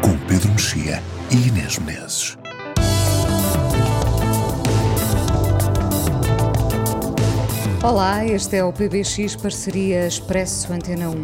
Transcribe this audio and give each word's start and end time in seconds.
com 0.00 0.16
Pedro 0.26 0.50
Mexia 0.50 1.02
e 1.30 1.48
Inês 1.48 1.78
Menezes. 1.78 2.36
Olá, 7.82 8.24
este 8.26 8.56
é 8.56 8.64
o 8.64 8.72
PBX 8.72 9.36
Parceria 9.36 10.06
Expresso 10.06 10.72
Antena 10.72 11.08
1. 11.08 11.14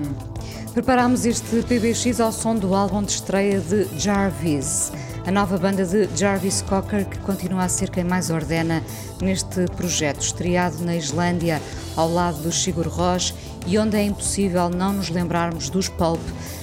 Preparámos 0.73 1.25
este 1.25 1.63
PBX 1.63 2.21
ao 2.21 2.33
som 2.33 2.55
do 2.55 2.75
álbum 2.75 3.03
de 3.03 3.13
estreia 3.13 3.61
de 3.61 3.87
Jarvis, 3.99 4.93
a 5.27 5.31
nova 5.31 5.57
banda 5.57 5.85
de 5.85 6.09
Jarvis 6.17 6.63
Cocker 6.63 7.07
que 7.07 7.19
continua 7.19 7.65
a 7.65 7.69
ser 7.69 7.91
quem 7.91 8.05
mais 8.05 8.31
ordena 8.31 8.83
neste 9.21 9.67
projeto, 9.77 10.21
estreado 10.21 10.85
na 10.85 10.97
Islândia 10.97 11.61
ao 11.97 12.09
lado 12.09 12.43
do 12.43 12.53
Sigur 12.53 12.89
Rós 12.89 13.35
e 13.67 13.79
onde 13.79 13.97
é 13.97 14.03
impossível 14.03 14.69
não 14.69 14.93
nos 14.93 15.11
lembrarmos 15.11 15.69
dos 15.69 15.89
Pulp, 15.89 16.21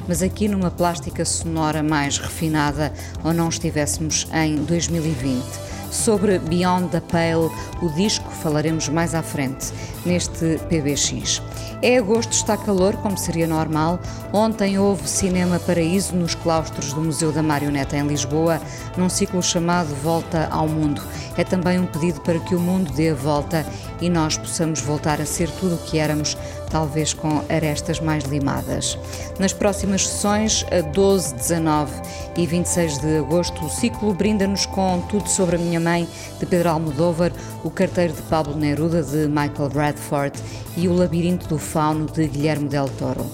mas 0.08 0.22
aqui 0.22 0.48
numa 0.48 0.72
plástica 0.72 1.26
sonora 1.26 1.82
mais 1.82 2.18
refinada 2.18 2.94
ou 3.24 3.34
não 3.34 3.50
estivéssemos 3.50 4.28
em 4.34 4.56
2020. 4.58 5.72
Sobre 5.92 6.40
Beyond 6.40 6.88
the 6.88 7.02
Pale, 7.02 7.52
o 7.82 7.90
disco 7.90 8.30
falaremos 8.32 8.88
mais 8.88 9.14
à 9.14 9.22
frente, 9.22 9.74
neste 10.06 10.58
PBX. 10.70 11.42
É 11.82 11.98
agosto, 11.98 12.32
está 12.32 12.56
calor, 12.56 12.96
como 12.98 13.18
seria 13.18 13.46
normal. 13.46 14.00
Ontem 14.32 14.80
houve 14.80 15.06
Cinema 15.10 15.60
Paraíso 15.60 16.16
nos 16.16 16.34
claustros 16.34 16.94
do 16.94 17.02
Museu 17.02 17.32
da 17.34 17.44
Marioneta 17.44 17.98
em 17.98 18.08
Lisboa, 18.08 18.62
num 18.96 19.10
ciclo 19.10 19.44
chamado 19.44 19.94
Volta 19.96 20.48
ao 20.50 20.68
Mundo. 20.68 21.02
É 21.36 21.44
também 21.44 21.78
um 21.78 21.86
pedido 21.86 22.22
para 22.22 22.40
que 22.40 22.56
o 22.56 22.60
mundo 22.60 22.94
dê 22.94 23.10
a 23.10 23.16
volta 23.16 23.66
e 24.00 24.10
nós 24.10 24.38
possamos 24.38 24.80
voltar 24.80 25.20
a 25.20 25.26
ser 25.26 25.50
tudo 25.52 25.76
o 25.76 25.80
que 25.80 25.98
éramos, 25.98 26.38
talvez 26.72 27.14
com 27.14 27.44
arestas 27.50 28.00
mais 28.00 28.24
limadas. 28.24 28.98
Nas 29.38 29.54
próximas 29.54 30.08
sessões, 30.08 30.66
a 30.72 30.82
12, 30.82 31.36
19 31.36 31.92
e 32.38 32.48
26 32.48 33.00
de 33.00 33.18
agosto, 33.18 33.66
o 33.66 33.70
ciclo 33.70 34.14
brinda-nos 34.14 34.66
com 34.66 35.02
Tudo 35.10 35.28
sobre 35.28 35.58
a 35.58 35.60
Minha 35.60 35.80
Mãe, 35.80 36.08
de 36.40 36.46
Pedro 36.46 36.70
Almodóvar, 36.70 37.32
O 37.64 37.70
Carteiro 37.70 38.14
de 38.14 38.22
Pablo 38.24 38.56
Neruda, 38.56 39.04
de 39.04 39.28
Michael 39.28 39.70
Bradford 39.72 40.40
e 40.78 40.88
O 40.88 40.94
Labirinto 40.94 41.48
do 41.48 41.58
Fauno, 41.58 42.06
de 42.06 42.28
Guilherme 42.28 42.70
Del 42.70 42.88
Toro. 42.90 43.26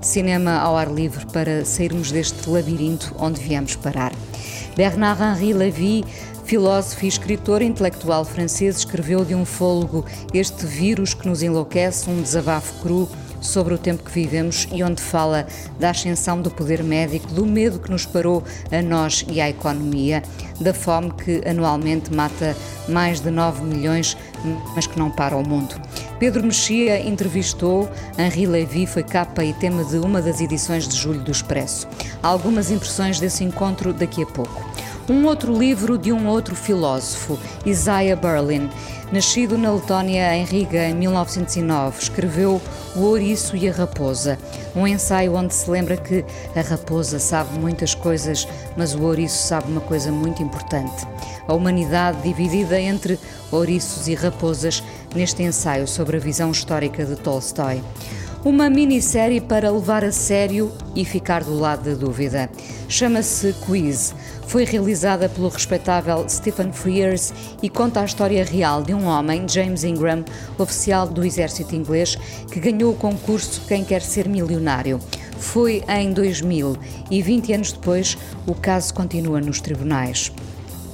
Cinema 0.00 0.58
ao 0.58 0.76
ar 0.76 0.92
livre 0.92 1.24
para 1.26 1.64
sairmos 1.64 2.10
deste 2.10 2.50
labirinto 2.50 3.14
onde 3.18 3.40
viemos 3.40 3.76
parar. 3.76 4.12
Bernard-Henri 4.76 5.52
Lévy 5.52 6.04
Filósofo 6.44 7.04
e 7.04 7.08
escritor 7.08 7.62
intelectual 7.62 8.24
francês 8.24 8.78
escreveu 8.78 9.24
de 9.24 9.34
um 9.34 9.44
fôlego 9.44 10.04
este 10.34 10.66
vírus 10.66 11.14
que 11.14 11.26
nos 11.26 11.42
enlouquece, 11.42 12.10
um 12.10 12.20
desabafo 12.20 12.74
cru 12.82 13.08
sobre 13.40 13.74
o 13.74 13.78
tempo 13.78 14.04
que 14.04 14.10
vivemos 14.10 14.68
e 14.72 14.82
onde 14.82 15.02
fala 15.02 15.46
da 15.78 15.90
ascensão 15.90 16.40
do 16.40 16.50
poder 16.50 16.82
médico, 16.82 17.32
do 17.32 17.44
medo 17.44 17.78
que 17.78 17.90
nos 17.90 18.06
parou 18.06 18.42
a 18.70 18.80
nós 18.82 19.24
e 19.28 19.40
à 19.40 19.48
economia, 19.48 20.22
da 20.60 20.72
fome 20.72 21.10
que 21.12 21.42
anualmente 21.46 22.12
mata 22.12 22.56
mais 22.88 23.20
de 23.20 23.30
9 23.30 23.64
milhões, 23.64 24.16
mas 24.74 24.86
que 24.86 24.98
não 24.98 25.10
para 25.10 25.36
o 25.36 25.46
mundo. 25.46 25.74
Pedro 26.18 26.44
Mexia 26.44 27.00
entrevistou 27.00 27.90
Henri 28.16 28.46
Lévy, 28.46 28.86
foi 28.86 29.02
capa 29.02 29.44
e 29.44 29.52
tema 29.54 29.84
de 29.84 29.96
uma 29.96 30.22
das 30.22 30.40
edições 30.40 30.86
de 30.86 30.96
julho 30.96 31.20
do 31.20 31.32
Expresso. 31.32 31.88
Algumas 32.22 32.70
impressões 32.70 33.18
desse 33.18 33.42
encontro 33.42 33.92
daqui 33.92 34.22
a 34.22 34.26
pouco. 34.26 34.71
Um 35.12 35.26
outro 35.26 35.54
livro 35.54 35.98
de 35.98 36.10
um 36.10 36.26
outro 36.26 36.56
filósofo, 36.56 37.38
Isaiah 37.66 38.16
Berlin. 38.16 38.70
Nascido 39.12 39.58
na 39.58 39.70
Letónia, 39.70 40.34
em 40.34 40.42
Riga, 40.42 40.88
em 40.88 40.94
1909, 40.94 42.00
escreveu 42.00 42.62
O 42.96 43.00
Ouriço 43.00 43.54
e 43.54 43.68
a 43.68 43.72
Raposa, 43.72 44.38
um 44.74 44.86
ensaio 44.86 45.34
onde 45.34 45.52
se 45.52 45.70
lembra 45.70 45.98
que 45.98 46.24
a 46.56 46.62
raposa 46.62 47.18
sabe 47.18 47.58
muitas 47.58 47.94
coisas, 47.94 48.48
mas 48.74 48.94
o 48.94 49.02
ouriço 49.02 49.36
sabe 49.36 49.70
uma 49.70 49.82
coisa 49.82 50.10
muito 50.10 50.42
importante. 50.42 51.06
A 51.46 51.52
humanidade 51.52 52.22
dividida 52.22 52.80
entre 52.80 53.20
ouriços 53.50 54.08
e 54.08 54.14
raposas 54.14 54.82
neste 55.14 55.42
ensaio 55.42 55.86
sobre 55.86 56.16
a 56.16 56.20
visão 56.20 56.50
histórica 56.50 57.04
de 57.04 57.16
Tolstói. 57.16 57.82
Uma 58.44 58.68
minissérie 58.68 59.40
para 59.40 59.70
levar 59.70 60.04
a 60.04 60.10
sério 60.10 60.72
e 60.96 61.04
ficar 61.04 61.44
do 61.44 61.56
lado 61.56 61.88
da 61.88 61.94
dúvida. 61.94 62.50
Chama-se 62.88 63.54
Quiz. 63.64 64.12
Foi 64.48 64.64
realizada 64.64 65.28
pelo 65.28 65.48
respeitável 65.48 66.28
Stephen 66.28 66.72
Frears 66.72 67.32
e 67.62 67.70
conta 67.70 68.00
a 68.00 68.04
história 68.04 68.44
real 68.44 68.82
de 68.82 68.92
um 68.92 69.06
homem, 69.06 69.48
James 69.48 69.84
Ingram, 69.84 70.24
oficial 70.58 71.06
do 71.06 71.24
exército 71.24 71.76
inglês, 71.76 72.16
que 72.50 72.58
ganhou 72.58 72.92
o 72.92 72.96
concurso 72.96 73.62
Quem 73.68 73.84
Quer 73.84 74.02
Ser 74.02 74.28
Milionário. 74.28 74.98
Foi 75.38 75.84
em 75.88 76.12
2000 76.12 76.76
e 77.12 77.22
20 77.22 77.52
anos 77.52 77.72
depois 77.72 78.18
o 78.44 78.56
caso 78.56 78.92
continua 78.92 79.40
nos 79.40 79.60
tribunais. 79.60 80.32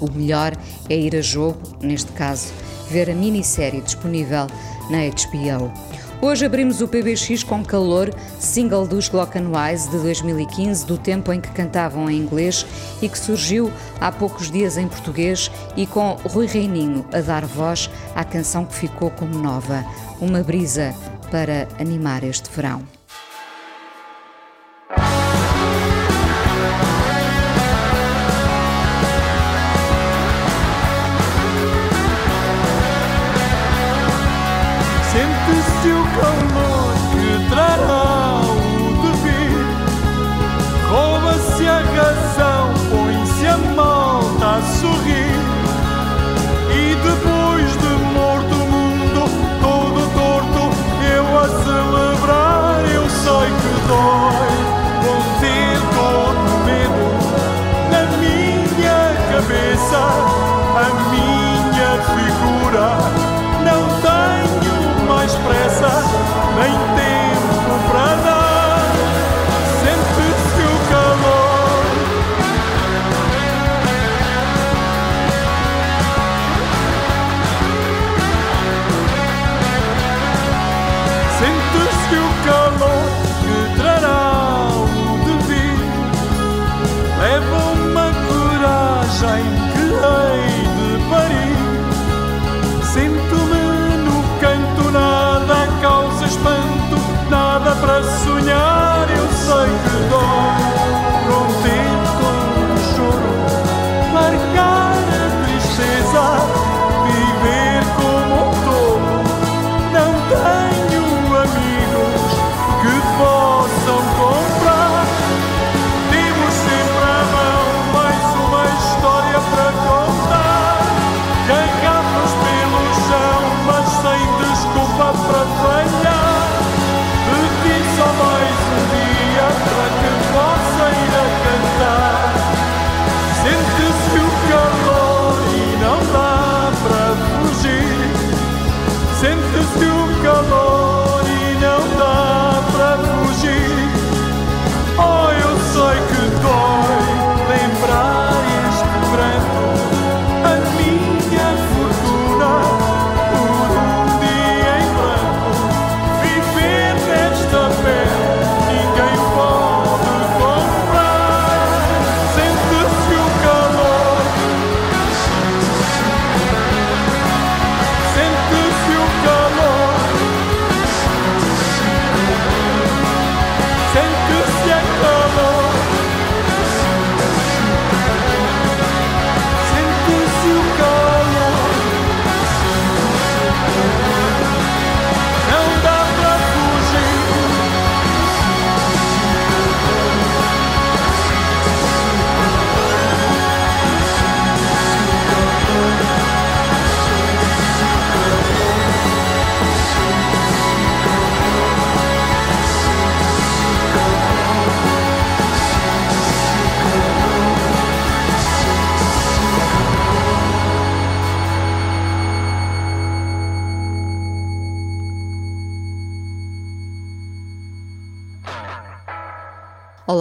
O 0.03 0.11
melhor 0.13 0.53
é 0.91 0.95
ir 0.95 1.17
a 1.17 1.23
jogo, 1.23 1.59
neste 1.81 2.13
caso, 2.13 2.53
ver 2.91 3.09
a 3.09 3.15
minissérie 3.15 3.81
disponível 3.81 4.47
na 4.91 4.99
HBO. 5.09 5.88
Hoje 6.21 6.45
abrimos 6.45 6.81
o 6.81 6.89
PBX 6.89 7.45
com 7.45 7.65
Calor, 7.65 8.11
single 8.41 8.89
dos 8.89 9.09
Glock 9.09 9.39
Wise 9.39 9.89
de 9.89 9.99
2015, 9.99 10.85
do 10.85 10.99
tempo 10.99 11.33
em 11.33 11.41
que 11.41 11.49
cantavam 11.53 12.11
em 12.11 12.19
inglês 12.19 12.67
e 13.01 13.09
que 13.09 13.17
surgiu 13.17 13.71
há 14.01 14.11
poucos 14.11 14.51
dias 14.51 14.77
em 14.77 14.89
português 14.89 15.49
e 15.77 15.87
com 15.87 16.15
Rui 16.25 16.47
Reininho 16.47 17.07
a 17.13 17.21
dar 17.21 17.45
voz 17.45 17.89
à 18.17 18.25
canção 18.25 18.65
que 18.65 18.75
ficou 18.75 19.13
como 19.13 19.39
nova, 19.39 19.85
uma 20.21 20.43
brisa 20.43 20.93
para 21.31 21.69
animar 21.79 22.25
este 22.25 22.51
verão. 22.51 22.98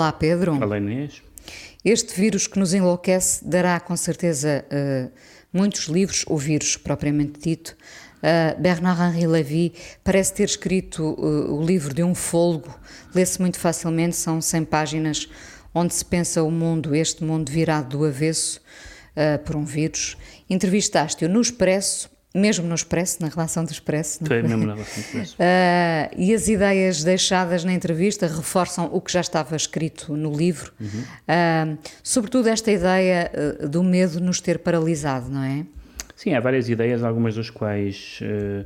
Olá, 0.07 0.13
Pedro. 0.13 0.53
Olá, 0.63 0.77
Inês. 0.77 1.21
Este 1.83 2.15
vírus 2.15 2.47
que 2.47 2.57
nos 2.57 2.73
enlouquece 2.73 3.43
dará 3.43 3.77
com 3.77 3.93
certeza 3.97 4.63
eh, 4.69 5.09
muitos 5.51 5.87
livros, 5.87 6.23
ou 6.27 6.37
vírus 6.37 6.77
propriamente 6.77 7.41
dito. 7.41 7.75
Uh, 8.17 8.57
Bernard-Henri 8.61 9.27
Lévy 9.27 9.73
parece 10.05 10.33
ter 10.33 10.45
escrito 10.45 11.03
uh, 11.03 11.53
o 11.53 11.61
livro 11.61 11.93
de 11.93 12.03
um 12.03 12.15
fôlego, 12.15 12.73
lê-se 13.13 13.41
muito 13.41 13.59
facilmente, 13.59 14.15
são 14.15 14.39
100 14.39 14.63
páginas 14.63 15.29
onde 15.73 15.93
se 15.93 16.05
pensa 16.05 16.41
o 16.41 16.49
mundo, 16.49 16.95
este 16.95 17.21
mundo 17.25 17.51
virado 17.51 17.97
do 17.97 18.05
avesso 18.05 18.61
uh, 19.11 19.43
por 19.43 19.57
um 19.57 19.65
vírus. 19.65 20.15
Entrevistaste-o 20.49 21.27
no 21.27 21.41
Expresso, 21.41 22.09
mesmo 22.37 22.67
no 22.67 22.75
Expresso, 22.75 23.21
na 23.21 23.27
relação 23.29 23.63
do 23.65 23.71
Expresso. 23.71 24.19
não 24.21 24.27
foi? 24.27 24.41
mesmo 24.41 24.65
na 24.65 24.73
relação 24.73 24.95
do 24.95 25.05
Expresso. 25.05 25.35
Uh, 25.35 26.15
e 26.21 26.33
as 26.33 26.47
ideias 26.47 27.03
deixadas 27.03 27.63
na 27.63 27.73
entrevista 27.73 28.27
reforçam 28.27 28.89
o 28.93 29.01
que 29.01 29.11
já 29.11 29.21
estava 29.21 29.55
escrito 29.55 30.15
no 30.15 30.31
livro, 30.31 30.71
Uh, 30.79 31.77
sobretudo 32.03 32.47
esta 32.47 32.71
ideia 32.71 33.31
uh, 33.63 33.67
do 33.67 33.83
medo 33.83 34.19
nos 34.19 34.39
ter 34.39 34.59
paralisado, 34.59 35.29
não 35.29 35.43
é? 35.43 35.65
Sim, 36.15 36.33
há 36.33 36.39
várias 36.39 36.67
ideias, 36.69 37.03
algumas 37.03 37.35
das 37.35 37.49
quais 37.51 38.17
eh, 38.23 38.65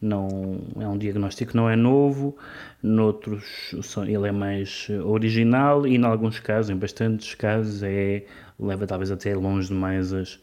não 0.00 0.60
é 0.78 0.86
um 0.86 0.96
diagnóstico 0.96 1.50
que 1.50 1.56
não 1.56 1.68
é 1.68 1.74
novo, 1.74 2.36
noutros 2.80 3.74
são- 3.82 4.04
ele 4.04 4.28
é 4.28 4.32
mais 4.32 4.86
original 5.04 5.84
e 5.86 5.96
em 5.96 6.04
alguns 6.04 6.38
casos, 6.38 6.70
em 6.70 6.76
bastantes 6.76 7.34
casos, 7.34 7.82
é 7.82 8.22
leva 8.58 8.86
talvez 8.86 9.10
até 9.10 9.34
longe 9.34 9.66
demais 9.68 10.12
as, 10.12 10.38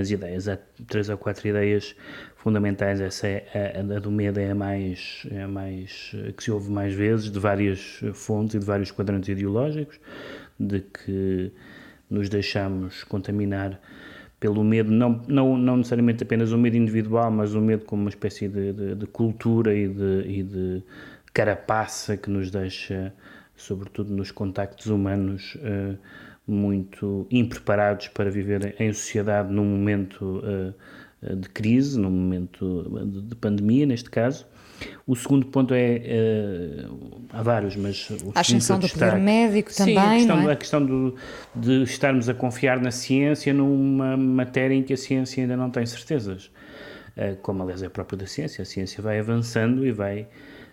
as 0.00 0.10
ideias. 0.10 0.48
Há 0.48 0.58
três 0.86 1.08
ou 1.08 1.16
quatro 1.16 1.46
ideias 1.46 1.94
fundamentais, 2.36 3.00
essa 3.00 3.26
é 3.26 3.74
a, 3.76 3.96
a 3.96 4.00
do 4.00 4.10
medo 4.10 4.40
é 4.40 4.50
a 4.50 4.54
mais, 4.54 5.26
é 5.30 5.42
a 5.42 5.48
mais 5.48 6.12
eh, 6.14 6.32
que 6.32 6.42
se 6.42 6.50
ouve 6.50 6.70
mais 6.70 6.94
vezes, 6.94 7.30
de 7.30 7.38
várias 7.38 8.00
fontes 8.14 8.54
e 8.54 8.58
de 8.58 8.64
vários 8.64 8.90
quadrantes 8.90 9.28
ideológicos, 9.28 10.00
de 10.58 10.80
que 10.80 11.52
nos 12.08 12.28
deixamos 12.28 13.04
contaminar 13.04 13.80
pelo 14.40 14.64
medo, 14.64 14.90
não, 14.90 15.22
não, 15.28 15.56
não 15.56 15.76
necessariamente 15.76 16.22
apenas 16.22 16.50
o 16.50 16.56
medo 16.56 16.76
individual, 16.76 17.30
mas 17.30 17.54
o 17.54 17.60
medo 17.60 17.84
como 17.84 18.02
uma 18.02 18.08
espécie 18.08 18.48
de, 18.48 18.72
de, 18.72 18.94
de 18.94 19.06
cultura 19.06 19.74
e 19.74 19.86
de, 19.86 20.22
e 20.26 20.42
de 20.42 20.82
carapaça 21.34 22.16
que 22.16 22.30
nos 22.30 22.50
deixa, 22.50 23.12
sobretudo 23.54 24.10
nos 24.14 24.30
contactos 24.30 24.86
humanos, 24.86 25.58
eh, 25.62 25.94
muito 26.46 27.26
impreparados 27.30 28.08
para 28.08 28.30
viver 28.30 28.74
em 28.78 28.92
sociedade 28.92 29.52
num 29.52 29.64
momento 29.64 30.42
eh, 30.44 30.72
eh, 31.22 31.34
de 31.36 31.48
crise, 31.48 31.98
num 31.98 32.10
momento 32.10 33.06
de, 33.06 33.22
de 33.22 33.34
pandemia, 33.36 33.86
neste 33.86 34.10
caso. 34.10 34.46
O 35.06 35.14
segundo 35.14 35.46
ponto 35.46 35.74
é, 35.74 36.00
eh, 36.02 36.86
há 37.32 37.42
vários, 37.42 37.76
mas... 37.76 38.08
o 38.10 38.32
A 38.34 38.40
ascensão 38.40 38.78
do 38.78 38.88
poder 38.88 39.16
médico 39.18 39.72
Sim, 39.72 39.94
também, 39.94 39.98
a 39.98 40.16
questão, 40.16 40.36
não 40.36 40.48
é? 40.48 40.52
a 40.52 40.56
questão 40.56 40.86
do, 40.86 41.14
de 41.54 41.82
estarmos 41.82 42.28
a 42.28 42.34
confiar 42.34 42.80
na 42.80 42.90
ciência 42.90 43.52
numa 43.52 44.16
matéria 44.16 44.74
em 44.74 44.82
que 44.82 44.92
a 44.92 44.96
ciência 44.96 45.42
ainda 45.42 45.56
não 45.56 45.70
tem 45.70 45.84
certezas. 45.84 46.50
Eh, 47.16 47.36
Como, 47.42 47.62
aliás, 47.62 47.82
é 47.82 47.88
próprio 47.88 48.18
da 48.18 48.26
ciência. 48.26 48.62
A 48.62 48.64
ciência 48.64 49.02
vai 49.02 49.18
avançando 49.18 49.86
e 49.86 49.92
vai 49.92 50.26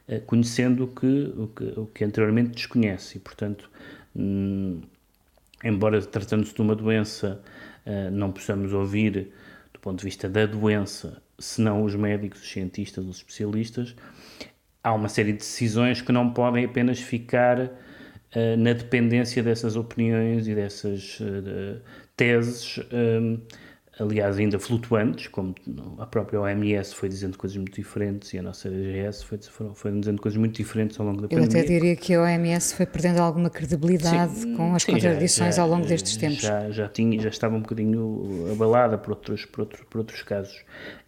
eh, 0.07 0.19
conhecendo 0.19 0.85
o 0.85 0.87
que, 0.87 1.33
o 1.37 1.47
que, 1.47 1.79
o 1.79 1.85
que 1.87 2.03
anteriormente 2.05 2.51
desconhece. 2.51 3.17
E, 3.17 3.19
portanto, 3.19 3.69
hum, 4.15 4.81
embora 5.63 6.01
tratando-se 6.01 6.53
de 6.53 6.61
uma 6.61 6.75
doença, 6.75 7.41
eh, 7.85 8.09
não 8.09 8.31
possamos 8.31 8.73
ouvir, 8.73 9.31
do 9.73 9.79
ponto 9.79 9.99
de 9.99 10.05
vista 10.05 10.29
da 10.29 10.45
doença, 10.45 11.21
senão 11.39 11.83
os 11.83 11.95
médicos, 11.95 12.41
os 12.41 12.49
cientistas, 12.49 13.05
os 13.05 13.17
especialistas, 13.17 13.95
há 14.83 14.93
uma 14.93 15.09
série 15.09 15.31
de 15.33 15.39
decisões 15.39 16.01
que 16.01 16.11
não 16.11 16.31
podem 16.33 16.65
apenas 16.65 16.99
ficar 16.99 17.71
eh, 18.31 18.55
na 18.55 18.73
dependência 18.73 19.41
dessas 19.43 19.75
opiniões 19.75 20.47
e 20.47 20.55
dessas 20.55 21.19
eh, 21.21 21.79
teses, 22.15 22.79
aliás, 23.99 24.37
ainda 24.37 24.59
flutuantes, 24.59 25.27
como 25.27 25.55
a 25.97 26.05
própria 26.05 26.39
OMS 26.41 26.93
foi 26.93 27.09
dizendo 27.09 27.37
coisas 27.37 27.57
muito 27.57 27.75
diferentes 27.75 28.33
e 28.33 28.37
a 28.37 28.41
nossa 28.43 28.69
DGS 28.69 29.25
foi, 29.25 29.39
foram 29.73 29.99
dizendo 29.99 30.21
coisas 30.21 30.37
muito 30.37 30.55
diferentes 30.55 30.99
ao 30.99 31.05
longo 31.05 31.21
da 31.21 31.25
Eu 31.25 31.39
pandemia. 31.41 31.59
até 31.61 31.67
diria 31.67 31.95
que 31.95 32.13
a 32.13 32.21
OMS 32.21 32.75
foi 32.75 32.85
perdendo 32.85 33.19
alguma 33.19 33.49
credibilidade 33.49 34.33
Sim, 34.39 34.55
com 34.55 34.75
as 34.75 34.83
sim, 34.83 34.91
contradições 34.91 35.55
já- 35.55 35.61
ao 35.61 35.67
longo 35.69 35.85
destes 35.85 36.15
tempos. 36.17 36.41
Já, 36.41 36.69
já, 36.71 36.87
tinha, 36.87 37.19
já 37.19 37.29
estava 37.29 37.55
um 37.55 37.61
bocadinho 37.61 38.47
abalada 38.51 38.97
por 38.97 39.11
outros, 39.11 39.45
por 39.45 39.61
outros, 39.61 39.81
por 39.89 39.97
outros 39.99 40.21
casos. 40.23 40.63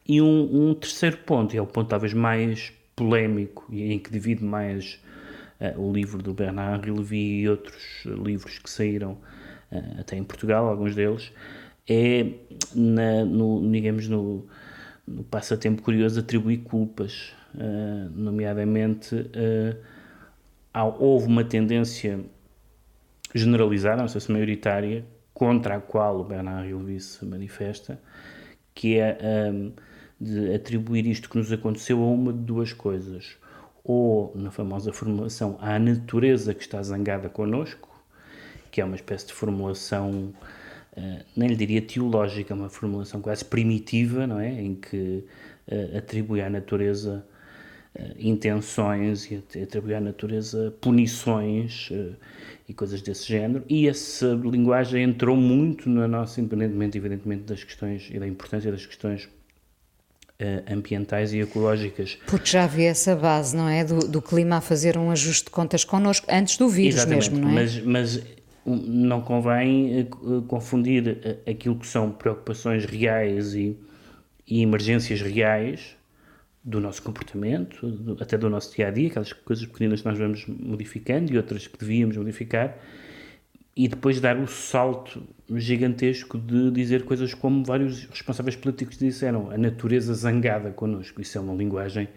E 0.08 0.22
um, 0.22 0.69
um 0.69 0.74
terceiro 0.74 1.17
ponto, 1.17 1.53
e 1.53 1.58
é 1.58 1.62
o 1.62 1.67
ponto 1.67 1.88
talvez 1.89 2.13
mais 2.13 2.74
polémico 2.96 3.65
e 3.69 3.93
em 3.93 4.00
que 4.00 4.12
divide 4.12 4.43
mais 4.43 5.00
eh, 5.60 5.74
o 5.77 5.91
livro 5.93 6.22
do 6.22 6.34
Bernard 6.34 6.89
Lévy 6.89 7.41
e 7.41 7.50
outros 7.50 8.03
livros 8.05 8.58
que 8.60 8.69
saíram 8.69 9.17
eh, 9.72 9.81
até 10.00 10.17
em 10.17 10.24
Portugal, 10.24 10.67
alguns 10.67 10.96
deles, 10.96 11.31
é, 11.89 12.25
na, 12.75 13.25
no, 13.25 13.69
digamos, 13.72 14.08
no, 14.08 14.48
no 15.08 15.24
passatempo 15.24 15.81
curioso 15.81 16.19
atribuir 16.19 16.60
culpas, 16.60 17.34
eh, 17.58 18.10
nomeadamente 18.15 19.15
há- 20.74 20.86
houve 20.86 21.27
uma 21.27 21.43
tendência 21.43 22.19
generalizada, 23.34 24.01
não 24.01 24.08
sei 24.08 24.22
se 24.22 24.31
maioritária, 24.31 25.05
contra 25.34 25.75
a 25.75 25.79
qual 25.81 26.19
o 26.19 26.24
Bernard 26.24 26.72
Lévy 26.74 27.00
se 27.00 27.25
manifesta, 27.25 28.00
que 28.74 28.98
é 28.98 29.17
hum, 29.51 29.72
de 30.19 30.53
atribuir 30.53 31.08
isto 31.08 31.29
que 31.29 31.38
nos 31.38 31.51
aconteceu 31.51 32.01
a 32.03 32.08
uma 32.08 32.34
de 32.34 32.39
duas 32.39 32.74
coisas. 32.74 33.38
Ou, 33.84 34.31
na 34.36 34.51
famosa 34.51 34.93
formulação, 34.93 35.58
à 35.62 35.79
natureza 35.79 36.53
que 36.53 36.62
está 36.62 36.81
zangada 36.84 37.29
connosco, 37.29 37.89
que 38.72 38.81
é 38.81 38.86
uma 38.86 38.96
espécie 38.96 39.27
de 39.27 39.34
formulação, 39.34 40.34
nem 41.36 41.50
lhe 41.50 41.55
diria 41.55 41.81
teológica, 41.81 42.53
uma 42.53 42.69
formulação 42.69 43.22
quase 43.22 43.46
primitiva, 43.46 44.27
não 44.27 44.39
é? 44.39 44.50
Em 44.62 44.75
que 44.75 45.24
eh, 45.67 45.98
atribui 45.98 46.41
à 46.41 46.50
natureza 46.50 47.25
eh, 47.96 48.15
intenções 48.19 49.29
e 49.31 49.36
at- 49.36 49.63
atribui 49.63 49.93
à 49.93 50.01
natureza 50.01 50.74
punições 50.81 51.89
eh, 51.91 52.12
e 52.67 52.74
coisas 52.74 53.01
desse 53.01 53.27
género. 53.27 53.63
E 53.69 53.88
essa 53.88 54.27
linguagem 54.43 55.03
entrou 55.03 55.36
muito 55.38 55.89
na 55.89 56.08
nossa, 56.08 56.41
independentemente, 56.41 56.98
evidentemente, 56.98 57.43
das 57.43 57.63
questões 57.63 58.10
e 58.12 58.19
da 58.19 58.27
importância 58.27 58.72
das 58.72 58.86
questões 58.86 59.29
eh, 60.39 60.63
ambientais 60.72 61.34
e 61.34 61.39
ecológicas. 61.39 62.17
Porque 62.27 62.50
já 62.50 62.63
havia 62.63 62.89
essa 62.89 63.15
base, 63.15 63.55
não 63.55 63.67
é? 63.67 63.84
Do, 63.84 64.00
do 64.08 64.22
clima 64.22 64.58
a 64.58 64.62
fazer 64.62 64.98
um 64.98 65.12
ajuste 65.12 65.46
de 65.46 65.51
contas 65.51 65.84
connosco, 65.84 66.27
antes 66.29 66.58
do 66.58 66.67
vírus 66.69 66.96
Exatamente, 66.96 67.31
mesmo, 67.31 67.46
não 67.46 67.51
é? 67.51 67.53
Mas, 67.53 67.79
mas 67.84 68.38
não 68.75 69.21
convém 69.21 69.99
eh, 69.99 70.01
eh, 70.01 70.07
confundir 70.47 71.19
eh, 71.23 71.51
aquilo 71.51 71.75
que 71.77 71.88
são 71.88 72.11
preocupações 72.11 72.85
reais 72.85 73.53
e, 73.53 73.77
e 74.47 74.61
emergências 74.61 75.21
reais 75.21 75.95
do 76.63 76.79
nosso 76.79 77.01
comportamento, 77.01 77.89
do, 77.89 78.21
até 78.21 78.38
do 78.38 78.49
nosso 78.49 78.75
dia 78.75 78.88
a 78.88 78.91
dia, 78.91 79.07
aquelas 79.07 79.33
coisas 79.33 79.65
pequenas 79.65 80.01
que 80.01 80.07
nós 80.07 80.17
vamos 80.17 80.45
modificando 80.47 81.33
e 81.33 81.38
outras 81.38 81.67
que 81.67 81.77
devíamos 81.77 82.17
modificar, 82.17 82.77
e 83.75 83.88
depois 83.88 84.19
dar 84.19 84.38
o 84.38 84.47
salto 84.47 85.23
gigantesco 85.55 86.38
de 86.38 86.69
dizer 86.71 87.05
coisas 87.05 87.33
como 87.33 87.63
vários 87.63 88.05
responsáveis 88.05 88.55
políticos 88.55 88.97
disseram: 88.97 89.51
a 89.51 89.57
natureza 89.57 90.13
zangada 90.13 90.71
connosco. 90.71 91.21
Isso 91.21 91.38
é 91.38 91.41
uma 91.41 91.53
linguagem 91.53 92.09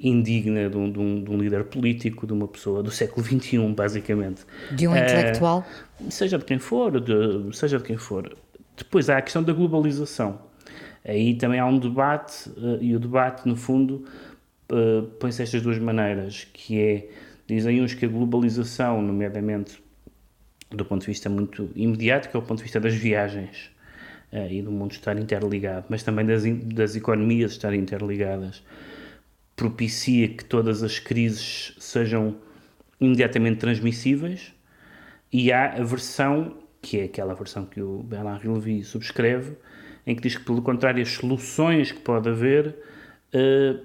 indigna 0.00 0.68
de 0.68 0.76
um, 0.76 0.90
de 0.90 0.98
um, 0.98 1.24
de 1.24 1.30
um 1.30 1.38
líder 1.38 1.64
político, 1.64 2.26
de 2.26 2.32
uma 2.32 2.48
pessoa 2.48 2.82
do 2.82 2.90
século 2.90 3.24
XXI, 3.24 3.58
basicamente. 3.74 4.42
De 4.72 4.88
um 4.88 4.92
uh, 4.92 4.96
intelectual? 4.96 5.66
Seja 6.08 6.38
de 6.38 6.44
quem 6.44 6.58
for, 6.58 7.00
de, 7.00 7.54
seja 7.56 7.78
de 7.78 7.84
quem 7.84 7.96
for. 7.96 8.36
Depois 8.76 9.10
há 9.10 9.18
a 9.18 9.22
questão 9.22 9.42
da 9.42 9.52
globalização. 9.52 10.40
Aí 11.04 11.34
também 11.34 11.60
há 11.60 11.66
um 11.66 11.78
debate, 11.78 12.48
uh, 12.50 12.78
e 12.80 12.94
o 12.94 12.98
debate, 12.98 13.46
no 13.46 13.56
fundo, 13.56 14.04
uh, 14.72 15.02
põe-se 15.18 15.42
estas 15.42 15.62
duas 15.62 15.78
maneiras, 15.78 16.46
que 16.52 16.80
é, 16.80 17.08
dizem 17.46 17.82
uns 17.82 17.94
que 17.94 18.04
a 18.04 18.08
globalização, 18.08 19.00
nomeadamente 19.02 19.82
do 20.70 20.84
ponto 20.84 21.00
de 21.00 21.08
vista 21.08 21.28
muito 21.28 21.68
imediato, 21.74 22.28
que 22.28 22.36
é 22.36 22.38
o 22.38 22.42
ponto 22.42 22.58
de 22.58 22.64
vista 22.64 22.78
das 22.78 22.94
viagens 22.94 23.70
uh, 24.32 24.50
e 24.50 24.62
do 24.62 24.70
mundo 24.70 24.92
estar 24.92 25.18
interligado, 25.18 25.86
mas 25.88 26.02
também 26.02 26.24
das, 26.24 26.44
das 26.74 26.96
economias 26.96 27.52
estarem 27.52 27.80
interligadas, 27.80 28.62
propicia 29.60 30.26
que 30.26 30.42
todas 30.42 30.82
as 30.82 30.98
crises 30.98 31.74
sejam 31.78 32.34
imediatamente 32.98 33.58
transmissíveis 33.58 34.54
e 35.30 35.52
há 35.52 35.74
a 35.74 35.84
versão, 35.84 36.56
que 36.80 36.98
é 36.98 37.04
aquela 37.04 37.34
versão 37.34 37.66
que 37.66 37.82
o 37.82 38.02
Bernard 38.02 38.48
Levy 38.48 38.82
subscreve, 38.82 39.58
em 40.06 40.16
que 40.16 40.22
diz 40.22 40.38
que, 40.38 40.44
pelo 40.46 40.62
contrário, 40.62 41.02
as 41.02 41.10
soluções 41.10 41.92
que 41.92 42.00
pode 42.00 42.28
haver 42.30 42.74
Uh, 43.32 43.78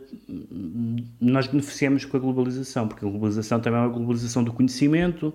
nós 1.21 1.45
beneficiamos 1.45 2.03
com 2.03 2.17
a 2.17 2.19
globalização, 2.19 2.87
porque 2.87 3.05
a 3.05 3.07
globalização 3.07 3.59
também 3.59 3.79
é 3.79 3.83
uma 3.83 3.93
globalização 3.93 4.43
do 4.43 4.51
conhecimento, 4.51 5.31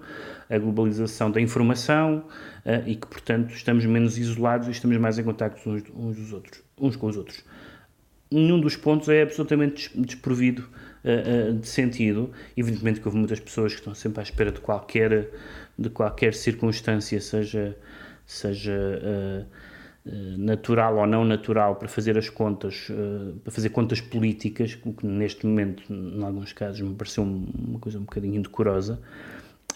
a 0.50 0.59
globalização 0.59 1.30
da 1.30 1.40
informação 1.40 2.25
uh, 2.66 2.88
e 2.88 2.97
que, 2.97 3.06
portanto, 3.06 3.52
estamos 3.54 3.87
menos 3.87 4.18
isolados 4.18 4.66
e 4.66 4.73
estamos 4.73 4.97
mais 4.97 5.16
em 5.16 5.23
contato 5.23 5.61
uns, 5.64 5.85
uns, 5.94 6.35
uns 6.76 6.97
com 6.97 7.06
os 7.06 7.16
outros 7.16 7.44
nenhum 8.30 8.60
dos 8.60 8.76
pontos 8.76 9.08
é 9.08 9.22
absolutamente 9.22 9.90
desprovido 10.00 10.62
uh, 11.04 11.50
uh, 11.50 11.54
de 11.54 11.66
sentido. 11.66 12.30
Evidentemente 12.56 13.00
que 13.00 13.08
houve 13.08 13.18
muitas 13.18 13.40
pessoas 13.40 13.72
que 13.72 13.80
estão 13.80 13.94
sempre 13.94 14.20
à 14.20 14.22
espera 14.22 14.52
de 14.52 14.60
qualquer, 14.60 15.28
de 15.78 15.90
qualquer 15.90 16.34
circunstância, 16.34 17.20
seja, 17.20 17.76
seja 18.25 18.72
uh, 18.72 19.46
natural 20.38 20.96
ou 20.96 21.06
não 21.06 21.25
natural, 21.25 21.76
para 21.76 21.87
fazer 21.87 22.16
as 22.16 22.30
contas, 22.30 22.88
para 23.44 23.52
fazer 23.52 23.68
contas 23.68 24.00
políticas, 24.00 24.78
o 24.82 24.94
que 24.94 25.06
neste 25.06 25.46
momento, 25.46 25.82
em 25.92 26.25
alguns 26.25 26.54
casos, 26.54 26.80
me 26.80 26.94
pareceu 26.94 27.22
uma 27.22 27.78
coisa 27.78 27.99
um 27.99 28.04
bocadinho 28.04 28.37
indecorosa. 28.37 28.99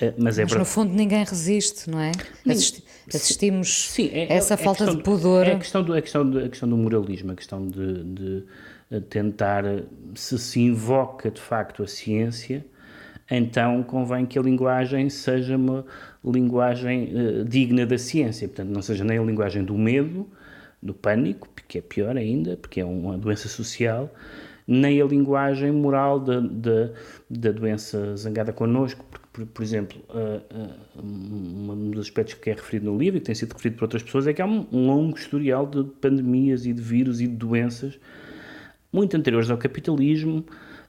Eh, 0.01 0.15
mas, 0.19 0.39
é 0.39 0.43
mas 0.43 0.55
no 0.55 0.65
fundo 0.65 0.95
ninguém 0.95 1.25
resiste, 1.25 1.91
não 1.91 2.01
é? 2.01 2.13
Assisti 2.49 2.85
assistimos 3.13 3.91
sim, 3.91 4.11
é, 4.13 4.33
a 4.33 4.37
essa 4.37 4.55
é, 4.55 4.57
falta 4.57 4.87
de 4.87 5.03
pudor. 5.03 5.47
É 5.47 5.53
a 5.53 5.59
questão, 5.59 5.83
do, 5.83 5.93
a, 5.93 6.01
questão 6.01 6.29
do, 6.29 6.39
a 6.39 6.49
questão 6.49 6.69
do 6.69 6.77
moralismo, 6.77 7.33
a 7.33 7.35
questão 7.35 7.67
de, 7.67 8.03
de 8.03 8.45
eh, 8.91 9.01
tentar, 9.01 9.65
se 10.15 10.39
se 10.39 10.61
invoca 10.61 11.31
de 11.31 11.41
facto 11.41 11.83
a 11.83 11.87
ciência, 11.87 12.65
então 13.31 13.83
convém 13.83 14.27
que 14.27 14.39
a 14.39 14.43
linguagem 14.43 15.09
seja 15.11 15.57
uma 15.57 15.85
linguagem 16.25 17.13
uh, 17.15 17.45
digna 17.45 17.87
da 17.87 17.99
ciência, 17.99 18.49
portanto 18.49 18.69
não 18.69 18.83
seja 18.83 19.05
nem 19.05 19.19
a 19.19 19.23
linguagem 19.23 19.65
do 19.65 19.75
medo, 19.75 20.29
do 20.83 20.93
pânico, 20.93 21.49
que 21.67 21.79
é 21.79 21.81
pior 21.81 22.17
ainda, 22.17 22.57
porque 22.57 22.81
é 22.81 22.85
uma 22.85 23.17
doença 23.17 23.49
social, 23.49 24.13
nem 24.67 25.01
a 25.01 25.05
linguagem 25.05 25.73
moral 25.73 26.21
da, 26.21 26.41
da, 26.41 26.91
da 27.29 27.53
doença 27.53 28.17
zangada 28.17 28.53
connosco, 28.53 29.05
porque, 29.11 29.24
por, 29.35 29.45
por 29.47 29.63
exemplo, 29.65 30.01
uh, 30.11 31.01
uh, 31.01 31.05
um 31.05 31.91
dos 31.91 32.07
aspectos 32.07 32.35
que 32.35 32.51
é 32.51 32.55
referido 32.55 32.91
no 32.91 32.97
livro 32.97 33.19
e 33.19 33.21
que 33.21 33.27
tem 33.27 33.35
sido 33.35 33.53
referido 33.53 33.77
por 33.77 33.85
outras 33.85 34.03
pessoas 34.03 34.29
é 34.29 34.33
que 34.33 34.41
há 34.41 34.47
um, 34.47 34.65
um 34.73 34.87
longo 34.87 35.19
historial 35.19 35.67
de 35.67 35.83
pandemias 36.01 36.65
e 36.65 36.73
de 36.73 36.81
vírus 36.81 37.21
e 37.21 37.27
de 37.27 37.35
doenças 37.35 37.99
muito 38.93 39.17
anteriores 39.17 39.51
ao 39.51 39.59
capitalismo, 39.59 40.45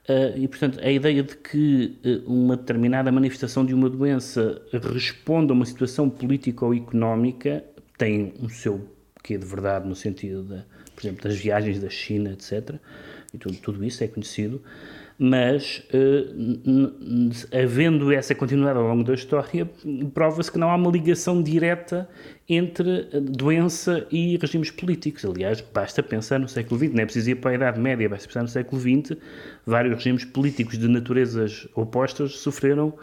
Uh, 0.07 0.37
e, 0.37 0.47
portanto, 0.47 0.79
a 0.83 0.91
ideia 0.91 1.23
de 1.23 1.35
que 1.35 1.97
uh, 2.05 2.31
uma 2.31 2.55
determinada 2.55 3.11
manifestação 3.11 3.65
de 3.65 3.73
uma 3.73 3.89
doença 3.89 4.61
responda 4.93 5.51
a 5.51 5.55
uma 5.55 5.65
situação 5.65 6.07
política 6.11 6.63
ou 6.63 6.75
económica 6.75 7.63
tem 7.97 8.31
um 8.39 8.47
seu 8.47 8.87
quê 9.23 9.35
de 9.35 9.43
verdade 9.47 9.89
no 9.89 9.95
sentido, 9.95 10.43
de, 10.43 10.63
por 10.95 11.01
exemplo, 11.01 11.23
das 11.23 11.35
viagens 11.35 11.79
da 11.79 11.89
China, 11.89 12.33
etc 12.33 12.79
e 13.35 13.37
tudo, 13.37 13.57
tudo 13.57 13.83
isso 13.83 14.03
é 14.03 14.07
conhecido, 14.07 14.61
mas 15.17 15.81
uh, 15.93 17.31
havendo 17.63 18.11
essa 18.11 18.35
continuidade 18.35 18.77
ao 18.77 18.85
longo 18.85 19.03
da 19.03 19.13
história, 19.13 19.69
prova-se 20.13 20.51
que 20.51 20.57
não 20.57 20.69
há 20.69 20.75
uma 20.75 20.91
ligação 20.91 21.41
direta 21.41 22.07
entre 22.47 23.03
doença 23.21 24.05
e 24.11 24.37
regimes 24.37 24.69
políticos. 24.71 25.23
Aliás, 25.23 25.63
basta 25.73 26.03
pensar 26.03 26.39
no 26.39 26.47
século 26.47 26.79
XX, 26.79 26.93
não 26.93 27.01
é 27.01 27.05
preciso 27.05 27.29
ir 27.29 27.35
para 27.35 27.51
a 27.51 27.55
Idade 27.55 27.79
Média, 27.79 28.09
basta 28.09 28.27
pensar 28.27 28.41
no 28.41 28.49
século 28.49 28.81
XX, 28.81 29.17
vários 29.65 29.95
regimes 29.95 30.25
políticos 30.25 30.77
de 30.77 30.87
naturezas 30.87 31.67
opostas 31.73 32.39
sofreram 32.39 32.93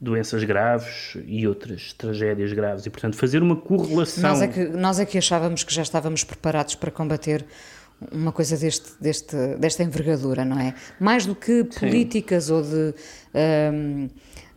doenças 0.00 0.42
graves 0.42 1.16
e 1.26 1.46
outras 1.46 1.92
tragédias 1.92 2.52
graves 2.52 2.84
e, 2.84 2.90
portanto, 2.90 3.16
fazer 3.16 3.40
uma 3.40 3.54
correlação... 3.54 4.30
Nós 4.30 4.42
é 4.42 4.48
que, 4.48 4.64
nós 4.64 4.98
é 4.98 5.06
que 5.06 5.16
achávamos 5.16 5.62
que 5.62 5.72
já 5.72 5.82
estávamos 5.82 6.24
preparados 6.24 6.74
para 6.74 6.90
combater 6.90 7.44
uma 8.10 8.32
coisa 8.32 8.56
deste, 8.56 8.90
deste, 9.00 9.36
desta 9.58 9.82
envergadura, 9.82 10.44
não 10.44 10.58
é? 10.58 10.74
Mais 10.98 11.26
do 11.26 11.34
que 11.34 11.64
políticas 11.64 12.44
Sim. 12.44 12.52
ou 12.52 12.62
de. 12.62 12.94
Um, 13.34 14.08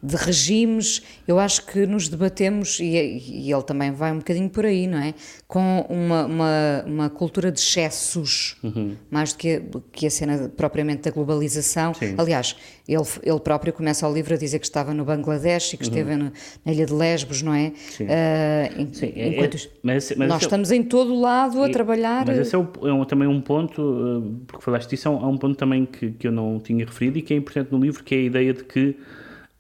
de 0.05 0.15
regimes, 0.15 1.01
eu 1.27 1.39
acho 1.39 1.65
que 1.65 1.85
nos 1.85 2.07
debatemos, 2.07 2.79
e, 2.79 2.85
e, 2.85 3.51
ele 3.51 3.63
também 3.63 3.91
vai 3.91 4.11
um 4.11 4.19
bocadinho 4.19 4.49
por 4.49 4.65
aí, 4.65 4.87
não 4.87 4.99
é? 4.99 5.13
Com 5.47 5.85
uma, 5.89 6.25
uma, 6.25 6.83
uma 6.85 7.09
cultura 7.09 7.51
de 7.51 7.59
excessos, 7.59 8.57
uhum. 8.63 8.95
mais 9.09 9.33
do 9.33 9.37
que, 9.37 9.55
a, 9.55 9.61
que 9.91 10.07
a 10.07 10.09
cena 10.09 10.49
propriamente 10.55 11.03
da 11.03 11.11
globalização. 11.11 11.93
Sim. 11.93 12.15
Aliás, 12.17 12.55
ele, 12.87 13.03
ele 13.23 13.39
próprio 13.39 13.73
começa 13.73 14.07
o 14.07 14.13
livro 14.13 14.33
a 14.35 14.37
dizer 14.37 14.59
que 14.59 14.65
estava 14.65 14.93
no 14.93 15.03
Bangladesh 15.03 15.73
e 15.73 15.77
que 15.77 15.83
uhum. 15.83 15.89
esteve 15.89 16.15
no, 16.15 16.31
na 16.63 16.71
ilha 16.71 16.85
de 16.85 16.93
Lesbos, 16.93 17.41
não 17.41 17.53
é? 17.53 17.71
Sim. 17.75 18.05
Uh, 18.05 18.87
Sim. 18.93 19.13
Enquanto 19.15 19.57
é, 19.57 19.59
mas, 19.81 20.13
mas 20.15 20.29
nós 20.29 20.41
é 20.43 20.45
estamos 20.45 20.71
é, 20.71 20.75
em 20.75 20.83
todo 20.83 21.19
lado 21.19 21.63
a 21.63 21.69
trabalhar. 21.69 22.25
Mas 22.27 22.37
esse 22.37 22.55
é, 22.55 22.57
o, 22.57 23.01
é 23.01 23.05
também 23.05 23.27
um 23.27 23.41
ponto, 23.41 23.81
uh, 23.81 24.39
porque 24.45 24.63
falaste 24.63 24.89
disso, 24.89 25.07
é 25.07 25.11
um, 25.11 25.23
é 25.23 25.27
um 25.27 25.37
ponto 25.37 25.55
também 25.55 25.85
que, 25.85 26.11
que 26.11 26.27
eu 26.27 26.31
não 26.31 26.59
tinha 26.59 26.85
referido 26.85 27.17
e 27.17 27.21
que 27.21 27.33
é 27.33 27.37
importante 27.37 27.71
no 27.71 27.79
livro, 27.79 28.03
que 28.03 28.13
é 28.13 28.17
a 28.19 28.21
ideia 28.21 28.53
de 28.53 28.63
que 28.63 28.95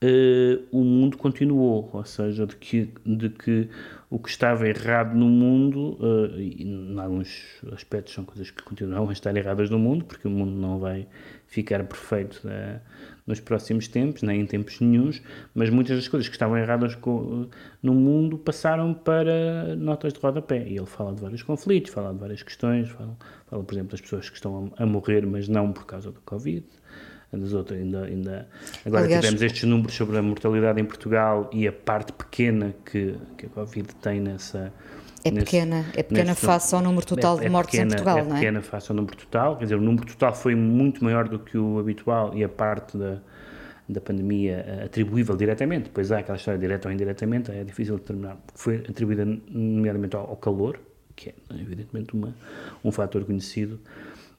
uh, 0.05 0.63
o 0.71 0.83
mundo 0.83 1.17
continuou, 1.17 1.89
ou 1.91 2.05
seja, 2.05 2.45
de 2.45 2.55
que, 2.55 2.89
de 3.05 3.29
que 3.29 3.69
o 4.09 4.19
que 4.19 4.29
estava 4.29 4.67
errado 4.67 5.15
no 5.15 5.27
mundo, 5.27 5.97
uh, 5.99 6.39
e 6.39 6.63
em 6.63 6.99
alguns 6.99 7.61
aspectos 7.73 8.13
são 8.13 8.23
coisas 8.23 8.51
que 8.51 8.61
continuam 8.63 9.09
a 9.09 9.13
estar 9.13 9.35
erradas 9.35 9.69
no 9.69 9.79
mundo, 9.79 10.05
porque 10.05 10.27
o 10.27 10.31
mundo 10.31 10.51
não 10.51 10.79
vai 10.79 11.07
ficar 11.47 11.83
perfeito 11.83 12.41
uh, 12.45 12.79
nos 13.25 13.39
próximos 13.39 13.87
tempos, 13.87 14.21
nem 14.21 14.41
em 14.41 14.45
tempos 14.45 14.79
nenhums, 14.79 15.21
mas 15.53 15.69
muitas 15.69 15.97
das 15.97 16.07
coisas 16.07 16.27
que 16.29 16.35
estavam 16.35 16.57
erradas 16.57 16.95
no 17.81 17.93
mundo 17.93 18.37
passaram 18.37 18.93
para 18.93 19.75
notas 19.75 20.13
de 20.13 20.19
rodapé. 20.19 20.67
E 20.67 20.77
ele 20.77 20.85
fala 20.85 21.13
de 21.13 21.21
vários 21.21 21.41
conflitos, 21.41 21.91
fala 21.91 22.13
de 22.13 22.19
várias 22.19 22.43
questões, 22.43 22.89
fala, 22.89 23.17
fala 23.47 23.63
por 23.63 23.73
exemplo, 23.73 23.91
das 23.91 24.01
pessoas 24.01 24.29
que 24.29 24.35
estão 24.35 24.71
a, 24.77 24.83
a 24.83 24.85
morrer, 24.85 25.25
mas 25.25 25.47
não 25.47 25.71
por 25.71 25.85
causa 25.85 26.11
do 26.11 26.21
Covid 26.21 26.65
Ainda, 27.73 28.03
ainda... 28.03 28.47
Agora 28.85 29.03
Aliás, 29.03 29.21
tivemos 29.21 29.41
estes 29.41 29.63
números 29.63 29.93
sobre 29.93 30.17
a 30.17 30.21
mortalidade 30.21 30.79
em 30.79 30.85
Portugal 30.85 31.49
e 31.51 31.67
a 31.67 31.71
parte 31.71 32.13
pequena 32.13 32.73
que, 32.85 33.15
que 33.37 33.45
a 33.45 33.49
Covid 33.49 33.93
tem 33.95 34.19
nessa. 34.19 34.71
É 35.23 35.31
nesse, 35.31 35.45
pequena, 35.45 35.85
é 35.95 36.03
pequena 36.03 36.29
nesse, 36.29 36.45
face 36.45 36.75
ao 36.75 36.81
número 36.81 37.05
total 37.05 37.39
é, 37.39 37.43
de 37.43 37.49
mortes 37.49 37.71
pequena, 37.71 37.87
em 37.87 37.95
Portugal, 37.95 38.17
é 38.17 38.21
não 38.23 38.35
é? 38.35 38.37
É 38.37 38.41
pequena 38.41 38.61
face 38.61 38.91
ao 38.91 38.95
número 38.95 39.17
total, 39.17 39.57
quer 39.57 39.63
dizer, 39.63 39.75
o 39.75 39.81
número 39.81 40.05
total 40.05 40.35
foi 40.35 40.53
muito 40.53 41.03
maior 41.03 41.27
do 41.27 41.39
que 41.39 41.57
o 41.57 41.79
habitual 41.79 42.31
e 42.35 42.43
a 42.43 42.49
parte 42.49 42.95
da, 42.95 43.19
da 43.87 44.01
pandemia 44.01 44.65
eh, 44.67 44.83
atribuível 44.85 45.35
diretamente, 45.35 45.85
depois 45.85 46.11
há 46.11 46.19
aquela 46.19 46.37
história 46.37 46.59
direta 46.59 46.87
ou 46.87 46.93
indiretamente, 46.93 47.51
é 47.51 47.63
difícil 47.63 47.97
determinar, 47.97 48.37
foi 48.53 48.77
atribuída 48.87 49.25
nomeadamente 49.25 50.15
ao, 50.15 50.29
ao 50.29 50.35
calor, 50.35 50.79
que 51.15 51.29
é 51.29 51.33
evidentemente 51.59 52.13
uma, 52.13 52.35
um 52.83 52.91
fator 52.91 53.23
conhecido, 53.23 53.79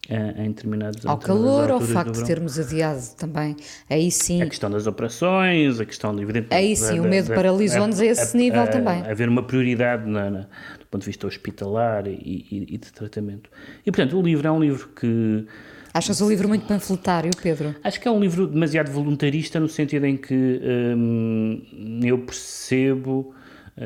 em 0.09 0.49
determinados 0.49 1.05
Ao 1.05 1.19
calor 1.19 1.71
ao 1.71 1.81
facto 1.81 2.13
de 2.13 2.25
termos 2.25 2.59
adiado 2.59 3.01
tambem, 3.17 3.57
aí 3.91 4.11
sim. 4.11 4.43
A 4.43 4.47
questão 4.47 4.71
das 4.71 4.87
operações, 4.87 5.81
a 5.81 5.85
questão 5.85 6.15
de 6.15 6.23
evidentemente. 6.23 6.55
Aí 6.55 6.77
sim, 6.77 6.97
da, 6.97 7.03
o 7.03 7.09
medo 7.09 7.35
paralisou-nos 7.35 8.01
a, 8.01 8.07
esse 8.07 8.37
a, 8.37 8.41
nível 8.41 8.63
a, 8.63 8.67
também. 8.67 9.03
Haver 9.03 9.29
uma 9.29 9.43
prioridade 9.43 10.09
na, 10.09 10.31
na, 10.31 10.41
do 10.79 10.87
ponto 10.91 11.03
de 11.03 11.07
vista 11.07 11.27
hospitalar 11.27 12.07
e, 12.07 12.13
e, 12.13 12.67
e, 12.75 12.79
de 12.79 12.93
tratamento. 12.93 13.51
E 13.85 13.91
portanto, 13.91 14.19
o 14.19 14.23
livro 14.23 14.47
é 14.47 14.51
um 14.51 14.61
livro 14.61 14.89
que. 14.89 15.45
Achas 15.93 16.21
o 16.21 16.29
livro 16.29 16.47
muito 16.47 16.67
panfletário, 16.67 17.31
Pedro? 17.43 17.75
Acho 17.83 18.01
que 18.01 18.07
é 18.07 18.11
um 18.11 18.21
livro 18.21 18.47
demasiado 18.47 18.91
voluntarista 18.93 19.59
no 19.59 19.69
sentido 19.69 20.05
em 20.05 20.17
que 20.17 20.61
hum, 20.95 22.01
eu 22.05 22.19
percebo 22.19 23.35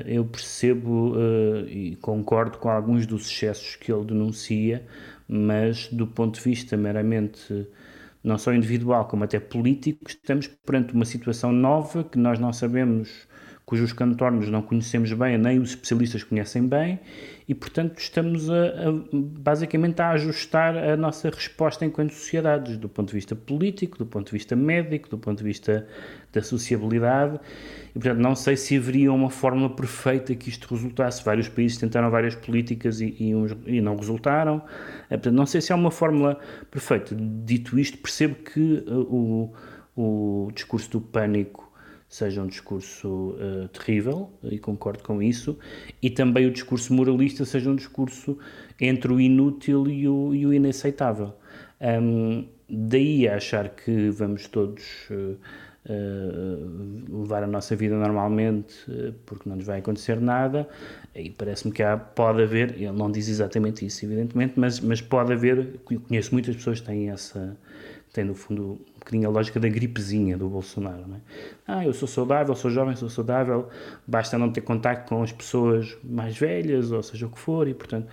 eu 0.06 0.24
percebo 0.24 1.16
uh, 1.16 1.68
e 1.68 1.96
concordo 1.96 2.58
com 2.58 2.68
alguns 2.68 3.06
dos 3.06 3.28
excessos 3.28 3.74
que 3.74 3.92
ele 3.92 4.04
denuncia, 4.04 4.86
mas 5.30 5.88
do 5.88 6.06
ponto 6.06 6.36
de 6.36 6.40
vista 6.42 6.76
meramente 6.76 7.68
não 8.22 8.38
só 8.38 8.52
individual 8.52 9.06
como 9.08 9.24
até 9.24 9.40
político, 9.40 10.08
estamos 10.10 10.46
perante 10.48 10.92
uma 10.94 11.04
situação 11.04 11.52
nova 11.52 12.04
que 12.04 12.18
nós 12.18 12.38
não 12.38 12.52
sabemos 12.52 13.28
cujos 13.70 13.92
contornos 13.92 14.48
não 14.48 14.62
conhecemos 14.62 15.12
bem, 15.12 15.38
nem 15.38 15.60
os 15.60 15.68
especialistas 15.70 16.24
conhecem 16.24 16.66
bem, 16.66 16.98
e 17.46 17.54
portanto 17.54 18.00
estamos 18.00 18.50
a, 18.50 18.54
a, 18.54 18.92
basicamente 19.12 20.02
a 20.02 20.10
ajustar 20.10 20.76
a 20.76 20.96
nossa 20.96 21.30
resposta 21.30 21.84
enquanto 21.84 22.10
sociedades, 22.10 22.76
do 22.76 22.88
ponto 22.88 23.10
de 23.10 23.14
vista 23.14 23.36
político, 23.36 23.96
do 23.96 24.04
ponto 24.04 24.26
de 24.26 24.32
vista 24.32 24.56
médico, 24.56 25.08
do 25.08 25.16
ponto 25.16 25.38
de 25.38 25.44
vista 25.44 25.86
da 26.32 26.42
sociabilidade, 26.42 27.38
e 27.90 27.92
portanto 27.92 28.18
não 28.18 28.34
sei 28.34 28.56
se 28.56 28.76
haveria 28.76 29.12
uma 29.12 29.30
fórmula 29.30 29.70
perfeita 29.70 30.34
que 30.34 30.48
isto 30.48 30.66
resultasse. 30.74 31.24
Vários 31.24 31.48
países 31.48 31.78
tentaram 31.78 32.10
várias 32.10 32.34
políticas 32.34 33.00
e, 33.00 33.14
e, 33.20 33.36
uns, 33.36 33.56
e 33.66 33.80
não 33.80 33.94
resultaram, 33.94 34.64
é, 35.08 35.16
portanto 35.16 35.34
não 35.36 35.46
sei 35.46 35.60
se 35.60 35.72
há 35.72 35.76
uma 35.76 35.92
fórmula 35.92 36.40
perfeita. 36.72 37.14
Dito 37.16 37.78
isto, 37.78 37.98
percebo 37.98 38.34
que 38.34 38.84
uh, 38.88 39.54
o, 39.96 40.46
o 40.48 40.50
discurso 40.52 40.90
do 40.90 41.00
pânico 41.00 41.69
seja 42.10 42.42
um 42.42 42.48
discurso 42.48 43.36
uh, 43.38 43.68
terrível, 43.68 44.28
e 44.42 44.58
concordo 44.58 45.04
com 45.04 45.22
isso, 45.22 45.56
e 46.02 46.10
também 46.10 46.44
o 46.44 46.50
discurso 46.50 46.92
moralista 46.92 47.44
seja 47.44 47.70
um 47.70 47.76
discurso 47.76 48.36
entre 48.80 49.12
o 49.12 49.20
inútil 49.20 49.86
e 49.86 50.08
o, 50.08 50.34
e 50.34 50.44
o 50.44 50.52
inaceitável. 50.52 51.32
Um, 51.80 52.48
daí 52.68 53.28
a 53.28 53.36
achar 53.36 53.68
que 53.68 54.10
vamos 54.10 54.48
todos 54.48 54.82
uh, 55.08 55.36
uh, 55.88 57.20
levar 57.22 57.44
a 57.44 57.46
nossa 57.46 57.76
vida 57.76 57.96
normalmente 57.96 58.74
porque 59.24 59.48
não 59.48 59.54
nos 59.54 59.66
vai 59.66 59.78
acontecer 59.78 60.20
nada, 60.20 60.68
e 61.14 61.30
parece-me 61.30 61.72
que 61.72 61.80
há, 61.80 61.96
pode 61.96 62.42
haver, 62.42 62.74
ele 62.74 62.90
não 62.90 63.08
diz 63.08 63.28
exatamente 63.28 63.86
isso, 63.86 64.04
evidentemente, 64.04 64.54
mas, 64.58 64.80
mas 64.80 65.00
pode 65.00 65.32
haver, 65.32 65.78
conheço 66.08 66.32
muitas 66.32 66.56
pessoas 66.56 66.80
que 66.80 66.86
têm 66.86 67.08
essa, 67.08 67.56
têm 68.12 68.24
no 68.24 68.34
fundo 68.34 68.80
bocadinho 68.98 69.28
a 69.28 69.32
lógica 69.32 69.58
da 69.58 69.68
gripezinha 69.68 70.36
do 70.36 70.48
Bolsonaro. 70.48 71.06
Não 71.06 71.16
é? 71.16 71.20
Ah, 71.66 71.84
eu 71.84 71.92
sou 71.92 72.08
saudável, 72.08 72.54
sou 72.54 72.70
jovem, 72.70 72.94
sou 72.96 73.08
saudável, 73.08 73.68
basta 74.06 74.38
não 74.38 74.50
ter 74.50 74.60
contato 74.60 75.08
com 75.08 75.22
as 75.22 75.32
pessoas 75.32 75.96
mais 76.04 76.36
velhas, 76.36 76.92
ou 76.92 77.02
seja 77.02 77.26
o 77.26 77.30
que 77.30 77.38
for, 77.38 77.66
e 77.68 77.74
portanto. 77.74 78.08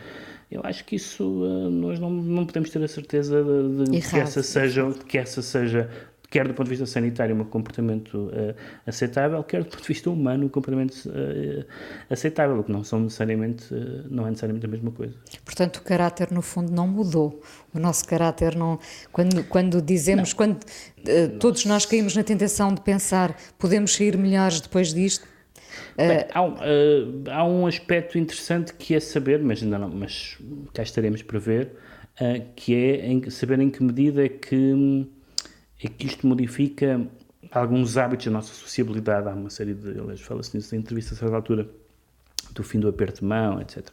Eu 0.49 0.61
acho 0.63 0.85
que 0.85 0.95
isso 0.95 1.25
uh, 1.25 1.69
nós 1.69 1.99
não, 1.99 2.09
não 2.09 2.45
podemos 2.45 2.69
ter 2.69 2.81
a 2.81 2.87
certeza 2.87 3.43
de, 3.43 3.91
de 3.91 4.01
que, 4.01 4.17
essa 4.17 4.41
seja, 4.41 4.89
de 4.89 5.03
que 5.03 5.17
essa 5.17 5.41
seja 5.41 5.89
quer 6.29 6.47
do 6.47 6.53
ponto 6.53 6.65
de 6.65 6.71
vista 6.71 6.85
sanitário, 6.85 7.35
um 7.35 7.43
comportamento 7.45 8.27
uh, 8.27 8.53
aceitável, 8.85 9.41
quer 9.43 9.63
do 9.63 9.69
ponto 9.69 9.81
de 9.81 9.87
vista 9.87 10.09
humano, 10.09 10.45
um 10.45 10.49
comportamento 10.49 10.93
uh, 11.05 11.65
aceitável, 12.09 12.61
que 12.63 12.71
não 12.71 12.83
são 12.83 12.99
necessariamente, 12.99 13.73
uh, 13.73 14.05
não 14.09 14.25
é 14.27 14.29
necessariamente 14.29 14.65
a 14.65 14.69
mesma 14.69 14.91
coisa. 14.91 15.13
Portanto, 15.45 15.77
o 15.77 15.81
caráter, 15.81 16.31
no 16.31 16.41
fundo, 16.41 16.71
não 16.71 16.87
mudou. 16.87 17.41
O 17.73 17.79
nosso 17.79 18.05
caráter 18.05 18.55
não. 18.55 18.77
Quando, 19.11 19.43
quando 19.45 19.81
dizemos, 19.81 20.31
não. 20.31 20.37
quando 20.37 20.59
todos 21.39 21.65
nós 21.65 21.85
caímos 21.85 22.15
na 22.15 22.23
tentação 22.23 22.73
de 22.73 22.81
pensar 22.81 23.37
podemos 23.57 23.95
sair 23.95 24.17
melhores 24.17 24.59
depois 24.59 24.93
disto. 24.93 25.25
Bem, 25.95 26.25
há, 26.33 26.41
um, 26.41 26.55
há, 27.29 27.45
um, 27.45 27.67
aspecto 27.67 28.17
interessante 28.17 28.73
que 28.73 28.95
é 28.95 28.99
saber, 28.99 29.41
mas 29.41 29.63
ainda 29.63 29.77
não, 29.77 29.89
mas 29.89 30.37
cá 30.73 30.83
estaremos 30.83 31.21
para 31.21 31.39
ver, 31.39 31.71
que 32.55 32.75
é 32.75 33.05
em, 33.05 33.29
saber 33.29 33.59
em 33.59 33.69
que 33.69 33.83
medida 33.83 34.25
é 34.25 34.29
que 34.29 34.55
hum, 34.55 35.07
é 35.83 35.87
que 35.87 36.07
isto 36.07 36.25
modifica 36.25 37.05
alguns 37.51 37.97
hábitos 37.97 38.25
da 38.25 38.31
nossa 38.31 38.53
sociabilidade. 38.53 39.27
Há 39.27 39.31
uma 39.31 39.49
série 39.49 39.73
de. 39.73 39.99
Aliás, 39.99 40.21
fala-se 40.21 40.55
nisso 40.55 40.75
em 40.75 40.79
entrevista 40.79 41.13
a 41.13 41.17
certa 41.17 41.35
altura, 41.35 41.67
do 42.53 42.63
fim 42.63 42.79
do 42.79 42.87
aperto 42.87 43.19
de 43.21 43.25
mão, 43.25 43.61
etc. 43.61 43.87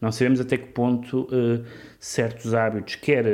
Não 0.00 0.12
sabemos 0.12 0.40
até 0.40 0.56
que 0.58 0.66
ponto 0.68 1.22
uh, 1.22 1.64
certos 1.98 2.52
hábitos, 2.54 2.96
quer 2.96 3.24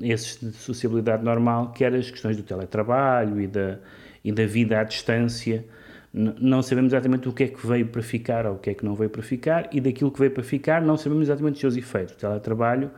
esses 0.00 0.40
de 0.40 0.52
sociabilidade 0.52 1.24
normal, 1.24 1.72
quer 1.72 1.94
as 1.94 2.10
questões 2.10 2.36
do 2.36 2.42
teletrabalho 2.42 3.40
e 3.40 3.46
da, 3.46 3.78
e 4.24 4.32
da 4.32 4.46
vida 4.46 4.80
à 4.80 4.84
distância, 4.84 5.64
não 6.12 6.62
sabemos 6.62 6.92
exatamente 6.92 7.28
o 7.28 7.32
que 7.32 7.42
é 7.42 7.48
que 7.48 7.66
veio 7.66 7.88
para 7.88 8.00
ficar 8.00 8.46
ou 8.46 8.54
o 8.54 8.58
que 8.58 8.70
é 8.70 8.74
que 8.74 8.84
não 8.84 8.94
veio 8.94 9.10
para 9.10 9.22
ficar, 9.22 9.68
e 9.72 9.80
daquilo 9.80 10.12
que 10.12 10.20
veio 10.20 10.30
para 10.30 10.44
ficar, 10.44 10.80
não 10.80 10.96
sabemos 10.96 11.24
exatamente 11.24 11.54
os 11.54 11.60
seus 11.60 11.76
efeitos. 11.76 12.14
O 12.14 12.16
teletrabalho 12.18 12.90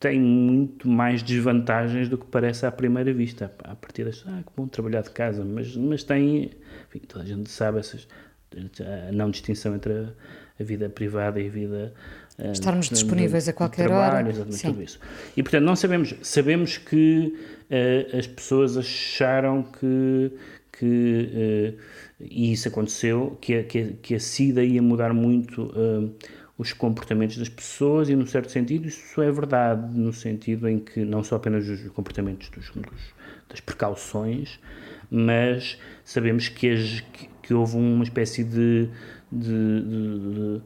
tem 0.00 0.18
muito 0.18 0.88
mais 0.88 1.22
desvantagens 1.22 2.08
do 2.08 2.16
que 2.16 2.24
parece 2.24 2.64
à 2.64 2.72
primeira 2.72 3.12
vista. 3.12 3.52
A 3.62 3.76
partir 3.76 4.04
das 4.04 4.24
ah, 4.26 4.42
que 4.44 4.50
bom 4.56 4.66
trabalhar 4.66 5.02
de 5.02 5.10
casa, 5.10 5.44
mas, 5.44 5.76
mas 5.76 6.02
tem, 6.02 6.50
enfim, 6.88 7.00
toda 7.06 7.22
a 7.22 7.26
gente 7.26 7.50
sabe 7.50 7.78
essas, 7.80 8.08
a 8.80 9.12
não 9.12 9.30
distinção 9.30 9.76
entre 9.76 9.92
a, 9.92 10.08
a 10.58 10.64
vida 10.64 10.88
privada 10.88 11.38
e 11.38 11.48
a 11.48 11.50
vida 11.50 11.92
ah, 12.38 12.50
estarmos 12.50 12.88
uh, 12.88 12.94
disponíveis 12.94 13.46
a 13.46 13.52
qualquer 13.52 13.88
trabalho, 13.88 14.16
hora, 14.16 14.30
exatamente 14.30 14.58
Sim. 14.58 14.68
tudo 14.72 14.82
isso. 14.82 14.98
E 15.36 15.42
portanto 15.42 15.64
não 15.64 15.76
sabemos, 15.76 16.14
sabemos 16.22 16.78
que 16.78 17.38
uh, 17.70 18.16
as 18.16 18.26
pessoas 18.26 18.78
acharam 18.78 19.62
que 19.62 20.32
que 20.72 21.76
uh, 21.76 21.80
e 22.18 22.52
isso 22.52 22.68
aconteceu 22.68 23.36
que 23.38 23.54
a, 23.54 23.64
que 23.64 23.78
a, 23.78 23.86
que 24.00 24.14
a 24.14 24.20
SIDA 24.20 24.64
ia 24.64 24.80
mudar 24.80 25.12
muito 25.12 25.72
os 26.60 26.74
comportamentos 26.74 27.38
das 27.38 27.48
pessoas 27.48 28.10
e, 28.10 28.14
num 28.14 28.26
certo 28.26 28.50
sentido, 28.50 28.86
isso 28.86 29.22
é 29.22 29.32
verdade, 29.32 29.98
no 29.98 30.12
sentido 30.12 30.68
em 30.68 30.78
que 30.78 31.06
não 31.06 31.24
só 31.24 31.36
apenas 31.36 31.66
os 31.66 31.88
comportamentos 31.88 32.50
dos, 32.50 32.68
dos, 32.68 33.14
das 33.48 33.60
precauções, 33.60 34.60
mas 35.10 35.78
sabemos 36.04 36.50
que, 36.50 36.68
as, 36.68 37.00
que, 37.00 37.30
que 37.42 37.54
houve 37.54 37.78
uma 37.78 38.04
espécie 38.04 38.44
de, 38.44 38.90
de, 39.32 39.80
de, 39.80 40.18
de 40.34 40.62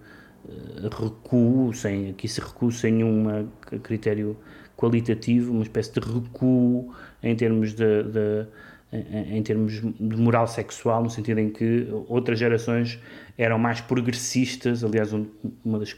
eh, 0.48 0.88
recuo, 1.00 1.72
sem, 1.72 2.10
aqui 2.10 2.26
se 2.26 2.40
recuo 2.40 2.72
sem 2.72 2.94
nenhum 2.94 3.48
critério 3.84 4.36
qualitativo, 4.76 5.52
uma 5.52 5.62
espécie 5.62 5.92
de 5.92 6.00
recuo 6.00 6.92
em 7.22 7.36
termos 7.36 7.72
de, 7.72 8.02
de 8.02 8.46
em, 8.92 9.38
em 9.38 9.42
termos 9.44 9.74
de 9.80 10.16
moral 10.16 10.48
sexual, 10.48 11.04
no 11.04 11.10
sentido 11.10 11.38
em 11.38 11.50
que 11.50 11.88
outras 12.08 12.38
gerações 12.38 12.98
eram 13.36 13.58
mais 13.58 13.80
progressistas. 13.80 14.84
Aliás, 14.84 15.12
uma 15.12 15.78
das, 15.78 15.96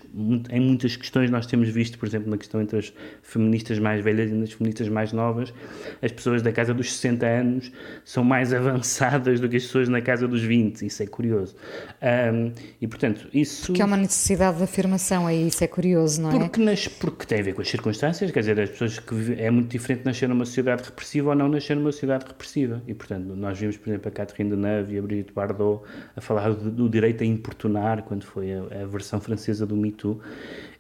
em 0.51 0.61
muitas 0.61 0.97
questões 0.97 1.31
nós 1.31 1.47
temos 1.47 1.69
visto, 1.69 1.99
por 1.99 2.07
exemplo, 2.07 2.31
na 2.31 2.39
questão 2.39 2.61
entre 2.61 2.79
as 2.79 2.93
feministas 3.23 3.79
mais 3.79 4.03
velhas 4.03 4.31
e 4.31 4.43
as 4.43 4.53
feministas 4.53 4.89
mais 4.89 5.13
novas, 5.13 5.53
as 6.01 6.13
pessoas 6.13 6.43
da 6.43 6.51
casa 6.53 6.73
dos 6.73 6.93
60 6.95 7.27
anos 7.27 7.73
são 8.05 8.25
mais 8.25 8.53
avançadas 8.55 9.41
do 9.41 9.49
que 9.49 9.57
as 9.57 9.65
pessoas 9.65 9.89
na 9.89 10.01
casa 10.01 10.27
dos 10.27 10.43
20. 10.43 10.87
Isso 10.87 11.03
é 11.03 11.07
curioso. 11.07 11.55
Um, 12.03 12.53
e, 12.81 12.87
portanto, 12.87 13.29
isso... 13.33 13.67
Porque 13.67 13.83
é 13.83 13.85
uma 13.85 13.97
necessidade 13.97 14.59
de 14.59 14.65
afirmação, 14.65 15.27
aí 15.27 15.47
isso 15.47 15.63
é 15.63 15.67
curioso, 15.67 16.23
não 16.23 16.31
é? 16.31 16.39
Porque, 16.39 16.61
nas, 16.61 16.89
porque 16.89 17.27
tem 17.27 17.41
a 17.41 17.43
ver 17.43 17.55
com 17.55 17.61
as 17.61 17.69
circunstâncias, 17.69 18.31
quer 18.31 18.41
dizer, 18.41 18.61
as 18.61 18.71
pessoas 18.71 18.99
que 18.99 19.35
é 19.39 19.51
muito 19.51 19.69
diferente 19.69 20.05
nascer 20.05 20.29
numa 20.29 20.45
sociedade 20.47 20.85
repressiva 20.85 21.31
ou 21.31 21.35
não 21.35 21.49
nascer 21.49 21.77
numa 21.77 21.93
sociedade 21.93 22.25
repressiva. 22.27 22.83
E, 22.87 22.95
portanto, 22.95 23.35
nós 23.37 23.59
vimos, 23.59 23.77
por 23.77 23.91
exemplo, 23.91 24.09
a 24.09 24.11
Catherine 24.11 24.51
Deneuve 24.51 24.95
e 24.95 24.99
a 24.99 25.03
Brigitte 25.03 25.33
Bardot 25.35 25.83
a 26.15 26.21
falar 26.21 26.55
do, 26.55 26.71
do 26.71 26.89
direito 26.89 27.23
a 27.23 27.26
importunar, 27.27 28.03
quando 28.03 28.25
foi 28.25 28.53
a, 28.53 28.83
a 28.83 28.87
versão 28.87 29.21
francesa 29.21 29.67
do 29.67 29.77
Me 29.77 29.93
Too, 29.93 30.21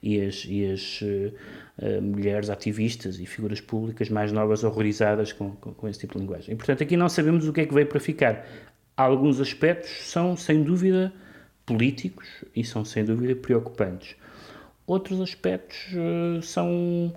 e 0.03 0.21
as, 0.21 0.45
e 0.47 0.67
as 0.67 1.01
uh, 1.03 2.03
mulheres 2.03 2.51
ativistas 2.51 3.19
e 3.19 3.27
figuras 3.27 3.61
públicas 3.61 4.09
mais 4.09 4.33
novas 4.33 4.65
horrorizadas 4.65 5.33
com, 5.33 5.51
com, 5.53 5.75
com, 5.75 5.89
esse 5.89 6.01
tipo 6.01 6.15
de 6.15 6.21
linguagem. 6.21 6.55
E, 6.55 6.57
portanto, 6.57 6.83
aqui 6.83 6.97
não 6.97 7.09
sabemos 7.09 7.47
o 7.49 7.53
que 7.53 7.63
é 7.63 7.67
que 7.67 7.75
veio 7.75 7.87
para 7.87 8.01
ficar. 8.01 8.47
Alguns 8.97 9.41
aspectos 9.41 9.91
são, 10.11 10.37
sem 10.37 10.63
dúvida, 10.63 11.13
políticos 11.65 12.27
e 12.55 12.65
são, 12.65 12.85
sem 12.85 13.05
dúvida, 13.05 13.35
preocupantes. 13.37 14.17
Outros 14.87 15.21
aspectos 15.21 15.79
uh, 15.93 16.43
são 16.43 17.13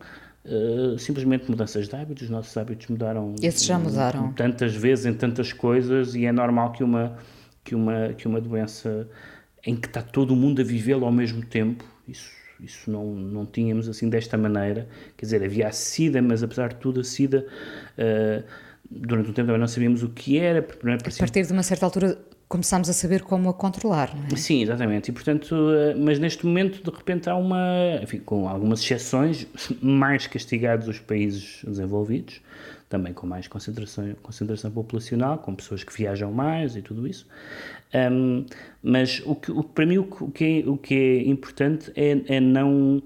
Uh, 0.45 0.97
simplesmente 0.97 1.49
mudanças 1.51 1.89
de 1.89 1.95
hábitos, 1.95 2.23
os 2.23 2.29
nossos 2.29 2.55
hábitos 2.55 2.87
mudaram. 2.87 3.35
Esses 3.43 3.65
já 3.65 3.77
mudaram. 3.77 4.31
Tantas 4.31 4.73
vezes 4.73 5.05
em 5.05 5.13
tantas 5.13 5.51
coisas 5.51 6.15
e 6.15 6.25
é 6.25 6.31
normal 6.31 6.71
que 6.71 6.81
uma, 6.81 7.17
que 7.69 7.75
uma, 7.75 8.13
que 8.17 8.27
uma 8.27 8.41
doença 8.41 9.07
em 9.63 9.75
que 9.75 9.87
está 9.87 10.01
todo 10.01 10.31
o 10.31 10.35
mundo 10.35 10.59
a 10.59 10.63
vivê-lo 10.63 11.05
ao 11.05 11.11
mesmo 11.11 11.45
tempo, 11.45 11.85
isso, 12.07 12.31
isso 12.59 12.89
não, 12.89 13.13
não 13.13 13.45
tínhamos 13.45 13.87
assim 13.87 14.09
desta 14.09 14.35
maneira. 14.39 14.89
Quer 15.15 15.25
dizer, 15.27 15.43
havia 15.43 15.67
a 15.67 15.71
SIDA, 15.71 16.19
mas 16.19 16.41
apesar 16.41 16.69
de 16.69 16.77
tudo, 16.77 17.01
a 17.01 17.03
SIDA, 17.03 17.45
uh, 17.45 18.43
durante 18.89 19.29
um 19.29 19.33
tempo 19.33 19.45
também 19.45 19.59
não 19.59 19.67
sabíamos 19.67 20.01
o 20.01 20.09
que 20.09 20.39
era. 20.39 20.59
A 20.61 21.19
partir 21.19 21.45
de 21.45 21.53
uma 21.53 21.61
certa 21.61 21.85
altura 21.85 22.17
começámos 22.47 22.89
a 22.89 22.93
saber 22.93 23.21
como 23.21 23.47
a 23.49 23.53
controlar, 23.53 24.15
não 24.15 24.25
é? 24.33 24.35
Sim, 24.35 24.63
exatamente. 24.63 25.09
E 25.09 25.11
portanto, 25.13 25.55
eh, 25.71 25.93
mas 25.93 26.17
neste 26.17 26.43
momento 26.47 26.83
de 26.83 26.97
repente 26.97 27.29
há 27.29 27.35
uma, 27.35 27.99
enfim, 28.01 28.17
com 28.17 28.49
algumas 28.49 28.81
exceções, 28.81 29.45
mais 29.79 30.25
castigados 30.25 30.87
os 30.87 30.97
países 30.97 31.61
desenvolvidos, 31.63 32.41
também 32.89 33.13
com 33.13 33.27
mais 33.27 33.47
concentração, 33.47 34.15
concentração 34.21 34.71
populacional, 34.71 35.37
com 35.37 35.53
pessoas 35.53 35.83
que 35.83 35.95
viajam 35.95 36.31
mais 36.33 36.75
e 36.75 36.81
tudo 36.81 37.07
isso. 37.07 37.27
Um, 37.93 38.45
mas 38.81 39.21
o 39.25 39.35
que, 39.35 39.51
o, 39.51 39.63
para 39.63 39.85
mim 39.85 39.99
o 39.99 40.31
que, 40.31 40.63
é, 40.65 40.69
o 40.69 40.75
que 40.75 40.95
é 40.95 41.29
importante 41.29 41.91
é, 41.95 42.35
é 42.35 42.39
não 42.39 43.01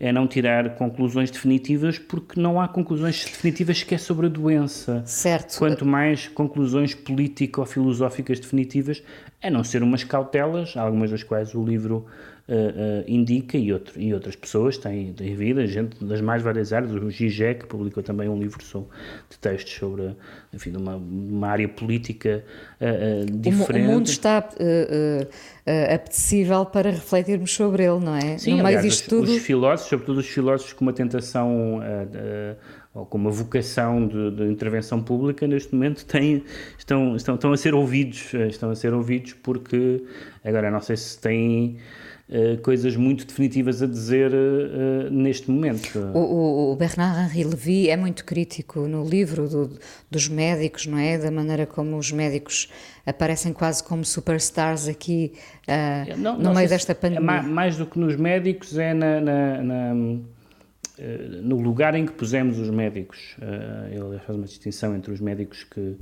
é 0.00 0.12
não 0.12 0.28
tirar 0.28 0.76
conclusões 0.76 1.28
definitivas 1.28 1.98
porque 1.98 2.40
não 2.40 2.60
há 2.60 2.68
conclusões 2.68 3.24
definitivas 3.24 3.82
que 3.82 3.96
é 3.96 3.98
sobre 3.98 4.26
a 4.26 4.28
doença. 4.28 5.02
Certo. 5.04 5.58
Quanto 5.58 5.84
mais 5.84 6.28
conclusões 6.28 6.94
político-filosóficas 6.94 8.38
definitivas, 8.38 9.02
a 9.42 9.50
não 9.50 9.64
ser 9.64 9.82
umas 9.82 10.04
cautelas, 10.04 10.76
algumas 10.76 11.10
das 11.10 11.24
quais 11.24 11.52
o 11.52 11.64
livro 11.64 12.06
uh, 12.48 13.04
indica, 13.06 13.58
e, 13.58 13.72
outro, 13.72 14.00
e 14.00 14.12
outras 14.14 14.34
pessoas 14.34 14.78
têm, 14.78 15.12
têm 15.12 15.34
vida, 15.34 15.66
gente 15.66 16.02
das 16.04 16.20
mais 16.20 16.42
várias 16.42 16.72
áreas, 16.72 16.90
o 16.92 17.10
Gigé, 17.10 17.54
que 17.54 17.66
publicou 17.66 18.02
também 18.02 18.28
um 18.28 18.38
livro 18.38 18.62
sobre, 18.64 18.88
de 19.28 19.38
textos 19.38 19.74
sobre 19.74 20.16
enfim, 20.52 20.74
uma, 20.76 20.96
uma 20.96 21.48
área 21.48 21.68
política 21.68 22.42
diferente. 23.30 23.86
O, 23.86 23.92
mundo 23.92 24.06
está 24.06 24.48
apetecível 25.92 26.64
para 26.64 26.90
refletirmos 26.90 27.52
sobre 27.52 27.84
ele, 27.84 28.00
não 28.00 28.16
é? 28.16 28.38
Sim, 28.38 28.54
no 28.54 28.66
aliás, 28.66 28.82
meio 28.82 28.92
os, 28.92 29.00
tudo... 29.02 29.30
os 29.30 29.38
filósofos, 29.38 29.90
sobretudo 29.90 30.20
os 30.20 30.26
filósofos 30.26 30.72
com 30.72 30.84
uma 30.84 30.92
tentação 30.92 31.80
ou 32.94 33.04
com 33.04 33.18
uma 33.18 33.30
vocação 33.30 34.06
de, 34.06 34.30
de, 34.30 34.44
intervenção 34.44 35.02
pública, 35.02 35.46
neste 35.46 35.74
momento 35.74 36.04
têm, 36.06 36.42
estão, 36.78 37.14
estão, 37.14 37.34
estão 37.34 37.52
a 37.52 37.56
ser 37.56 37.74
ouvidos, 37.74 38.32
estão 38.34 38.70
a 38.70 38.74
ser 38.74 38.94
ouvidos 38.94 39.34
porque, 39.34 40.02
agora 40.44 40.70
não 40.70 40.80
sei 40.80 40.96
se 40.96 41.20
têm 41.20 41.76
uh, 42.28 42.58
coisas 42.62 42.96
muito 42.96 43.26
definitivas 43.26 43.82
a 43.82 43.86
dizer 43.86 44.32
uh, 44.32 45.10
neste 45.10 45.50
momento. 45.50 45.98
O, 46.14 46.72
o, 46.72 46.76
Bernard-Henri 46.76 47.44
Lévy 47.44 47.88
é 47.88 47.96
muito 47.96 48.24
crítico 48.24 48.80
no 48.86 49.04
livro 49.04 49.48
do, 49.48 49.78
dos 50.10 50.28
médicos, 50.28 50.86
não 50.86 50.98
é? 50.98 51.18
Da 51.18 51.30
maneira 51.30 51.66
como 51.66 51.96
os 51.96 52.12
médicos 52.12 52.70
aparecem 53.06 53.52
quase 53.52 53.82
como 53.82 54.04
superstars 54.04 54.86
aqui 54.88 55.32
não, 56.18 56.36
no 56.36 56.44
não 56.44 56.54
meio 56.54 56.68
desta 56.68 56.94
pandemia. 56.94 57.18
É 57.18 57.22
mais, 57.22 57.46
mais, 57.46 57.76
do 57.76 57.86
que 57.86 57.98
nos 57.98 58.16
médicos 58.16 58.76
é 58.76 58.92
na, 58.92 59.20
na, 59.20 59.62
na 59.62 59.94
no 61.42 61.60
lugar 61.60 61.94
em 61.94 62.04
que 62.04 62.12
pusemos 62.12 62.58
os 62.58 62.70
médicos. 62.70 63.36
Ele 63.90 64.18
faz 64.18 64.36
uma 64.36 64.46
distinção 64.46 64.96
entre 64.96 65.12
os 65.12 65.20
médicos 65.20 65.64
que 65.64 65.96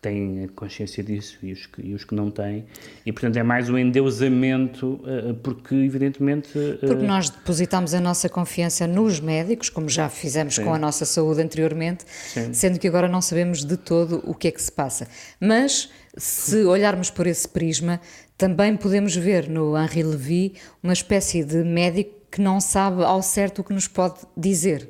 têm 0.00 0.48
consciência 0.56 1.02
disso 1.02 1.38
e 1.42 1.52
os, 1.52 1.66
que, 1.66 1.82
e 1.82 1.94
os 1.94 2.04
que 2.04 2.14
não 2.14 2.30
têm. 2.30 2.64
E, 3.04 3.12
portanto, 3.12 3.36
é 3.36 3.42
mais 3.42 3.68
um 3.68 3.76
endeusamento, 3.76 5.00
uh, 5.04 5.34
porque, 5.42 5.74
evidentemente. 5.74 6.56
Uh, 6.56 6.78
porque 6.78 7.06
nós 7.06 7.28
depositamos 7.28 7.92
a 7.92 8.00
nossa 8.00 8.28
confiança 8.28 8.86
nos 8.86 9.20
médicos, 9.20 9.68
como 9.68 9.88
já 9.88 10.08
fizemos 10.08 10.54
sim. 10.54 10.64
com 10.64 10.72
a 10.72 10.78
nossa 10.78 11.04
saúde 11.04 11.42
anteriormente, 11.42 12.04
sim. 12.06 12.52
sendo 12.52 12.78
que 12.78 12.88
agora 12.88 13.08
não 13.08 13.20
sabemos 13.20 13.64
de 13.64 13.76
todo 13.76 14.22
o 14.24 14.34
que 14.34 14.48
é 14.48 14.50
que 14.50 14.62
se 14.62 14.72
passa. 14.72 15.06
Mas, 15.38 15.90
se 16.16 16.64
olharmos 16.64 17.10
por 17.10 17.26
esse 17.26 17.48
prisma, 17.48 18.00
também 18.38 18.76
podemos 18.76 19.14
ver 19.14 19.50
no 19.50 19.76
Henri 19.76 20.02
Levy 20.02 20.54
uma 20.82 20.94
espécie 20.94 21.44
de 21.44 21.62
médico 21.62 22.12
que 22.30 22.40
não 22.40 22.58
sabe 22.60 23.02
ao 23.02 23.20
certo 23.20 23.58
o 23.58 23.64
que 23.64 23.74
nos 23.74 23.86
pode 23.86 24.20
dizer. 24.34 24.88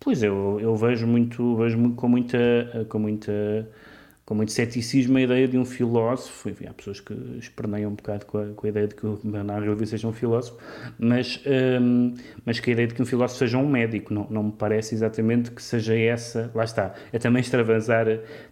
Pois 0.00 0.22
eu, 0.22 0.58
eu 0.60 0.74
vejo 0.74 1.06
muito, 1.06 1.56
vejo 1.56 1.78
muito, 1.78 1.96
com 1.96 2.08
muita, 2.08 2.86
com 2.88 2.98
muita 2.98 3.32
com 4.24 4.34
muito 4.34 4.52
ceticismo 4.52 5.18
a 5.18 5.20
ideia 5.20 5.46
de 5.46 5.58
um 5.58 5.64
filósofo, 5.66 6.48
enfim, 6.48 6.66
há 6.66 6.72
pessoas 6.72 6.98
que 6.98 7.12
esperneiam 7.38 7.90
um 7.90 7.94
bocado 7.94 8.24
com 8.24 8.38
a, 8.38 8.46
com 8.54 8.66
a 8.66 8.70
ideia 8.70 8.88
de 8.88 8.94
que 8.94 9.06
o 9.06 9.20
Bernardo 9.22 9.68
Levy 9.68 9.86
seja 9.86 10.08
um 10.08 10.14
filósofo, 10.14 10.56
mas, 10.98 11.42
um, 11.80 12.14
mas 12.44 12.58
que 12.58 12.70
a 12.70 12.72
ideia 12.72 12.88
de 12.88 12.94
que 12.94 13.02
um 13.02 13.06
filósofo 13.06 13.38
seja 13.38 13.58
um 13.58 13.68
médico, 13.68 14.14
não, 14.14 14.26
não 14.30 14.42
me 14.44 14.52
parece 14.52 14.94
exatamente 14.94 15.50
que 15.50 15.62
seja 15.62 15.94
essa, 15.94 16.50
lá 16.54 16.64
está, 16.64 16.94
é 17.12 17.18
também 17.18 17.40
extravasar, 17.42 18.06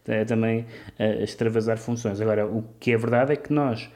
é 0.06 0.24
também 0.26 0.66
uh, 0.98 1.22
extravasar 1.22 1.78
funções. 1.78 2.20
Agora, 2.20 2.46
o 2.46 2.62
que 2.78 2.92
é 2.92 2.96
verdade 2.98 3.32
é 3.32 3.36
que 3.36 3.50
nós, 3.50 3.88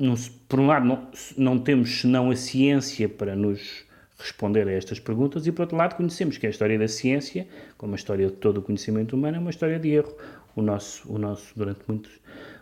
não, 0.00 0.14
por 0.48 0.58
um 0.58 0.66
lado, 0.66 0.86
não, 0.86 1.10
não 1.36 1.58
temos 1.58 2.00
senão 2.00 2.30
a 2.30 2.36
ciência 2.36 3.10
para 3.10 3.36
nos 3.36 3.84
responder 4.18 4.66
a 4.68 4.72
estas 4.72 4.98
perguntas 4.98 5.46
e, 5.46 5.52
por 5.52 5.62
outro 5.62 5.76
lado, 5.76 5.96
conhecemos 5.96 6.38
que 6.38 6.46
a 6.46 6.50
história 6.50 6.78
da 6.78 6.88
ciência, 6.88 7.46
como 7.76 7.92
a 7.92 7.96
história 7.96 8.26
de 8.26 8.32
todo 8.32 8.58
o 8.58 8.62
conhecimento 8.62 9.14
humano, 9.14 9.36
é 9.36 9.40
uma 9.40 9.50
história 9.50 9.78
de 9.78 9.90
erro 9.90 10.14
o 10.56 10.62
nosso, 10.62 11.10
o 11.12 11.18
nosso 11.18 11.52
durante 11.56 11.80
muitos, 11.86 12.12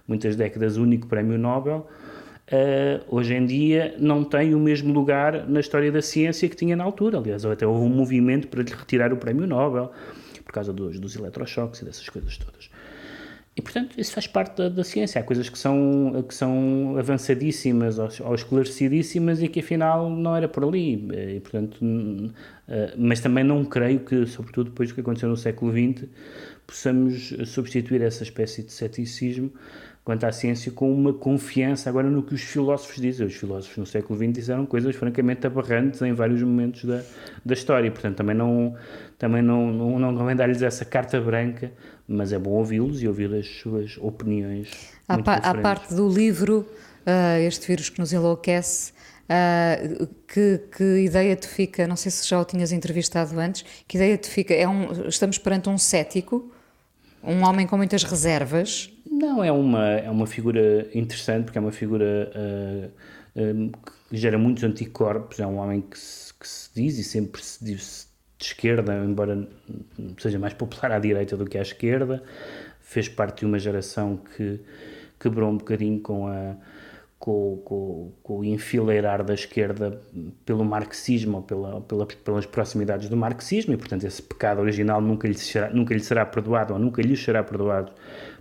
muitas 0.06 0.36
décadas, 0.36 0.76
único 0.76 1.06
prémio 1.06 1.38
Nobel, 1.38 1.86
uh, 2.48 3.04
hoje 3.14 3.34
em 3.34 3.44
dia 3.46 3.94
não 3.98 4.24
tem 4.24 4.54
o 4.54 4.58
mesmo 4.58 4.92
lugar 4.92 5.48
na 5.48 5.60
história 5.60 5.90
da 5.90 6.02
ciência 6.02 6.48
que 6.48 6.56
tinha 6.56 6.76
na 6.76 6.84
altura. 6.84 7.18
Aliás, 7.18 7.44
até 7.44 7.66
houve 7.66 7.84
um 7.84 7.94
movimento 7.94 8.48
para 8.48 8.62
lhe 8.62 8.70
retirar 8.70 9.12
o 9.12 9.16
prémio 9.16 9.46
Nobel, 9.46 9.92
por 10.44 10.52
causa 10.52 10.72
dos, 10.72 10.98
dos 10.98 11.16
eletrochoques 11.16 11.80
e 11.80 11.84
dessas 11.84 12.08
coisas 12.08 12.36
todas. 12.36 12.70
E, 13.54 13.60
portanto, 13.60 14.00
isso 14.00 14.14
faz 14.14 14.26
parte 14.26 14.56
da, 14.56 14.68
da, 14.70 14.82
ciência. 14.82 15.20
Há 15.20 15.24
coisas 15.24 15.48
que 15.50 15.58
são, 15.58 16.24
que 16.26 16.34
são 16.34 16.96
avançadíssimas 16.98 17.98
ou, 17.98 18.08
ou, 18.20 18.34
esclarecidíssimas 18.34 19.42
e 19.42 19.48
que, 19.48 19.60
afinal, 19.60 20.08
não 20.08 20.34
era 20.34 20.48
por 20.48 20.64
ali. 20.64 20.94
E, 21.36 21.40
portanto, 21.40 21.78
eh, 22.66 22.94
mas 22.96 23.20
também 23.20 23.44
não 23.44 23.62
creio 23.64 24.00
que, 24.00 24.24
sobretudo 24.26 24.70
depois 24.70 24.88
do 24.88 24.94
que 24.94 25.02
aconteceu 25.02 25.28
no 25.28 25.36
século 25.36 25.70
XX, 25.70 26.08
possamos 26.66 27.34
substituir 27.46 28.00
essa 28.00 28.22
espécie 28.22 28.62
de 28.62 28.72
ceticismo 28.72 29.52
quanto 30.04 30.24
à 30.24 30.32
ciência 30.32 30.72
com 30.72 30.92
uma 30.92 31.12
confiança 31.12 31.88
agora 31.88 32.10
no 32.10 32.22
que 32.22 32.34
os 32.34 32.42
filósofos 32.42 32.96
dizem. 33.00 33.26
Os 33.26 33.34
filósofos 33.34 33.76
no 33.76 33.86
século 33.86 34.18
XX 34.18 34.32
disseram 34.32 34.66
coisas 34.66 34.94
francamente 34.96 35.46
aberrantes 35.46 36.02
em 36.02 36.12
vários 36.12 36.42
momentos 36.42 36.84
da, 36.84 37.02
da 37.44 37.54
história, 37.54 37.90
portanto 37.90 38.16
também 38.16 38.34
não 38.34 38.74
também 39.18 39.40
não, 39.40 39.72
não, 39.72 39.98
não 40.00 40.16
convém 40.16 40.34
dar-lhes 40.34 40.62
essa 40.62 40.84
carta 40.84 41.20
branca, 41.20 41.72
mas 42.06 42.32
é 42.32 42.38
bom 42.38 42.50
ouvi-los 42.50 43.02
e 43.02 43.08
ouvir 43.08 43.32
as 43.34 43.46
suas 43.46 43.96
opiniões 43.98 44.68
à, 45.08 45.18
pa 45.18 45.34
à 45.36 45.54
parte 45.54 45.94
do 45.94 46.08
livro, 46.08 46.66
uh, 47.06 47.38
este 47.46 47.66
vírus 47.66 47.88
que 47.88 47.98
nos 47.98 48.12
enlouquece, 48.12 48.92
Uh, 49.22 50.06
que, 50.28 50.60
que, 50.76 50.84
ideia 51.04 51.34
te 51.36 51.46
fica? 51.46 51.86
Não 51.86 51.96
sei 51.96 52.10
se 52.10 52.28
já 52.28 52.38
o 52.38 52.44
tinhas 52.44 52.70
entrevistado 52.70 53.38
antes. 53.38 53.64
Que 53.88 53.96
ideia 53.96 54.18
te 54.18 54.28
fica? 54.28 54.52
É 54.52 54.68
um, 54.68 55.08
estamos 55.08 55.38
perante 55.38 55.70
um 55.70 55.78
cético, 55.78 56.52
um 57.22 57.42
homem 57.44 57.66
com 57.66 57.76
muitas 57.78 58.02
reservas. 58.02 58.92
Não, 59.10 59.42
é 59.42 59.50
uma, 59.50 59.88
é 59.88 60.10
uma 60.10 60.26
figura 60.26 60.86
interessante, 60.92 61.44
porque 61.44 61.56
é 61.56 61.60
uma 61.60 61.72
figura 61.72 62.30
uh, 62.34 63.40
uh, 63.40 63.72
que 64.10 64.16
gera 64.16 64.36
muitos 64.36 64.64
anticorpos. 64.64 65.40
É 65.40 65.46
um 65.46 65.56
homem 65.56 65.80
que 65.80 65.98
se, 65.98 66.34
que 66.34 66.46
se 66.46 66.70
diz 66.74 66.98
e 66.98 67.04
sempre 67.04 67.42
se 67.42 67.64
diz 67.64 68.11
de 68.42 68.48
esquerda, 68.48 68.94
embora 69.04 69.48
seja 70.18 70.38
mais 70.38 70.52
popular 70.52 70.92
à 70.92 70.98
direita 70.98 71.36
do 71.36 71.46
que 71.46 71.56
à 71.56 71.62
esquerda. 71.62 72.22
Fez 72.80 73.08
parte 73.08 73.40
de 73.40 73.46
uma 73.46 73.58
geração 73.58 74.18
que 74.36 74.60
quebrou 75.18 75.50
um 75.50 75.56
bocadinho 75.56 76.00
com 76.00 76.26
a 76.26 76.56
com, 77.22 77.62
com, 77.64 78.12
com, 78.20 78.38
o 78.40 78.44
enfileirar 78.44 79.22
da 79.22 79.32
esquerda 79.32 80.02
pelo 80.44 80.64
marxismo 80.64 81.36
ou 81.36 81.42
pela, 81.44 81.80
pela, 81.80 82.04
pelas 82.04 82.46
proximidades 82.46 83.08
do 83.08 83.16
marxismo 83.16 83.72
e, 83.72 83.76
portanto, 83.76 84.02
esse 84.02 84.20
pecado 84.20 84.60
original 84.60 85.00
nunca 85.00 85.28
lhe, 85.28 85.38
será, 85.38 85.70
nunca 85.70 85.94
lhe 85.94 86.00
será 86.00 86.26
perdoado 86.26 86.72
ou 86.72 86.80
nunca 86.80 87.00
lhe 87.00 87.16
será 87.16 87.44
perdoado 87.44 87.92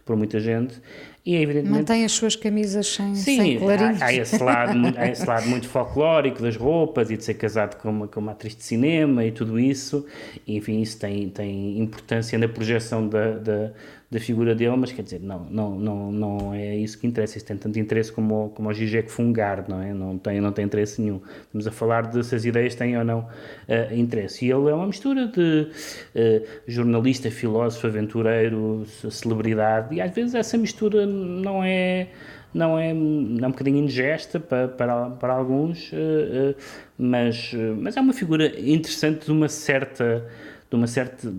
por 0.03 0.15
muita 0.15 0.39
gente. 0.39 0.81
E, 1.23 1.35
evidentemente, 1.35 1.77
Mantém 1.77 2.03
as 2.03 2.11
suas 2.13 2.35
camisas 2.35 2.87
sem, 2.87 3.13
sim, 3.13 3.59
sem 3.59 3.69
há, 3.69 4.05
há, 4.05 4.13
esse 4.13 4.41
lado, 4.41 4.79
há 4.97 5.07
esse 5.07 5.23
lado 5.23 5.47
muito 5.47 5.67
folclórico 5.67 6.41
das 6.41 6.55
roupas 6.55 7.11
e 7.11 7.17
de 7.17 7.23
ser 7.23 7.35
casado 7.35 7.79
com 7.79 7.89
uma, 7.91 8.07
com 8.07 8.19
uma 8.19 8.31
atriz 8.31 8.55
de 8.55 8.63
cinema 8.63 9.23
e 9.23 9.31
tudo 9.31 9.59
isso. 9.59 10.03
E, 10.47 10.57
enfim, 10.57 10.81
isso 10.81 10.97
tem, 10.97 11.29
tem 11.29 11.79
importância 11.79 12.39
na 12.39 12.47
projeção 12.47 13.07
da, 13.07 13.37
da 13.37 13.71
da 14.11 14.19
figura 14.19 14.53
dele, 14.53 14.75
mas 14.75 14.91
quer 14.91 15.03
dizer, 15.03 15.21
não, 15.21 15.45
não, 15.49 15.79
não, 15.79 16.11
não 16.11 16.53
é 16.53 16.75
isso 16.75 16.99
que 16.99 17.07
interessa. 17.07 17.37
Isso 17.37 17.47
tem 17.47 17.55
tanto 17.55 17.79
interesse 17.79 18.11
como, 18.11 18.49
como 18.49 18.69
o 18.69 18.73
Zizek 18.73 19.09
Fungar, 19.09 19.63
não 19.69 19.81
é? 19.81 19.93
Não 19.93 20.17
tem, 20.17 20.41
não 20.41 20.51
tem 20.51 20.65
interesse 20.65 21.01
nenhum. 21.01 21.21
Estamos 21.43 21.65
a 21.65 21.71
falar 21.71 22.07
de 22.07 22.21
se 22.21 22.35
as 22.35 22.43
ideias 22.43 22.75
têm 22.75 22.97
ou 22.97 23.05
não 23.05 23.19
uh, 23.19 23.95
interesse. 23.95 24.45
E 24.45 24.51
ele 24.51 24.69
é 24.69 24.73
uma 24.73 24.85
mistura 24.85 25.27
de 25.27 25.69
uh, 26.13 26.47
jornalista, 26.67 27.31
filósofo, 27.31 27.87
aventureiro, 27.87 28.83
celebridade, 29.09 29.95
e 29.95 30.01
às 30.01 30.11
vezes 30.13 30.35
essa 30.35 30.57
mistura 30.57 31.05
não 31.05 31.63
é 31.63 32.09
não 32.53 32.77
é, 32.77 32.89
é 32.89 32.93
um 32.93 33.51
bocadinho 33.51 33.77
ingesta 33.77 34.37
para, 34.41 34.67
para, 34.67 35.09
para 35.11 35.33
alguns, 35.33 35.89
uh, 35.93 36.53
mas, 36.97 37.53
mas 37.79 37.95
é 37.95 38.01
uma 38.01 38.11
figura 38.11 38.45
interessante 38.59 39.27
de 39.27 39.31
uma 39.31 39.47
certa, 39.47 40.27
de 40.69 40.75
uma 40.75 40.85
certa 40.85 41.33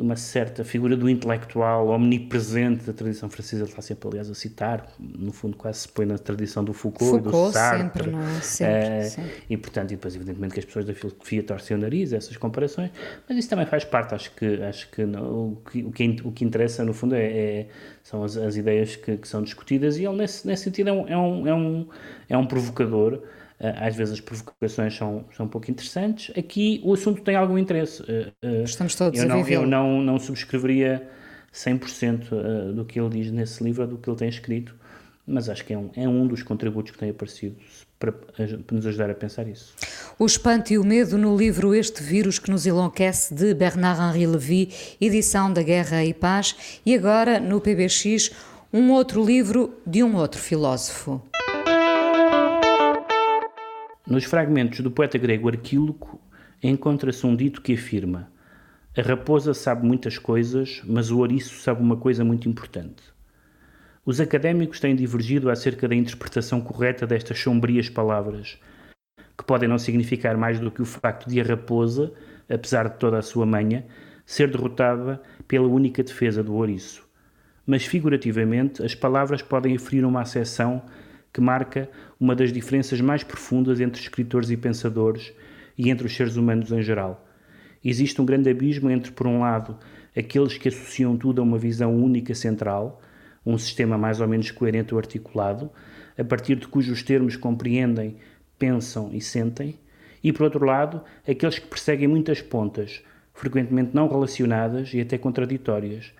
de 0.00 0.06
uma 0.06 0.16
certa 0.16 0.64
figura 0.64 0.96
do 0.96 1.10
intelectual 1.10 1.88
omnipresente 1.88 2.84
da 2.84 2.92
tradição 2.92 3.28
francesa, 3.28 3.64
ele 3.64 3.70
está 3.70 3.82
sempre, 3.82 4.08
aliás, 4.08 4.30
a 4.30 4.34
citar, 4.34 4.86
no 4.98 5.30
fundo 5.30 5.58
quase 5.58 5.80
se 5.80 5.88
põe 5.88 6.06
na 6.06 6.16
tradição 6.16 6.64
do 6.64 6.72
Foucault, 6.72 7.22
Foucault 7.22 7.48
do 7.48 7.52
Sartre. 7.52 8.04
Sempre, 8.04 8.10
não 8.10 8.22
é? 8.22 8.40
Sempre, 8.40 8.74
é, 8.74 9.02
sempre. 9.04 9.32
E, 9.50 9.56
portanto, 9.58 9.90
e 9.90 9.96
depois, 9.96 10.16
evidentemente, 10.16 10.54
que 10.54 10.60
as 10.60 10.64
pessoas 10.64 10.86
da 10.86 10.94
filosofia 10.94 11.42
torcem 11.42 11.76
o 11.76 11.80
nariz, 11.80 12.14
essas 12.14 12.36
comparações, 12.38 12.90
mas 13.28 13.36
isso 13.36 13.50
também 13.50 13.66
faz 13.66 13.84
parte, 13.84 14.14
acho 14.14 14.34
que, 14.34 14.62
acho 14.62 14.90
que 14.90 15.04
não, 15.04 15.52
o, 15.52 15.62
que, 15.70 15.84
o, 15.84 15.92
que, 15.92 16.16
o 16.24 16.32
que 16.32 16.44
interessa, 16.46 16.82
no 16.82 16.94
fundo, 16.94 17.14
é, 17.14 17.24
é 17.24 17.66
são 18.02 18.24
as, 18.24 18.38
as 18.38 18.56
ideias 18.56 18.96
que, 18.96 19.18
que, 19.18 19.28
são 19.28 19.42
discutidas 19.42 19.98
e 19.98 20.06
ele, 20.06 20.16
nesse, 20.16 20.46
nesse 20.46 20.64
sentido, 20.64 20.88
é 20.88 20.92
um, 20.92 21.08
é 21.08 21.16
um, 21.16 21.46
é 21.46 21.54
um, 21.54 21.88
é 22.30 22.38
um 22.38 22.46
provocador, 22.46 23.20
eh, 23.22 23.39
às 23.60 23.94
vezes 23.94 24.14
as 24.14 24.20
provocações 24.20 24.96
são, 24.96 25.24
são 25.36 25.46
um 25.46 25.48
pouco 25.48 25.70
interessantes. 25.70 26.36
Aqui 26.36 26.80
o 26.82 26.94
assunto 26.94 27.20
tem 27.22 27.36
algum 27.36 27.58
interesse. 27.58 28.02
Eh, 28.08 28.32
eh, 28.42 28.62
Estamos 28.64 28.94
todos 28.94 29.18
eu 29.18 29.28
não, 29.28 29.42
a. 29.42 29.50
Eu 29.50 29.66
não, 29.66 30.00
não 30.00 30.18
subscreveria 30.18 31.06
100% 31.54 32.72
do 32.72 32.84
que 32.84 32.98
ele 32.98 33.10
diz 33.10 33.30
nesse 33.30 33.62
livro, 33.62 33.86
do 33.86 33.98
que 33.98 34.08
ele 34.08 34.16
tem 34.16 34.28
escrito, 34.28 34.74
mas 35.26 35.48
acho 35.48 35.64
que 35.64 35.74
é 35.74 35.78
um, 35.78 35.90
é 35.94 36.08
um 36.08 36.26
dos 36.26 36.42
contributos 36.42 36.92
que 36.92 36.98
tem 36.98 37.10
aparecido 37.10 37.56
para, 37.98 38.12
para 38.12 38.46
nos 38.72 38.86
ajudar 38.86 39.10
a 39.10 39.14
pensar 39.14 39.46
isso. 39.46 39.74
O 40.18 40.24
espanto 40.24 40.72
e 40.72 40.78
o 40.78 40.84
medo 40.84 41.18
no 41.18 41.36
livro 41.36 41.74
Este 41.74 42.02
Vírus 42.02 42.38
que 42.38 42.50
nos 42.50 42.66
enlouquece, 42.66 43.34
de 43.34 43.52
Bernard-Henri 43.52 44.26
Lévy, 44.26 44.70
edição 45.00 45.52
da 45.52 45.62
Guerra 45.62 46.04
e 46.04 46.14
Paz, 46.14 46.80
e 46.86 46.94
agora 46.94 47.38
no 47.38 47.60
PBX, 47.60 48.30
um 48.72 48.90
outro 48.92 49.24
livro 49.24 49.74
de 49.86 50.02
um 50.02 50.16
outro 50.16 50.40
filósofo. 50.40 51.29
Nos 54.10 54.24
fragmentos 54.24 54.80
do 54.80 54.90
poeta 54.90 55.16
grego 55.16 55.48
Arquíloco 55.48 56.20
encontra-se 56.60 57.24
um 57.24 57.36
dito 57.36 57.62
que 57.62 57.74
afirma: 57.74 58.28
A 58.98 59.02
raposa 59.02 59.54
sabe 59.54 59.86
muitas 59.86 60.18
coisas, 60.18 60.82
mas 60.84 61.12
o 61.12 61.18
ouriço 61.18 61.62
sabe 61.62 61.80
uma 61.80 61.96
coisa 61.96 62.24
muito 62.24 62.48
importante. 62.48 63.04
Os 64.04 64.20
académicos 64.20 64.80
têm 64.80 64.96
divergido 64.96 65.48
acerca 65.48 65.86
da 65.86 65.94
interpretação 65.94 66.60
correta 66.60 67.06
destas 67.06 67.38
sombrias 67.38 67.88
palavras, 67.88 68.58
que 69.38 69.44
podem 69.44 69.68
não 69.68 69.78
significar 69.78 70.36
mais 70.36 70.58
do 70.58 70.72
que 70.72 70.82
o 70.82 70.86
facto 70.86 71.30
de 71.30 71.40
a 71.40 71.44
raposa, 71.44 72.12
apesar 72.48 72.88
de 72.88 72.98
toda 72.98 73.16
a 73.16 73.22
sua 73.22 73.46
manha, 73.46 73.86
ser 74.26 74.50
derrotada 74.50 75.22
pela 75.46 75.68
única 75.68 76.02
defesa 76.02 76.42
do 76.42 76.54
ouriço. 76.54 77.08
Mas 77.64 77.86
figurativamente, 77.86 78.82
as 78.82 78.92
palavras 78.92 79.40
podem 79.40 79.76
aferir 79.76 80.04
uma 80.04 80.22
acessão 80.22 80.82
que 81.32 81.40
marca 81.40 81.88
uma 82.18 82.34
das 82.34 82.52
diferenças 82.52 83.00
mais 83.00 83.22
profundas 83.22 83.80
entre 83.80 84.00
escritores 84.00 84.50
e 84.50 84.56
pensadores 84.56 85.32
e 85.78 85.90
entre 85.90 86.06
os 86.06 86.14
seres 86.14 86.36
humanos 86.36 86.72
em 86.72 86.82
geral. 86.82 87.26
Existe 87.84 88.20
um 88.20 88.26
grande 88.26 88.50
abismo 88.50 88.90
entre, 88.90 89.10
por 89.12 89.26
um 89.26 89.40
lado, 89.40 89.78
aqueles 90.16 90.58
que 90.58 90.68
associam 90.68 91.16
tudo 91.16 91.40
a 91.40 91.44
uma 91.44 91.56
visão 91.56 91.94
única 91.96 92.34
central, 92.34 93.00
um 93.46 93.56
sistema 93.56 93.96
mais 93.96 94.20
ou 94.20 94.28
menos 94.28 94.50
coerente 94.50 94.92
ou 94.92 94.98
articulado, 94.98 95.70
a 96.18 96.24
partir 96.24 96.56
de 96.56 96.68
cujos 96.68 97.02
termos 97.02 97.36
compreendem, 97.36 98.16
pensam 98.58 99.10
e 99.12 99.20
sentem, 99.20 99.78
e, 100.22 100.32
por 100.32 100.42
outro 100.42 100.66
lado, 100.66 101.02
aqueles 101.26 101.58
que 101.58 101.66
perseguem 101.66 102.06
muitas 102.06 102.42
pontas, 102.42 103.02
frequentemente 103.32 103.92
não 103.94 104.06
relacionadas 104.06 104.92
e 104.92 105.00
até 105.00 105.16
contraditórias, 105.16 106.12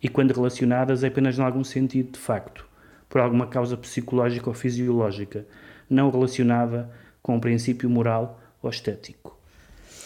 e 0.00 0.08
quando 0.08 0.32
relacionadas 0.32 1.02
apenas 1.02 1.36
em 1.36 1.42
algum 1.42 1.64
sentido 1.64 2.12
de 2.12 2.18
facto 2.20 2.67
por 3.08 3.20
alguma 3.20 3.46
causa 3.46 3.76
psicológica 3.76 4.48
ou 4.48 4.54
fisiológica, 4.54 5.46
não 5.88 6.10
relacionada 6.10 6.90
com 7.22 7.36
um 7.36 7.40
princípio 7.40 7.88
moral 7.88 8.40
ou 8.62 8.70
estético. 8.70 9.36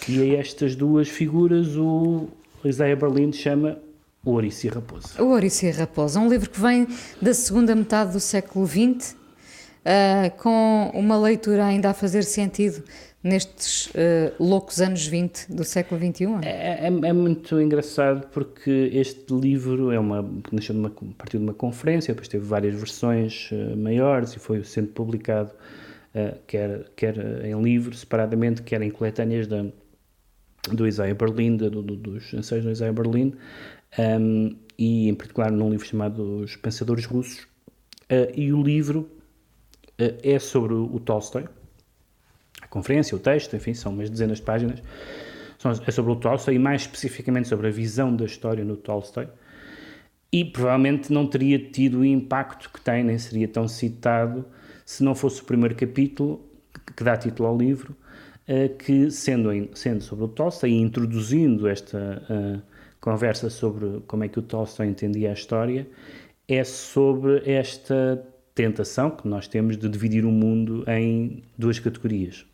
E 0.09 0.21
a 0.21 0.39
estas 0.39 0.75
duas 0.75 1.09
figuras 1.09 1.77
o 1.77 2.29
Isaiah 2.65 2.97
Berlin 2.97 3.33
chama 3.33 3.79
O 4.25 4.31
Ouriço 4.33 4.67
e 4.67 4.71
a 4.71 4.73
Raposa. 4.75 5.23
O 5.23 5.27
Ouriço 5.27 5.65
e 5.65 5.71
a 5.71 5.75
Raposa, 5.75 6.21
um 6.21 6.29
livro 6.29 6.51
que 6.51 6.61
vem 6.61 6.87
da 7.21 7.35
segunda 7.35 7.75
metade 7.75 8.13
do 8.13 8.21
século 8.21 8.67
XX, 8.67 9.17
uh, 9.85 10.31
com 10.39 10.91
uma 10.95 11.19
leitura 11.19 11.67
ainda 11.67 11.91
a 11.91 11.95
fazer 11.95 12.23
sentido 12.25 12.83
nestes 13.23 13.87
uh, 13.87 14.35
loucos 14.41 14.81
anos 14.81 15.07
20 15.07 15.53
do 15.53 15.65
século 15.65 16.01
XXI? 16.01 16.25
É, 16.43 16.87
é, 16.87 16.87
é, 16.87 17.13
muito 17.13 17.61
engraçado 17.61 18.27
porque 18.29 18.91
este 18.93 19.33
livro 19.33 19.93
é 19.93 19.99
uma, 19.99 20.29
nasceu 20.51 20.75
de 20.75 20.81
uma, 20.81 20.91
partiu 21.17 21.39
de 21.39 21.47
uma 21.47 21.55
conferência, 21.55 22.13
depois 22.13 22.29
teve 22.29 22.45
várias 22.45 22.75
versões 22.75 23.51
uh, 23.53 23.77
maiores 23.77 24.35
e 24.35 24.39
foi 24.39 24.65
sendo 24.65 24.89
publicado 24.89 25.53
uh, 26.15 26.37
quer, 26.47 26.91
quer 26.97 27.45
em 27.45 27.61
livro 27.63 27.95
separadamente, 27.95 28.63
quer 28.63 28.83
em 28.83 28.91
coletâneas 28.91 29.47
da, 29.47 29.65
do 30.73 30.87
Isaiah 30.87 31.15
Berlin, 31.15 31.57
do, 31.57 31.71
do, 31.71 31.97
dos 31.97 32.33
ensaios 32.35 32.65
do 32.65 32.71
Isaiah 32.73 32.93
Berlin, 32.93 33.35
um, 33.99 34.57
e 34.77 35.09
em 35.09 35.15
particular 35.15 35.53
num 35.53 35.71
livro 35.71 35.87
chamado 35.87 36.39
Os 36.39 36.57
Pensadores 36.57 37.05
Russos. 37.05 37.47
e 38.35 38.53
o 38.53 38.63
livro 38.63 39.09
é 39.99 40.39
sobre 40.39 40.75
o 40.75 40.99
Tolstói, 41.01 41.47
conferência, 42.71 43.17
o 43.17 43.21
texto, 43.21 43.55
enfim, 43.55 43.75
são 43.75 43.93
umas 43.93 44.09
dezenas 44.09 44.39
de 44.39 44.45
páginas, 44.45 44.83
é 45.87 45.91
sobre 45.91 46.13
o 46.13 46.17
Tolstói 46.17 46.55
e 46.55 46.59
mais 46.59 46.83
especificamente 46.83 47.49
sobre 47.49 47.69
a 47.69 47.71
visão 47.71 48.15
da 48.15 48.25
história 48.25 48.65
no 48.65 48.77
Tolstói. 48.77 49.29
E 50.33 50.45
provavelmente 50.45 51.13
não 51.13 51.27
teria 51.27 51.59
tido 51.59 51.99
o 51.99 52.05
impacto 52.05 52.71
que 52.71 52.81
tem, 52.81 53.05
nem 53.05 53.19
seria 53.19 53.47
tão 53.47 53.69
citado, 53.69 54.45
se 54.85 55.05
não 55.05 55.15
fosse 55.15 55.43
o 55.43 55.45
primeiro 55.45 55.75
capítulo 55.75 56.41
que 56.97 57.05
dá 57.05 57.17
título 57.17 57.49
ao 57.49 57.57
livro, 57.57 57.95
eh, 58.49 58.69
que 58.69 59.11
sendo, 59.11 59.51
sendo 59.75 60.03
sobre 60.03 60.25
o 60.25 60.29
Tolstói 60.29 60.71
e 60.71 60.81
introduzindo 60.81 61.69
esta 61.69 62.23
uh, 62.29 62.63
conversa 63.01 63.51
sobre 63.51 64.01
como 64.07 64.25
é 64.25 64.29
que 64.29 64.39
o 64.39 64.43
Tolstói 64.43 64.87
entendia 64.87 65.31
a 65.31 65.35
história, 65.35 65.87
é 66.49 66.65
sobre 66.65 67.43
esta 67.49 68.25
tentação 68.55 69.11
que 69.11 69.27
nós 69.27 69.49
temos 69.49 69.77
de 69.77 69.89
dividir 69.89 70.25
o 70.25 70.31
mundo 70.31 70.85
em 70.89 71.43
duas 71.57 71.79
categorias. 71.79 72.45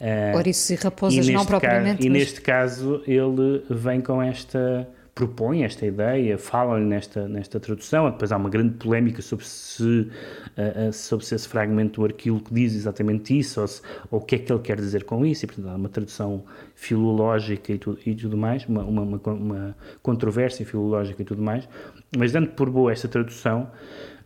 Uh, 0.00 0.36
Ouriços 0.36 0.70
e 0.70 0.74
raposas, 0.74 1.26
e 1.26 1.32
não 1.32 1.46
propriamente. 1.46 1.98
Caso, 1.98 1.98
mas... 1.98 2.04
E 2.04 2.08
neste 2.10 2.40
caso 2.40 3.02
ele 3.06 3.62
vem 3.70 4.00
com 4.00 4.22
esta 4.22 4.86
propõe 5.16 5.64
esta 5.64 5.86
ideia, 5.86 6.36
fala-lhe 6.36 6.84
nesta, 6.84 7.26
nesta 7.26 7.58
tradução, 7.58 8.10
depois 8.10 8.30
há 8.30 8.36
uma 8.36 8.50
grande 8.50 8.74
polémica 8.74 9.22
sobre 9.22 9.46
se, 9.46 9.82
uh, 9.82 10.92
sobre 10.92 11.24
se 11.24 11.34
esse 11.34 11.48
fragmento 11.48 12.02
do 12.02 12.04
arquilo 12.04 12.38
que 12.38 12.52
diz 12.52 12.74
exatamente 12.74 13.36
isso, 13.36 13.62
ou, 13.62 13.66
se, 13.66 13.80
ou, 14.10 14.20
o 14.20 14.22
que 14.22 14.34
é 14.34 14.38
que 14.38 14.52
ele 14.52 14.60
quer 14.60 14.76
dizer 14.76 15.04
com 15.04 15.24
isso, 15.24 15.46
e 15.46 15.48
portanto 15.48 15.70
há 15.70 15.74
uma 15.74 15.88
tradução 15.88 16.44
filológica 16.74 17.72
e 17.72 17.78
tudo, 17.78 17.98
e 18.04 18.14
tudo 18.14 18.36
mais, 18.36 18.66
uma, 18.66 18.84
uma, 18.84 19.00
uma, 19.00 19.32
uma 19.32 19.76
controvérsia 20.02 20.66
filológica 20.66 21.22
e 21.22 21.24
tudo 21.24 21.40
mais, 21.40 21.66
mas 22.14 22.30
dando 22.30 22.48
por 22.48 22.68
boa 22.68 22.92
esta 22.92 23.08
tradução, 23.08 23.70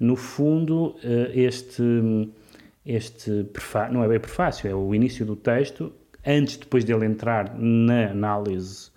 no 0.00 0.16
fundo 0.16 0.96
uh, 0.96 1.30
este 1.32 1.82
este 2.84 3.44
prefácio, 3.44 3.92
não 3.92 4.02
é 4.02 4.08
bem 4.08 4.18
prefácio, 4.18 4.68
é 4.68 4.74
o 4.74 4.94
início 4.94 5.24
do 5.26 5.36
texto, 5.36 5.92
antes 6.26 6.56
depois 6.56 6.82
dele 6.82 7.04
entrar 7.04 7.54
na 7.56 8.10
análise 8.10 8.90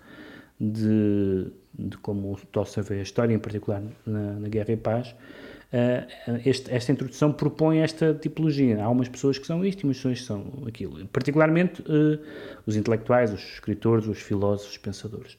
de, 0.58 1.48
de 1.78 1.96
como 1.98 2.32
o 2.32 2.36
Tolstói 2.50 2.82
vê 2.82 2.98
a 3.00 3.02
história, 3.02 3.34
em 3.34 3.38
particular 3.38 3.82
na, 4.06 4.32
na 4.40 4.48
Guerra 4.48 4.72
e 4.72 4.76
Paz, 4.76 5.08
uh, 5.08 6.40
este, 6.44 6.72
esta 6.72 6.92
introdução 6.92 7.30
propõe 7.30 7.80
esta 7.80 8.14
tipologia. 8.14 8.82
Há 8.82 8.88
umas 8.88 9.08
pessoas 9.08 9.38
que 9.38 9.46
são 9.46 9.64
isto 9.64 9.82
e 9.82 9.84
umas 9.84 9.98
pessoas 9.98 10.20
que 10.20 10.26
são 10.26 10.46
aquilo. 10.66 11.06
Particularmente 11.08 11.82
uh, 11.82 12.18
os 12.66 12.76
intelectuais, 12.76 13.32
os 13.32 13.42
escritores, 13.42 14.06
os 14.06 14.18
filósofos, 14.18 14.72
os 14.72 14.78
pensadores. 14.78 15.38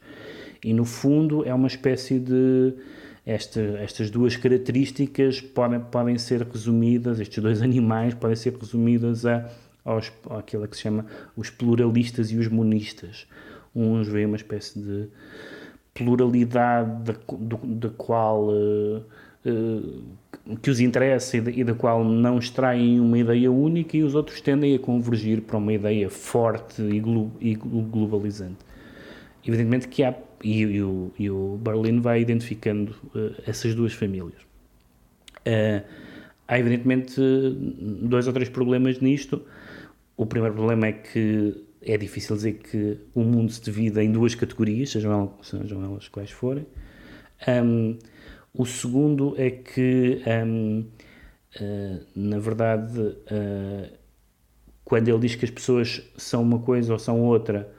E, 0.64 0.74
no 0.74 0.86
fundo, 0.86 1.44
é 1.46 1.54
uma 1.54 1.68
espécie 1.68 2.20
de 2.20 2.74
esta, 3.26 3.60
estas 3.80 4.12
duas 4.12 4.36
características 4.36 5.42
podem, 5.42 5.80
podem 5.80 6.18
ser 6.18 6.44
resumidas, 6.44 7.20
estes 7.20 7.42
dois 7.42 7.62
animais 7.64 8.14
podem 8.14 8.36
ser 8.36 8.56
resumidas 8.56 9.26
a, 9.26 9.50
aos, 9.84 10.12
àquilo 10.30 10.68
que 10.68 10.76
se 10.76 10.84
chama 10.84 11.06
os 11.36 11.50
pluralistas 11.50 12.32
e 12.32 12.38
os 12.38 12.48
monistas. 12.48 13.28
Uns 13.76 14.08
veem 14.08 14.28
uma 14.28 14.38
espécie 14.38 14.80
de 14.80 15.08
pluralidade 15.94 17.04
da, 17.04 17.16
da 17.64 17.90
qual 17.90 18.50
uh, 18.50 19.04
uh, 19.46 20.58
que 20.62 20.70
os 20.70 20.80
interessa 20.80 21.38
e 21.38 21.42
da, 21.42 21.52
e 21.52 21.64
da, 21.64 21.74
qual 21.74 22.04
não 22.04 22.38
extraem 22.38 23.00
uma 23.00 23.18
ideia 23.18 23.52
única 23.52 23.98
e 23.98 24.04
os 24.04 24.14
outros 24.14 24.40
tendem 24.42 24.76
a 24.76 24.80
convergir 24.80 25.42
para 25.42 25.58
uma 25.58 25.74
ideia 25.74 26.10
forte 26.10 26.82
e, 26.82 27.00
glo, 27.00 27.32
e 27.40 27.56
globalizante. 27.56 28.58
Evidentemente 29.46 29.88
que 29.88 30.04
há 30.04 30.14
e, 30.46 30.62
e, 30.62 30.82
o, 30.84 31.12
e 31.18 31.30
o 31.30 31.58
Berlin 31.58 32.00
vai 32.00 32.22
identificando 32.22 32.96
uh, 33.16 33.36
essas 33.48 33.74
duas 33.74 33.94
famílias. 33.94 34.40
Uh, 35.40 35.84
há 36.48 36.60
evidentemente 36.60 37.20
dois 38.04 38.28
ou 38.28 38.34
três 38.34 38.48
problemas 38.48 39.00
nisto. 39.00 39.42
O 40.16 40.26
primeiro 40.28 40.54
problema 40.54 40.88
é 40.88 40.92
que 40.92 41.66
é 41.82 41.98
difícil 41.98 42.36
dizer 42.36 42.54
que 42.54 42.98
o 43.16 43.22
mundo 43.22 43.52
se 43.52 43.62
divide 43.62 44.00
em 44.02 44.12
duas 44.12 44.36
categorias, 44.36 44.92
sejam, 44.92 45.34
sejam 45.42 45.84
elas 45.84 46.08
quais 46.08 46.30
forem. 46.30 46.66
Um, 47.48 47.98
o 48.54 48.66
segundo 48.66 49.34
é 49.38 49.50
que, 49.50 50.22
um, 50.46 50.80
uh, 50.80 50.86
eh, 51.60 52.00
na 52.16 52.40
verdade, 52.40 53.00
uh, 53.00 53.92
quando 54.86 55.10
ele 55.10 55.20
diz 55.20 55.36
que 55.36 55.44
as 55.44 55.52
pessoas 55.52 56.02
são 56.16 56.42
uma 56.42 56.60
coisa 56.60 56.94
ou 56.94 57.00
são 57.00 57.20
outra, 57.22 57.70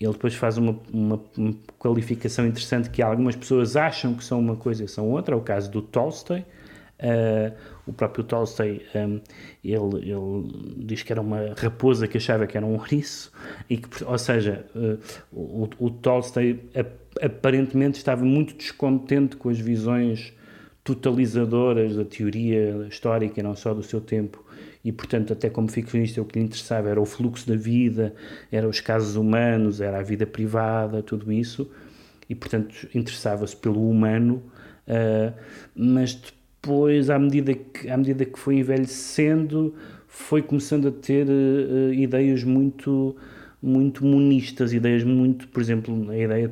ele 0.00 0.12
depois 0.12 0.34
faz 0.34 0.56
uma, 0.56 0.78
uma, 0.92 1.20
uma, 1.36 1.54
qualificação 1.78 2.46
interessante 2.46 2.88
que 2.88 3.02
algumas 3.02 3.34
pessoas 3.34 3.76
acham 3.76 4.14
que 4.14 4.24
são 4.24 4.38
uma 4.38 4.54
coisa 4.54 4.84
e 4.84 4.88
são 4.88 5.10
outra, 5.10 5.34
é 5.34 5.38
o 5.38 5.40
caso 5.40 5.70
do 5.70 5.82
Tolstói. 5.82 6.44
Uh, 7.00 7.54
o 7.86 7.92
próprio 7.92 8.24
Tolstói, 8.24 8.82
um, 8.94 9.20
ele, 9.64 10.10
ele 10.10 10.74
diz 10.78 11.02
que 11.02 11.12
era 11.12 11.20
uma 11.20 11.54
raposa 11.56 12.06
que 12.06 12.16
achava 12.16 12.46
que 12.46 12.56
era 12.56 12.64
um 12.64 12.74
ouriço, 12.74 13.32
e 13.68 13.76
que, 13.76 14.04
ou 14.04 14.18
seja, 14.18 14.66
uh, 14.74 14.98
o, 15.32 15.68
o 15.78 15.90
Tolstói 15.90 16.60
aparentemente 17.20 17.98
estava 17.98 18.24
muito 18.24 18.54
descontente 18.54 19.36
com 19.36 19.48
as 19.48 19.58
visões 19.58 20.32
totalizadoras 20.84 21.96
da 21.96 22.04
teoria 22.04 22.86
histórica, 22.88 23.42
não 23.42 23.54
só 23.54 23.74
do 23.74 23.82
seu 23.82 24.00
tempo, 24.00 24.44
e, 24.88 24.92
portanto, 24.92 25.34
até 25.34 25.50
como 25.50 25.68
ficcionista, 25.70 26.22
o 26.22 26.24
que 26.24 26.38
lhe 26.38 26.46
interessava 26.46 26.88
era 26.88 26.98
o 26.98 27.04
fluxo 27.04 27.46
da 27.46 27.54
vida, 27.54 28.14
eram 28.50 28.70
os 28.70 28.80
casos 28.80 29.16
humanos, 29.16 29.82
era 29.82 29.98
a 29.98 30.02
vida 30.02 30.26
privada, 30.26 31.02
tudo 31.02 31.30
isso, 31.30 31.70
e, 32.26 32.34
portanto, 32.34 32.88
interessava-se 32.94 33.54
pelo 33.54 33.86
humano, 33.86 34.42
uh, 34.86 35.34
mas 35.76 36.14
depois, 36.14 37.10
à 37.10 37.18
medida, 37.18 37.52
que, 37.52 37.90
à 37.90 37.98
medida 37.98 38.24
que 38.24 38.38
foi 38.38 38.56
envelhecendo, 38.56 39.74
foi 40.06 40.40
começando 40.40 40.88
a 40.88 40.90
ter 40.90 41.26
uh, 41.28 41.92
ideias 41.92 42.42
muito 42.42 43.14
muito 43.60 44.06
monistas, 44.06 44.72
ideias 44.72 45.02
muito, 45.02 45.48
por 45.48 45.60
exemplo, 45.60 46.08
a 46.08 46.16
ideia, 46.16 46.50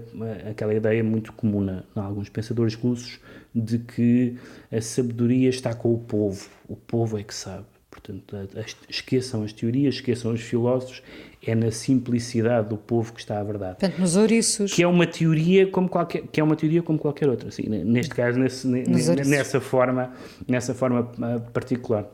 aquela 0.50 0.74
ideia 0.74 1.04
muito 1.04 1.32
comum 1.32 1.64
em 1.64 1.80
alguns 1.94 2.28
pensadores 2.28 2.74
russos 2.74 3.20
de 3.54 3.78
que 3.78 4.36
a 4.72 4.80
sabedoria 4.80 5.48
está 5.48 5.72
com 5.72 5.94
o 5.94 5.98
povo, 5.98 6.48
o 6.68 6.74
povo 6.74 7.16
é 7.16 7.22
que 7.22 7.32
sabe. 7.32 7.75
Portanto, 8.06 8.64
esqueçam 8.88 9.42
as 9.42 9.52
teorias, 9.52 9.96
esqueçam 9.96 10.32
os 10.32 10.40
filósofos, 10.40 11.02
é 11.44 11.54
na 11.54 11.70
simplicidade 11.72 12.68
do 12.68 12.76
povo 12.76 13.12
que 13.12 13.20
está 13.20 13.40
a 13.40 13.42
verdade. 13.42 13.78
Portanto, 13.78 13.98
nos 13.98 14.16
ouriços. 14.16 14.72
Que 14.72 14.82
é 14.82 14.86
uma 14.86 15.06
teoria 15.06 15.66
como 15.66 15.88
qualquer, 15.88 16.22
que 16.22 16.40
é 16.40 16.44
uma 16.44 16.54
teoria 16.54 16.82
como 16.82 16.98
qualquer 16.98 17.28
outra, 17.28 17.48
assim, 17.48 17.68
neste 17.68 18.14
caso, 18.14 18.38
nesse, 18.38 18.66
nessa 18.66 19.60
forma, 19.60 20.12
nessa 20.46 20.74
forma 20.74 21.10
ah, 21.20 21.40
particular. 21.52 22.06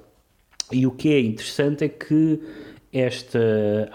E 0.70 0.86
o 0.86 0.90
que 0.90 1.12
é 1.12 1.20
interessante 1.20 1.84
é 1.84 1.88
que 1.88 2.40
esta, 2.92 3.38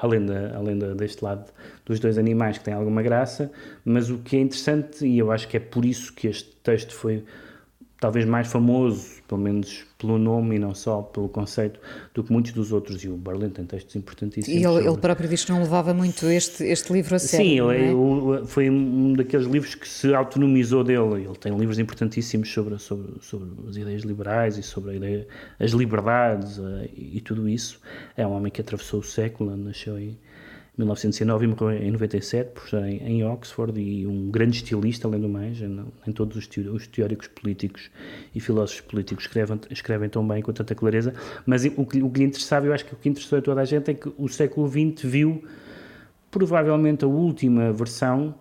além, 0.01 0.25
da, 0.25 0.55
além 0.55 0.77
da, 0.77 0.93
deste 0.93 1.23
lado 1.23 1.51
dos 1.85 1.99
dois 1.99 2.17
animais 2.17 2.57
que 2.57 2.65
têm 2.65 2.73
alguma 2.73 3.01
graça, 3.01 3.51
mas 3.83 4.09
o 4.09 4.17
que 4.19 4.35
é 4.37 4.39
interessante, 4.41 5.05
e 5.05 5.17
eu 5.17 5.31
acho 5.31 5.47
que 5.47 5.57
é 5.57 5.59
por 5.59 5.85
isso 5.85 6.13
que 6.13 6.27
este 6.27 6.55
texto 6.63 6.93
foi 6.93 7.23
talvez 7.99 8.25
mais 8.25 8.47
famoso, 8.47 9.16
pelo 9.27 9.41
menos 9.41 9.85
pelo 9.97 10.17
nome 10.17 10.55
e 10.55 10.59
não 10.59 10.73
só 10.73 11.01
pelo 11.01 11.27
conceito, 11.27 11.79
do 12.13 12.23
que 12.23 12.31
muitos 12.31 12.51
dos 12.51 12.71
outros. 12.71 13.03
E 13.03 13.09
o 13.09 13.17
Berlin 13.17 13.49
tem 13.49 13.65
textos 13.65 13.95
importantíssimos. 13.95 14.61
E 14.61 14.65
ele, 14.65 14.87
ele 14.87 14.97
próprio 14.97 15.27
diz 15.27 15.43
que 15.43 15.51
não 15.51 15.59
levava 15.59 15.93
muito 15.93 16.27
este, 16.27 16.63
este 16.63 16.93
livro 16.93 17.15
a 17.15 17.19
sério. 17.19 17.45
Sim, 17.45 17.59
ele 17.59 18.41
é? 18.41 18.45
foi 18.45 18.69
um 18.69 19.13
daqueles 19.13 19.47
livros 19.47 19.75
que 19.75 19.87
se 19.87 20.13
autonomizou 20.13 20.83
dele. 20.83 21.25
Ele 21.25 21.35
tem 21.39 21.55
livros 21.57 21.79
importantíssimos 21.79 22.51
sobre, 22.51 22.77
sobre, 22.77 23.13
sobre 23.21 23.49
as 23.67 23.75
ideias 23.75 24.03
liberais 24.03 24.57
e 24.57 24.63
sobre 24.63 24.95
ideia, 24.95 25.27
as 25.59 25.71
liberdades 25.71 26.57
uh, 26.57 26.87
e 26.95 27.19
tudo 27.21 27.49
isso. 27.49 27.79
É 28.15 28.25
um 28.25 28.31
homem 28.31 28.51
que 28.51 28.61
atravessou 28.61 28.99
o 28.99 29.03
século, 29.03 29.55
nasceu 29.57 29.99
em 29.99 30.17
1909 30.77 31.45
e 31.45 31.47
morreu 31.47 31.71
em 31.71 31.91
97 31.91 32.51
por 32.51 32.63
estar 32.65 32.87
em, 32.87 32.97
em, 32.97 33.23
Oxford 33.23 33.79
e 33.79 34.05
um 34.05 34.29
grande 34.29 34.57
estilista, 34.57 35.07
além 35.07 35.19
do 35.19 35.27
mais, 35.27 35.59
em, 35.59 35.85
em 36.05 36.11
todos 36.11 36.37
os, 36.37 36.47
os, 36.67 36.87
teóricos 36.87 37.27
políticos 37.27 37.89
e 38.35 38.39
filósofos 38.39 38.81
políticos 38.81 39.25
escrevem, 39.25 39.59
escrevem 39.71 40.09
tão 40.09 40.27
bem 40.27 40.41
com 40.41 40.53
tanta 40.53 40.75
clareza, 40.75 41.13
mas 41.45 41.65
o 41.65 41.85
que, 41.85 42.01
o 42.03 42.09
que 42.09 42.19
lhe 42.19 42.25
interessava, 42.25 42.67
eu 42.67 42.73
acho 42.73 42.85
que 42.85 42.93
o 42.93 42.97
que 42.97 43.09
interessou 43.09 43.39
a 43.39 43.41
toda 43.41 43.61
a 43.61 43.65
gente 43.65 43.89
é 43.89 43.93
que 43.95 44.11
o 44.17 44.27
século 44.27 44.67
XX 44.67 45.03
viu 45.03 45.43
provavelmente 46.29 47.03
a 47.03 47.07
última 47.07 47.73
versão 47.73 48.35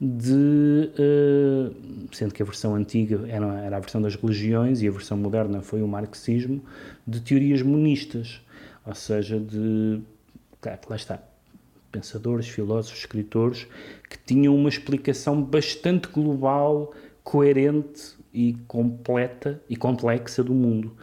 de, 0.00 0.90
uh, 0.94 1.74
sendo 2.12 2.32
que 2.32 2.42
a 2.42 2.44
versão 2.44 2.74
antiga 2.74 3.24
era, 3.28 3.46
era 3.60 3.76
a 3.76 3.80
versão 3.80 4.00
das 4.00 4.14
religiões 4.14 4.80
e 4.80 4.88
a 4.88 4.90
versão 4.90 5.16
moderna 5.16 5.60
foi 5.60 5.82
o 5.82 5.88
marxismo, 5.88 6.62
de 7.06 7.20
teorias 7.20 7.62
monistas, 7.62 8.40
ou 8.86 8.94
seja, 8.94 9.40
de, 9.40 10.00
claro, 10.60 10.80
lá 10.88 10.96
está, 10.96 11.20
pensadores, 11.90 12.48
filósofos, 12.48 13.00
escritores, 13.00 13.66
que 14.08 14.18
tinham 14.18 14.54
uma 14.54 14.68
explicação 14.68 15.42
bastante 15.42 16.08
global, 16.08 16.92
coerente 17.22 18.16
e 18.32 18.54
completa 18.66 19.60
e 19.68 19.76
complexa 19.76 20.42
do 20.42 20.54
mundo. 20.54 20.96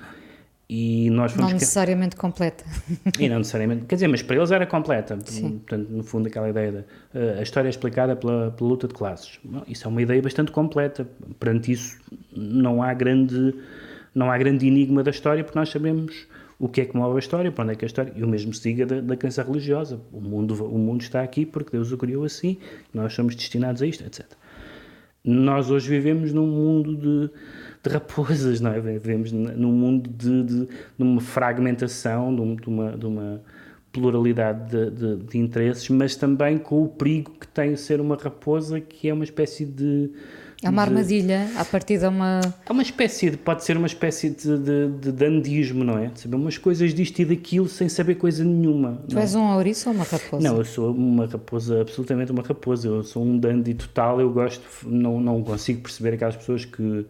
E 0.67 1.12
nós 1.12 1.36
não 1.36 1.50
necessariamente 1.50 2.15
completa. 2.15 2.63
E 3.19 3.30
não 3.30 3.38
necessariamente, 3.38 3.86
quer 3.86 3.95
dizer, 3.95 4.08
mas 4.08 4.24
para 4.24 4.36
eles 4.36 4.50
era 4.50 4.65
completa. 4.65 5.17
Sim. 5.26 5.60
Portanto, 5.60 5.89
no 5.89 6.04
fundo, 6.04 6.28
aquela 6.28 6.50
ideia 6.50 6.71
da 6.71 6.80
uh, 6.80 7.39
a 7.39 7.41
história 7.43 7.67
é 7.67 7.69
explicada 7.69 8.15
pela, 8.15 8.52
pela 8.52 8.69
luta 8.69 8.88
de 8.88 8.93
classes. 8.93 9.39
Isso 9.67 9.86
é 9.86 9.88
uma 9.88 10.02
ideia 10.02 10.21
bastante 10.21 10.52
completa. 10.52 11.08
Perante 11.39 11.71
isso, 11.71 12.00
não 12.36 12.82
há 12.82 12.93
grande, 12.95 13.54
não 14.13 14.32
há 14.32 14.38
grande 14.39 14.65
enigma 14.65 15.04
da 15.04 15.12
história, 15.12 15.43
porque 15.43 15.58
nós 15.58 15.69
sabemos 15.69 16.28
o 16.57 16.69
que 16.69 16.81
é 16.81 16.85
que 16.85 16.95
move 16.95 17.15
a 17.15 17.19
história, 17.19 17.51
para 17.51 17.63
onde 17.63 17.73
é 17.73 17.75
que 17.75 17.85
a 17.85 17.87
história. 17.87 18.13
E 18.15 18.23
o 18.23 18.27
mesmo 18.27 18.53
se 18.53 18.63
diga 18.63 18.85
da, 18.85 19.01
da 19.01 19.17
crença 19.17 19.43
religiosa. 19.43 19.99
O 20.11 20.21
mundo, 20.21 20.53
o 20.65 20.77
mundo 20.77 21.01
está 21.01 21.21
aqui 21.21 21.45
porque 21.45 21.71
Deus 21.71 21.91
o 21.91 21.97
criou 21.97 22.23
assim, 22.23 22.57
nós 22.93 23.13
somos 23.13 23.35
destinados 23.35 23.81
a 23.81 23.87
isto, 23.87 24.05
etc. 24.05 24.25
Nós 25.23 25.71
hoje 25.71 25.89
vivemos 25.89 26.31
num 26.31 26.45
mundo 26.45 26.95
de, 26.95 27.29
de 27.83 27.89
raposas, 27.89 28.61
não 28.61 28.71
é? 28.71 28.79
Vivemos 28.79 29.31
num 29.31 29.71
mundo 29.71 30.09
de, 30.09 30.43
de, 30.43 30.65
de 30.65 30.69
uma 31.03 31.19
fragmentação, 31.19 32.33
de, 32.35 32.61
de, 32.61 32.69
uma, 32.69 32.91
de 32.95 33.05
uma 33.05 33.41
pluralidade 33.91 34.69
de, 34.69 34.91
de, 34.91 35.23
de, 35.23 35.37
interesses, 35.39 35.89
mas 35.89 36.15
também 36.15 36.57
com 36.57 36.83
o 36.83 36.87
perigo 36.87 37.31
que 37.31 37.47
tem 37.47 37.75
ser 37.75 37.99
uma 37.99 38.15
raposa, 38.15 38.79
que 38.79 39.09
é 39.09 39.13
uma 39.13 39.23
espécie 39.23 39.65
de 39.65 40.11
é 40.65 40.69
uma 40.69 40.82
armadilha, 40.82 41.47
a 41.56 41.63
partir 41.63 41.99
de 41.99 42.08
uma. 42.08 42.41
É 42.65 42.71
uma 42.71 42.82
espécie 42.82 43.30
de. 43.30 43.38
Pode 43.38 43.63
ser 43.63 43.78
uma 43.78 43.86
espécie 43.86 44.32
de, 44.32 44.58
de, 44.58 44.88
de 44.99 45.12
dandismo, 45.12 45.84
não 45.84 45.97
é? 45.97 46.08
De 46.08 46.21
saber 46.21 46.36
umas 46.36 46.58
coisas 46.58 46.91
disto 46.93 47.19
e 47.19 47.25
daquilo 47.25 47.67
sem 47.67 47.88
saber 47.88 48.15
coisa 48.15 48.43
nenhuma. 48.43 49.04
Tu 49.08 49.17
és 49.17 49.36
é? 49.36 49.38
um 49.38 49.54
ouriço 49.54 49.89
ou 49.89 49.95
uma 49.95 50.04
raposa? 50.04 50.43
Não, 50.47 50.58
eu 50.58 50.65
sou 50.65 50.91
uma 50.91 51.28
raposa, 51.28 51.82
absolutamente 51.82 52.32
uma 52.32 52.41
raposa. 52.41 52.88
Eu 52.88 53.04
sou 53.04 53.23
um 53.23 53.38
dandy 53.38 53.75
total. 53.75 54.19
Eu 54.19 54.32
gosto. 54.32 54.63
Não, 54.88 55.19
não 55.19 55.43
consigo 55.43 55.82
perceber 55.82 56.15
aquelas 56.15 56.36
pessoas 56.36 56.65
que, 56.65 57.06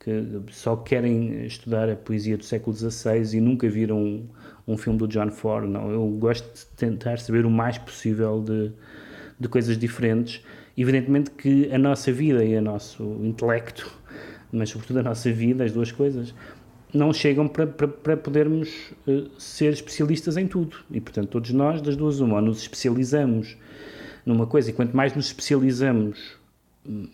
que 0.00 0.40
só 0.50 0.74
querem 0.74 1.44
estudar 1.44 1.90
a 1.90 1.96
poesia 1.96 2.38
do 2.38 2.44
século 2.44 2.74
XVI 2.74 3.36
e 3.36 3.40
nunca 3.40 3.68
viram 3.68 3.98
um, 3.98 4.28
um 4.66 4.76
filme 4.78 4.98
do 4.98 5.06
John 5.06 5.30
Ford. 5.30 5.68
Não, 5.68 5.90
eu 5.90 6.06
gosto 6.18 6.46
de 6.54 6.66
tentar 6.74 7.18
saber 7.18 7.44
o 7.44 7.50
mais 7.50 7.76
possível 7.76 8.40
de, 8.40 8.72
de 9.38 9.46
coisas 9.46 9.76
diferentes 9.76 10.42
Evidentemente 10.76 11.30
que 11.30 11.72
a 11.72 11.78
nossa 11.78 12.12
vida 12.12 12.44
e 12.44 12.56
o 12.56 12.62
nosso 12.62 13.02
intelecto, 13.22 13.90
mas 14.52 14.70
sobretudo 14.70 15.00
a 15.00 15.02
nossa 15.02 15.30
vida, 15.32 15.64
as 15.64 15.72
duas 15.72 15.92
coisas, 15.92 16.34
não 16.92 17.12
chegam 17.12 17.48
para, 17.48 17.66
para, 17.66 17.88
para 17.88 18.16
podermos 18.16 18.68
uh, 19.06 19.28
ser 19.38 19.72
especialistas 19.72 20.36
em 20.36 20.46
tudo. 20.46 20.76
E, 20.90 21.00
portanto, 21.00 21.28
todos 21.28 21.50
nós, 21.50 21.82
das 21.82 21.96
duas 21.96 22.20
uma, 22.20 22.36
ou 22.36 22.42
nos 22.42 22.60
especializamos 22.62 23.56
numa 24.24 24.46
coisa, 24.46 24.70
e 24.70 24.72
quanto 24.72 24.96
mais 24.96 25.14
nos 25.14 25.26
especializamos, 25.26 26.36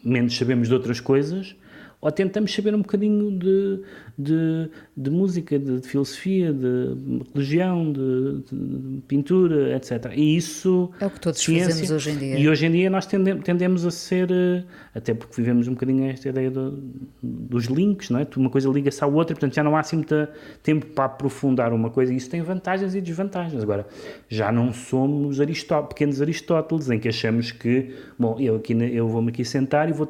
menos 0.05 0.37
sabemos 0.37 0.69
de 0.69 0.75
outras 0.75 1.01
coisas, 1.01 1.57
ou 2.01 2.11
tentamos 2.11 2.55
saber 2.55 2.75
um 2.75 2.79
bocadinho 2.79 3.31
de, 3.31 3.83
de, 4.19 4.71
de 4.97 5.11
música, 5.11 5.59
de, 5.59 5.81
de, 5.81 5.87
filosofia, 5.87 6.51
de 6.51 6.97
religião, 7.35 7.93
de, 7.93 9.03
pintura, 9.07 9.77
etc. 9.77 10.13
E 10.17 10.37
isso. 10.37 10.91
É 10.99 11.07
o 11.07 11.11
que 11.11 11.21
todos 11.21 11.39
ciência, 11.39 11.69
fazemos 11.69 11.91
hoje 11.91 12.11
em 12.11 12.17
dia. 12.17 12.39
E 12.39 12.49
hoje 12.49 12.67
em 12.67 12.71
dia 12.71 12.89
nós 12.89 13.05
tendemos, 13.05 13.45
tendemos 13.45 13.85
a 13.85 13.91
ser. 13.91 14.31
Eh, 14.31 14.65
até 14.95 15.13
porque 15.13 15.35
vivemos 15.37 15.69
um 15.69 15.75
bocadinho 15.75 16.05
esta 16.07 16.31
ideia 16.31 16.51
do, 16.51 16.83
dos 17.23 17.67
links, 17.67 18.09
não 18.09 18.21
é? 18.21 18.27
Uma 18.35 18.49
coisa 18.51 18.71
liga-se 18.71 19.05
à 19.05 19.07
outra, 19.07 19.35
portanto 19.35 19.55
já 19.55 19.63
não 19.63 19.77
há 19.77 19.81
assim 19.81 19.97
muito 19.97 20.29
tempo 20.63 20.87
para 20.87 21.05
aprofundar 21.05 21.71
uma 21.75 21.91
coisa. 21.91 22.15
E 22.15 22.17
isso 22.17 22.31
tem 22.31 22.41
vantagens 22.41 22.95
e 22.95 23.01
desvantagens. 23.03 23.63
Agora, 23.63 23.87
já 24.27 24.51
não 24.51 24.73
somos 24.73 25.39
Aristó 25.39 25.83
pequenos 25.83 26.23
Aristóteles, 26.23 26.89
em 26.89 26.99
que 26.99 27.09
achamos 27.09 27.53
que, 27.53 27.95
bom, 28.19 28.39
eu, 28.41 28.57
aqui, 28.57 28.73
eu 28.73 29.07
vou-me 29.07 29.29
aqui 29.29 29.45
sentar 29.45 29.91
e 29.91 29.93
vou. 29.93 30.09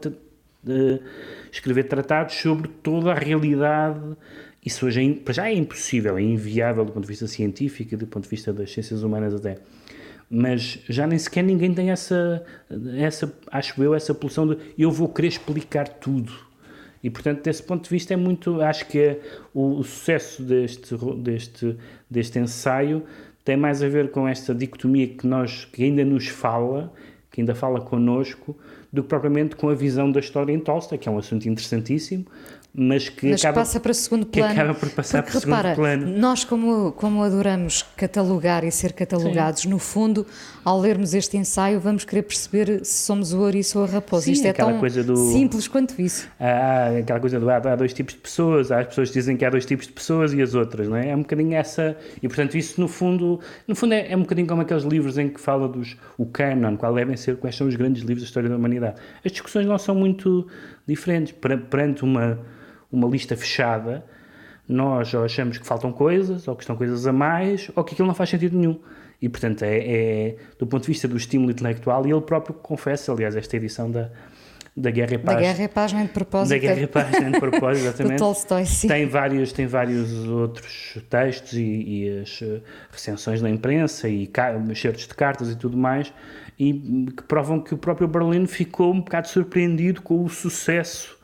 Uh, 0.67 1.03
escrever 1.51 1.85
tratados 1.85 2.35
sobre 2.35 2.69
toda 2.69 3.13
a 3.13 3.15
realidade. 3.15 4.01
Isso 4.65 4.87
hoje 4.87 5.05
é, 5.05 5.15
para 5.15 5.33
já 5.33 5.49
é 5.49 5.55
impossível, 5.55 6.19
é 6.19 6.23
inviável 6.23 6.85
do 6.85 6.93
ponto 6.93 7.05
de 7.05 7.09
vista 7.09 7.27
científico 7.27 7.95
e 7.95 7.97
do 7.97 8.07
ponto 8.07 8.25
de 8.25 8.31
vista 8.31 8.53
das 8.53 8.71
ciências 8.71 9.03
humanas 9.03 9.35
até. 9.35 9.59
Mas 10.29 10.79
já 10.89 11.07
nem 11.07 11.19
sequer 11.19 11.43
ninguém 11.43 11.75
tem 11.75 11.91
essa, 11.91 12.45
essa 12.99 13.35
acho 13.51 13.83
eu, 13.83 13.95
essa 13.95 14.15
pulsão 14.15 14.47
de 14.47 14.59
eu 14.79 14.91
vou 14.91 15.09
querer 15.09 15.29
explicar 15.29 15.89
tudo. 15.89 16.33
E, 17.03 17.09
portanto, 17.09 17.43
desse 17.43 17.63
ponto 17.63 17.85
de 17.85 17.91
vista 17.91 18.13
é 18.13 18.17
muito, 18.17 18.61
acho 18.61 18.87
que 18.87 18.99
é 18.99 19.21
o, 19.55 19.79
o 19.79 19.83
sucesso 19.83 20.43
deste, 20.43 20.95
deste, 21.17 21.77
deste 22.09 22.39
ensaio 22.39 23.03
tem 23.45 23.57
mais 23.57 23.83
a 23.83 23.89
ver 23.89 24.11
com 24.11 24.29
esta 24.29 24.55
dicotomia 24.55 25.09
que 25.09 25.27
nós, 25.27 25.65
que 25.65 25.83
ainda 25.83 26.05
nos 26.05 26.29
fala, 26.29 26.93
que 27.31 27.41
ainda 27.41 27.55
fala 27.55 27.81
connosco, 27.81 28.57
do 28.93 29.03
que 29.03 29.09
propriamente 29.09 29.57
com 29.57 29.69
a 29.69 29.75
visão 29.75 30.11
da 30.11 30.21
história 30.21 30.53
em 30.53 30.59
Tolstói, 30.59 30.99
que 30.99 31.09
é 31.09 31.13
um 31.13 31.19
assunto 31.19 31.49
interessantíssimo, 31.49 32.27
mas 32.73 33.09
que 33.09 33.29
mas 33.29 33.41
acaba, 33.41 33.61
passa 33.61 33.81
para 33.81 33.93
segundo 33.93 34.25
plano. 34.25 34.55
Que 34.55 34.61
acaba 34.61 34.79
por 34.79 34.89
passar 34.91 35.23
Porque, 35.23 35.41
para 35.41 35.57
repara, 35.57 35.75
segundo 35.75 35.77
plano. 35.77 36.19
Nós, 36.19 36.45
como, 36.45 36.93
como 36.93 37.23
adoramos 37.23 37.85
catalogar 37.97 38.65
e 38.65 38.71
ser 38.71 38.93
catalogados, 38.93 39.63
Sim. 39.63 39.71
no 39.71 39.79
fundo, 39.79 40.25
ao 40.65 40.79
lermos 40.81 41.13
este 41.13 41.37
ensaio, 41.37 41.81
vamos 41.81 42.05
querer 42.05 42.23
perceber 42.23 42.85
se 42.85 43.05
somos 43.05 43.33
o 43.33 43.41
ouriço 43.41 43.79
ou 43.79 43.85
a 43.85 43.89
raposa. 43.89 44.27
Sim, 44.27 44.33
Isto 44.33 44.47
é 44.47 44.53
tão 44.53 44.79
do, 44.79 45.17
simples 45.17 45.67
quanto 45.67 46.01
isso. 46.01 46.29
Há 46.39 46.99
aquela 46.99 47.19
coisa 47.19 47.41
do 47.41 47.51
há, 47.51 47.57
há 47.57 47.77
dois 47.77 47.93
tipos 47.93 48.15
de 48.15 48.21
pessoas, 48.21 48.71
há 48.71 48.81
as 48.81 48.87
pessoas 48.87 49.09
que 49.09 49.15
dizem 49.15 49.37
que 49.37 49.45
há 49.45 49.51
dois 49.51 49.67
tipos 49.67 49.87
de 49.87 49.93
pessoas 49.93 50.33
e 50.33 50.41
as 50.41 50.55
outras, 50.55 50.87
não 50.89 50.97
é? 50.97 51.09
É 51.09 51.17
um 51.17 51.23
bocadinho 51.23 51.55
essa. 51.55 51.97
E 52.23 52.29
portanto, 52.29 52.57
isso 52.57 52.81
no 52.81 52.87
fundo, 52.87 53.41
no 53.67 53.75
fundo 53.75 53.95
é, 53.95 54.13
é 54.13 54.17
um 54.17 54.21
bocadinho 54.21 54.47
como 54.47 54.63
aqueles 54.63 54.85
livros 54.85 55.19
em 55.19 55.29
que 55.29 55.41
fala 55.41 55.69
dos. 55.69 55.97
o 56.17 56.25
canon, 56.25 56.77
qual 56.77 56.95
devem 56.95 57.17
ser, 57.17 57.37
quais 57.37 57.57
são 57.57 57.67
os 57.67 57.75
grandes 57.75 58.03
livros 58.03 58.23
da 58.23 58.27
história 58.27 58.49
da 58.49 58.57
humanidade. 58.57 58.95
As 59.25 59.33
discussões 59.33 59.67
não 59.67 59.77
são 59.77 59.95
muito 59.95 60.47
diferentes. 60.87 61.35
Perante 61.69 62.05
uma 62.05 62.39
uma 62.91 63.09
lista 63.09 63.37
fechada, 63.37 64.05
nós 64.69 65.13
ou 65.15 65.25
achamos 65.25 65.59
que 65.59 65.67
faltam 65.67 65.93
coisas, 65.93 66.47
ou 66.47 66.55
que 66.55 66.63
estão 66.63 66.77
coisas 66.77 67.07
a 67.07 67.13
mais, 67.13 67.71
ou 67.75 67.83
que 67.85 67.95
aquilo 67.95 68.09
não 68.09 68.15
faz 68.15 68.31
sentido 68.31 68.57
nenhum. 68.57 68.79
E, 69.21 69.29
portanto, 69.29 69.63
é, 69.63 69.79
é 69.79 70.37
do 70.59 70.67
ponto 70.67 70.83
de 70.83 70.89
vista 70.89 71.07
do 71.07 71.17
estímulo 71.17 71.51
intelectual, 71.51 72.07
e 72.07 72.13
ele 72.13 72.21
próprio 72.21 72.55
confessa, 72.55 73.13
aliás, 73.13 73.37
esta 73.37 73.57
edição 73.57 73.91
da, 73.91 74.11
da 74.75 74.91
Guerra 74.91 75.15
e 75.15 75.19
Paz. 75.19 75.37
Da 75.37 75.43
Guerra 75.43 75.65
e 75.65 75.69
Paz, 75.69 75.93
nem 75.93 76.07
de 76.07 76.13
propósito. 76.13 76.51
Da 76.51 76.59
Guerra 76.59 76.81
e 76.81 76.87
Paz, 76.87 77.21
nem 77.21 77.33
de 77.33 77.41
propósito, 77.41 77.87
exatamente. 77.87 78.19
Tolstói, 78.19 78.65
sim. 78.65 78.89
Tem 78.89 79.07
vários, 79.07 79.53
tem 79.53 79.67
vários 79.67 80.27
outros 80.27 80.99
textos 81.11 81.53
e, 81.53 81.63
e 81.63 82.21
as 82.21 82.41
uh, 82.41 82.63
recensões 82.91 83.43
na 83.43 83.51
imprensa 83.51 84.09
e 84.09 84.31
certos 84.75 85.07
de 85.07 85.15
cartas 85.15 85.51
e 85.51 85.57
tudo 85.57 85.77
mais, 85.77 86.13
e 86.59 86.73
que 87.17 87.23
provam 87.25 87.61
que 87.61 87.75
o 87.75 87.79
próprio 87.79 88.09
Berlim 88.09 88.47
ficou 88.47 88.93
um 88.93 89.01
bocado 89.01 89.29
surpreendido 89.29 90.01
com 90.01 90.25
o 90.25 90.29
sucesso 90.31 91.20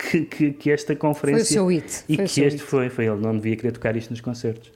que, 0.00 0.24
que, 0.24 0.52
que 0.52 0.70
esta 0.70 0.96
conferência. 0.96 1.44
Foi 1.44 1.50
o 1.50 1.52
seu 1.52 1.66
hit. 1.66 2.04
E 2.08 2.16
foi 2.16 2.24
que 2.26 2.40
este 2.42 2.62
foi, 2.62 2.88
foi 2.88 3.06
ele, 3.06 3.20
não 3.20 3.36
devia 3.36 3.56
querer 3.56 3.72
tocar 3.72 3.96
isto 3.96 4.10
nos 4.10 4.20
concertos. 4.20 4.72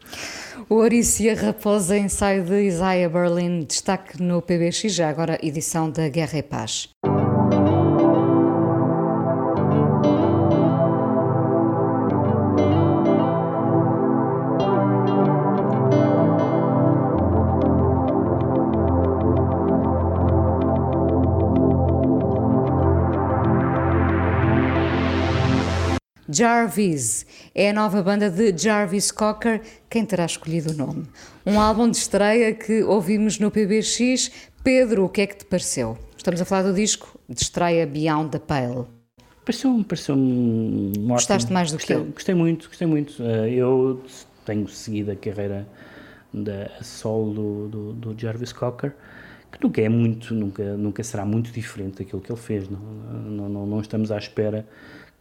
O 0.69 0.77
Ouriço 0.77 1.23
e 1.23 1.31
a 1.31 1.35
Raposa, 1.35 1.97
ensaio 1.97 2.45
de 2.45 2.63
Isaiah 2.63 3.09
Berlin, 3.09 3.65
destaque 3.65 4.23
no 4.23 4.41
PBX, 4.41 4.93
já 4.93 5.09
agora 5.09 5.39
edição 5.43 5.91
da 5.91 6.09
Guerra 6.09 6.39
e 6.39 6.43
Paz. 6.43 6.89
Jarvis 26.35 27.25
é 27.55 27.71
a 27.71 27.73
nova 27.73 28.03
banda 28.03 28.29
de 28.29 28.57
Jarvis 28.57 29.13
Cocker. 29.13 29.61
Quem 29.89 30.05
terá 30.05 30.27
escolhido 30.27 30.73
o 30.73 30.75
nome? 30.75 31.05
Um 31.47 31.61
álbum 31.61 31.89
de 31.89 31.97
estreia 31.97 32.53
que 32.53 32.83
ouvimos 32.83 33.39
no 33.39 33.53
PBX. 33.53 34.33
Pedro, 34.65 35.05
o 35.05 35.09
que 35.09 35.21
é 35.21 35.27
que 35.29 35.37
te 35.37 35.45
pareceu? 35.45 35.97
Estamos 36.17 36.41
a 36.41 36.45
falar 36.45 36.63
do 36.63 36.75
disco 36.75 37.17
de 37.29 37.41
estreia 37.41 37.87
Beyond 37.87 38.31
the 38.31 38.41
Pale. 38.41 38.87
Pareceu-me 39.45 39.85
pareceu 39.85 40.17
um 40.17 40.93
Gostaste 41.07 41.53
mais 41.53 41.71
do 41.71 41.77
gostei, 41.77 41.95
que 41.95 42.03
eu? 42.03 42.07
Gostei 42.07 42.35
muito, 42.35 42.67
gostei 42.67 42.87
muito. 42.89 43.23
Eh, 43.23 43.51
eu 43.51 44.03
tenho 44.45 44.67
seguido 44.67 45.13
a 45.13 45.17
carreira 45.17 45.69
da 46.33 46.69
solo 46.83 47.33
do, 47.33 47.69
do, 47.69 47.93
do 47.93 48.21
Jarvis 48.21 48.53
Cocker 48.53 48.93
que 49.53 49.63
nunca 49.63 49.81
é 49.81 49.89
muito, 49.89 50.35
nunca, 50.35 50.77
nunca 50.77 51.05
será 51.05 51.25
muito 51.25 51.53
diferente 51.53 51.99
daquilo 51.99 52.21
que 52.21 52.33
ele 52.33 52.41
fez. 52.41 52.69
Não, 52.69 52.81
não, 52.81 53.49
não, 53.49 53.67
não 53.67 53.81
estamos 53.81 54.11
à 54.11 54.19
espera 54.19 54.67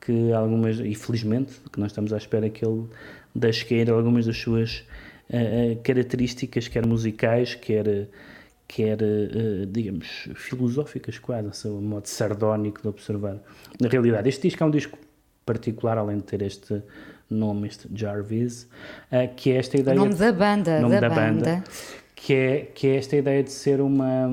que 0.03 0.33
algumas, 0.33 0.79
e 0.79 0.93
felizmente, 0.95 1.53
que 1.71 1.79
nós 1.79 1.91
estamos 1.91 2.11
à 2.11 2.17
espera 2.17 2.49
que 2.49 2.65
ele 2.65 2.85
deixe 3.33 3.63
cair 3.65 3.89
algumas 3.89 4.25
das 4.25 4.37
suas 4.37 4.83
uh, 5.29 5.81
características, 5.81 6.67
quer 6.67 6.85
musicais, 6.85 7.55
quer, 7.55 8.09
quer 8.67 8.97
uh, 9.01 9.65
digamos, 9.65 10.29
filosóficas 10.35 11.17
quase, 11.19 11.67
um 11.69 11.81
modo 11.81 12.07
sardónico 12.07 12.81
de 12.81 12.87
observar. 12.89 13.37
Na 13.79 13.87
realidade, 13.87 14.27
este 14.27 14.49
disco 14.49 14.63
é 14.63 14.67
um 14.67 14.71
disco 14.71 14.99
particular, 15.45 15.97
além 15.97 16.17
de 16.17 16.23
ter 16.23 16.41
este 16.41 16.81
nome, 17.29 17.69
este 17.69 17.87
Jarvis, 17.95 18.63
uh, 19.09 19.33
que 19.35 19.51
é 19.51 19.55
esta 19.55 19.77
ideia... 19.77 19.95
O 19.95 20.03
nome 20.03 20.15
da 20.15 20.31
banda, 20.33 20.81
nome 20.81 20.95
da, 20.95 21.07
da 21.07 21.09
banda. 21.09 21.45
banda. 21.45 21.63
Que 22.13 22.33
é, 22.33 22.61
que 22.73 22.87
é 22.87 22.95
esta 22.97 23.15
ideia 23.15 23.43
de 23.43 23.51
ser 23.51 23.81
uma 23.81 24.29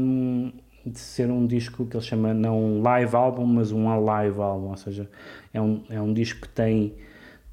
de 0.84 0.98
ser 0.98 1.30
um 1.30 1.46
disco 1.46 1.86
que 1.86 1.96
ele 1.96 2.04
chama 2.04 2.32
não 2.32 2.58
um 2.58 2.82
live 2.82 3.14
album, 3.14 3.46
mas 3.46 3.72
um 3.72 3.88
alive 3.88 4.40
album, 4.40 4.70
ou 4.70 4.76
seja, 4.76 5.08
é 5.52 5.60
um, 5.60 5.82
é 5.90 6.00
um 6.00 6.12
disco 6.12 6.42
que 6.42 6.48
tem 6.48 6.94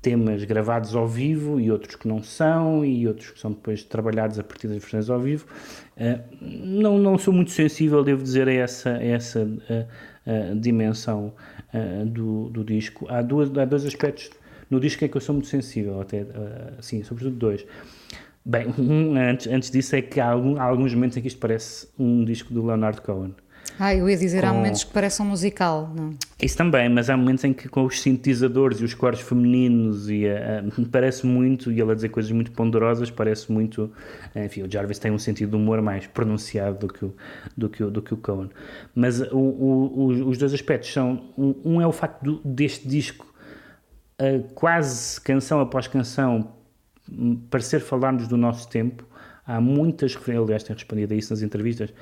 temas 0.01 0.43
gravados 0.43 0.95
ao 0.95 1.07
vivo 1.07 1.59
e 1.59 1.71
outros 1.71 1.95
que 1.95 2.07
não 2.07 2.23
são, 2.23 2.85
e 2.85 3.07
outros 3.07 3.31
que 3.31 3.39
são 3.39 3.51
depois 3.51 3.83
trabalhados 3.83 4.39
a 4.39 4.43
partir 4.43 4.67
das 4.67 4.77
versões 4.77 5.09
ao 5.09 5.19
vivo. 5.19 5.45
Uh, 5.97 6.21
não, 6.41 6.97
não 6.97 7.17
sou 7.17 7.33
muito 7.33 7.51
sensível, 7.51 8.03
devo 8.03 8.23
dizer, 8.23 8.47
a 8.47 8.53
essa, 8.53 8.91
a 8.91 9.03
essa 9.03 9.43
uh, 9.43 10.53
uh, 10.53 10.59
dimensão 10.59 11.33
do, 12.07 12.49
do 12.49 12.63
disco. 12.63 13.05
Há, 13.09 13.21
duas, 13.21 13.55
há 13.55 13.65
dois 13.65 13.85
aspectos 13.85 14.31
no 14.69 14.79
disco 14.79 15.07
que 15.07 15.15
eu 15.15 15.21
sou 15.21 15.35
muito 15.35 15.49
sensível, 15.49 15.99
até, 16.01 16.25
assim, 16.79 17.03
sobretudo 17.03 17.35
dois. 17.35 17.65
Bem, 18.49 18.73
antes, 19.29 19.45
antes 19.47 19.69
disso 19.69 19.93
é 19.93 20.01
que 20.01 20.21
há, 20.21 20.29
algum, 20.29 20.57
há 20.57 20.63
alguns 20.63 20.93
momentos 20.93 21.17
em 21.17 21.21
que 21.21 21.27
isto 21.27 21.37
parece 21.37 21.85
um 21.99 22.23
disco 22.23 22.53
do 22.53 22.65
Leonard 22.65 23.01
Cohen. 23.01 23.35
Ah, 23.77 23.93
eu 23.93 24.09
ia 24.09 24.15
dizer, 24.15 24.39
com... 24.39 24.47
há 24.47 24.53
momentos 24.53 24.85
que 24.85 24.93
parecem 24.93 25.25
um 25.25 25.29
musical, 25.29 25.91
não? 25.93 26.11
Isso 26.41 26.55
também, 26.55 26.87
mas 26.87 27.09
há 27.09 27.17
momentos 27.17 27.43
em 27.43 27.51
que 27.51 27.67
com 27.67 27.83
os 27.83 28.01
sintetizadores 28.01 28.79
e 28.79 28.85
os 28.85 28.93
coros 28.93 29.19
femininos 29.19 30.09
e 30.09 30.23
uh, 30.27 30.85
parece 30.89 31.27
muito, 31.27 31.73
e 31.73 31.81
ele 31.81 31.91
a 31.91 31.95
dizer 31.95 32.07
coisas 32.07 32.31
muito 32.31 32.53
ponderosas, 32.53 33.11
parece 33.11 33.51
muito, 33.51 33.91
enfim, 34.33 34.63
o 34.63 34.71
Jarvis 34.71 34.97
tem 34.97 35.11
um 35.11 35.19
sentido 35.19 35.49
de 35.49 35.55
humor 35.57 35.81
mais 35.81 36.07
pronunciado 36.07 36.79
do 36.79 36.87
que 36.87 37.03
o, 37.03 37.13
do 37.57 37.69
que 37.69 37.83
o, 37.83 37.91
do 37.91 38.01
que 38.01 38.13
o 38.13 38.17
Cohen. 38.17 38.49
Mas 38.95 39.19
o, 39.19 39.37
o, 39.37 40.07
os 40.29 40.37
dois 40.37 40.53
aspectos 40.53 40.93
são, 40.93 41.33
um, 41.37 41.53
um, 41.65 41.81
é 41.81 41.85
o 41.85 41.91
facto 41.91 42.23
do, 42.23 42.41
deste 42.45 42.87
disco, 42.87 43.27
uh, 44.21 44.41
quase 44.53 45.19
canção 45.19 45.59
após 45.59 45.85
canção, 45.85 46.55
parecer 47.49 47.79
falar-nos 47.79 48.27
do 48.27 48.37
nosso 48.37 48.67
tempo. 48.69 49.05
Há 49.45 49.61
muitas, 49.61 50.17
aliás, 50.27 50.63
tenho 50.63 50.77
respondido 50.77 51.13
a 51.13 51.17
isso 51.17 51.31
nas 51.31 51.41
entrevistas, 51.41 51.93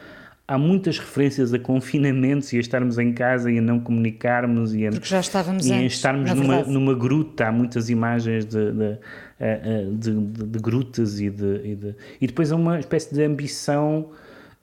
há 0.47 0.57
muitas 0.57 0.99
referências 0.99 1.53
a 1.53 1.59
confinamentos 1.59 2.51
e 2.53 2.57
a 2.57 2.59
estarmos 2.59 2.97
em 2.97 3.13
casa 3.13 3.51
e 3.51 3.59
a 3.59 3.61
não 3.61 3.79
comunicarmos 3.79 4.73
e 4.73 4.87
a, 4.87 4.91
Porque 4.91 5.07
já 5.07 5.19
estávamos 5.19 5.65
e 5.65 5.73
a 5.73 5.83
estarmos 5.83 6.31
numa, 6.33 6.63
numa 6.63 6.93
gruta. 6.93 7.47
Há 7.47 7.51
muitas 7.51 7.89
imagens 7.89 8.45
de, 8.45 8.71
de, 8.71 8.97
de, 9.97 10.13
de, 10.13 10.45
de 10.47 10.59
grutas 10.59 11.19
e, 11.19 11.29
de, 11.29 11.45
e, 11.45 11.95
e 12.21 12.27
depois 12.27 12.51
há 12.51 12.55
uma 12.55 12.79
espécie 12.79 13.13
de 13.13 13.23
ambição 13.23 14.11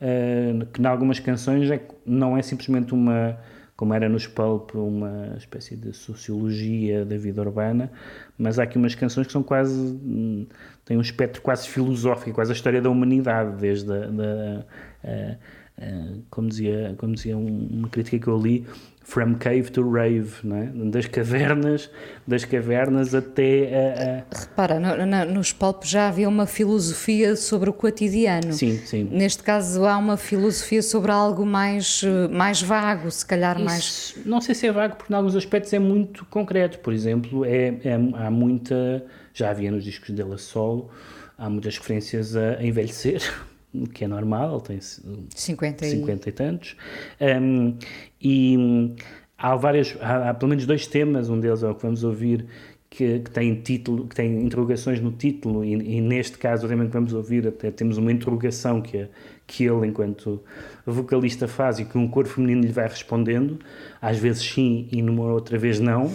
uh, 0.00 0.66
que, 0.72 0.80
em 0.80 0.86
algumas 0.86 1.18
canções, 1.18 1.70
é, 1.70 1.80
não 2.04 2.36
é 2.36 2.42
simplesmente 2.42 2.92
uma 2.94 3.38
como 3.76 3.94
era 3.94 4.08
nos 4.08 4.26
Pulp, 4.26 4.74
uma 4.74 5.34
espécie 5.36 5.76
de 5.76 5.92
sociologia 5.92 7.04
da 7.04 7.16
vida 7.16 7.40
urbana, 7.40 7.90
mas 8.38 8.58
há 8.58 8.64
aqui 8.64 8.76
umas 8.78 8.94
canções 8.94 9.26
que 9.26 9.32
são 9.32 9.42
quase. 9.42 9.74
Hum, 9.74 10.46
têm 10.84 10.96
um 10.96 11.00
espectro 11.00 11.40
quase 11.42 11.68
filosófico, 11.68 12.34
quase 12.34 12.52
a 12.52 12.54
história 12.54 12.80
da 12.80 12.90
humanidade, 12.90 13.56
desde 13.60 13.92
a, 13.92 14.06
da, 14.06 14.66
a, 15.04 15.36
a, 15.78 16.18
como, 16.30 16.48
dizia, 16.48 16.94
como 16.98 17.14
dizia 17.14 17.36
uma 17.36 17.88
crítica 17.88 18.18
que 18.18 18.28
eu 18.28 18.38
li, 18.38 18.66
From 19.04 19.34
Cave 19.34 19.70
to 19.72 19.90
Rave, 19.90 20.32
não 20.44 20.56
é? 20.56 20.66
das 20.90 21.06
cavernas, 21.06 21.90
das 22.26 22.44
cavernas 22.44 23.14
até 23.14 24.24
a, 24.30 24.36
a... 24.36 24.40
Repara, 24.40 24.80
no, 24.80 25.06
no, 25.06 25.34
nos 25.34 25.52
pulp 25.52 25.84
já 25.84 26.08
havia 26.08 26.28
uma 26.28 26.46
filosofia 26.46 27.36
sobre 27.36 27.68
o 27.68 27.72
cotidiano. 27.72 28.52
Sim, 28.52 28.78
sim. 28.78 29.08
Neste 29.10 29.42
caso 29.42 29.84
há 29.84 29.98
uma 29.98 30.16
filosofia 30.16 30.82
sobre 30.82 31.10
algo 31.10 31.44
mais, 31.44 32.02
mais 32.30 32.62
vago, 32.62 33.10
se 33.10 33.26
calhar 33.26 33.56
Isso, 33.56 33.64
mais. 33.64 34.14
Não 34.24 34.40
sei 34.40 34.54
se 34.54 34.66
é 34.66 34.72
vago, 34.72 34.96
porque 34.96 35.12
em 35.12 35.16
alguns 35.16 35.36
aspectos 35.36 35.72
é 35.72 35.78
muito 35.78 36.24
concreto. 36.26 36.78
Por 36.78 36.92
exemplo, 36.92 37.44
é, 37.44 37.74
é 37.84 37.94
há 37.94 38.30
muita. 38.30 39.04
Já 39.34 39.50
havia 39.50 39.70
nos 39.70 39.84
discos 39.84 40.10
dele 40.10 40.34
a 40.34 40.38
solo, 40.38 40.90
há 41.36 41.50
muitas 41.50 41.76
referências 41.76 42.36
a 42.36 42.62
envelhecer 42.62 43.22
que 43.92 44.04
é 44.04 44.08
normal, 44.08 44.56
ele 44.56 44.78
tem 44.78 44.80
50 45.34 45.86
e, 45.86 45.90
50 45.90 46.28
e 46.28 46.32
tantos. 46.32 46.76
Um, 47.20 47.76
e 48.20 48.94
há 49.38 49.56
várias, 49.56 49.96
há, 50.00 50.30
há, 50.30 50.34
pelo 50.34 50.50
menos 50.50 50.66
dois 50.66 50.86
temas, 50.86 51.28
um 51.28 51.40
deles 51.40 51.62
é 51.62 51.68
o 51.68 51.74
que 51.74 51.82
vamos 51.82 52.04
ouvir, 52.04 52.46
que, 52.88 53.20
que 53.20 53.30
tem 53.30 53.54
título, 53.54 54.06
que 54.06 54.14
tem 54.14 54.42
interrogações 54.42 55.00
no 55.00 55.12
título, 55.12 55.64
e, 55.64 55.72
e, 55.72 56.00
neste 56.00 56.36
caso 56.36 56.66
o 56.66 56.68
tema 56.68 56.84
que 56.84 56.92
vamos 56.92 57.14
ouvir 57.14 57.48
até 57.48 57.70
temos 57.70 57.96
uma 57.96 58.12
interrogação 58.12 58.82
que, 58.82 58.98
é, 58.98 59.08
que 59.46 59.64
ele, 59.64 59.86
enquanto 59.86 60.42
vocalista, 60.84 61.48
faz 61.48 61.78
e 61.78 61.86
que 61.86 61.96
um 61.96 62.06
coro 62.06 62.28
feminino 62.28 62.60
lhe 62.60 62.72
vai 62.72 62.86
respondendo, 62.86 63.58
às 64.00 64.18
vezes 64.18 64.42
sim 64.42 64.88
e 64.92 65.00
numa 65.00 65.24
outra 65.24 65.56
vez 65.56 65.80
não, 65.80 66.12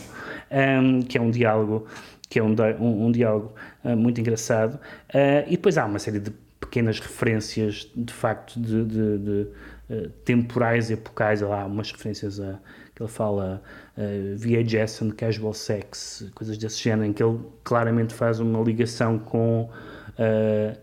um, 0.51 1.01
que 1.01 1.17
é 1.17 1.21
um 1.21 1.31
diálogo 1.31 1.87
que 2.29 2.39
é 2.39 2.43
um, 2.43 2.53
um, 2.79 3.07
um 3.07 3.11
diálogo 3.11 3.53
uh, 3.83 3.95
muito 3.95 4.19
engraçado. 4.19 4.75
Uh, 5.09 5.47
e 5.47 5.51
depois 5.51 5.77
há 5.77 5.85
uma 5.85 5.97
série 5.97 6.19
de 6.19 6.31
pequenas 6.67 6.99
referências 6.99 7.89
de 7.95 8.13
facto 8.13 8.59
de, 8.59 8.83
de, 8.85 9.17
de 9.17 9.47
uh, 9.89 10.09
temporais 10.23 10.91
epocais, 10.91 11.41
há 11.41 11.65
umas 11.65 11.91
referências 11.91 12.39
a 12.39 12.59
que 12.97 13.03
ele 13.03 13.11
fala 13.11 13.61
uh, 13.95 14.35
VHS 14.35 15.03
and 15.03 15.11
casual 15.11 15.53
sex, 15.53 16.25
coisas 16.33 16.57
desse 16.57 16.81
género, 16.81 17.05
em 17.05 17.13
que 17.13 17.21
ele 17.21 17.39
claramente 17.63 18.11
faz 18.11 18.39
uma 18.39 18.59
ligação 18.63 19.19
com 19.19 19.69
uh, 20.17 20.77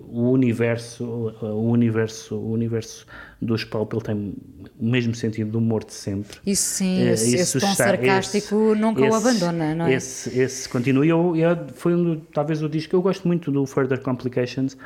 o 0.00 0.32
universo, 0.32 1.04
o 1.04 1.70
universo, 1.70 2.34
o 2.34 2.50
universo 2.50 3.06
dos 3.40 3.62
Pulp, 3.62 3.92
ele 3.92 4.02
tem 4.02 4.34
o 4.80 4.84
mesmo 4.84 5.14
sentido 5.14 5.52
do 5.52 5.58
humor 5.58 5.84
de 5.84 5.94
sempre. 5.94 6.38
Isso 6.44 6.74
sim, 6.74 7.04
uh, 7.04 7.12
esse, 7.12 7.36
esse 7.36 7.60
tom 7.60 7.70
está, 7.70 7.84
sarcástico 7.84 8.72
esse, 8.72 8.80
nunca 8.80 9.02
esse, 9.02 9.10
o 9.10 9.14
abandona, 9.14 9.72
não 9.72 9.86
é? 9.86 9.94
Esse, 9.94 10.40
esse 10.40 10.68
continua, 10.68 11.06
e 11.06 11.08
eu, 11.08 11.36
eu, 11.36 11.56
foi 11.74 11.94
um, 11.94 12.18
talvez 12.34 12.64
o 12.64 12.68
disco, 12.68 12.96
eu 12.96 13.02
gosto 13.02 13.28
muito 13.28 13.52
do 13.52 13.64
Further 13.64 14.00
Complications, 14.00 14.76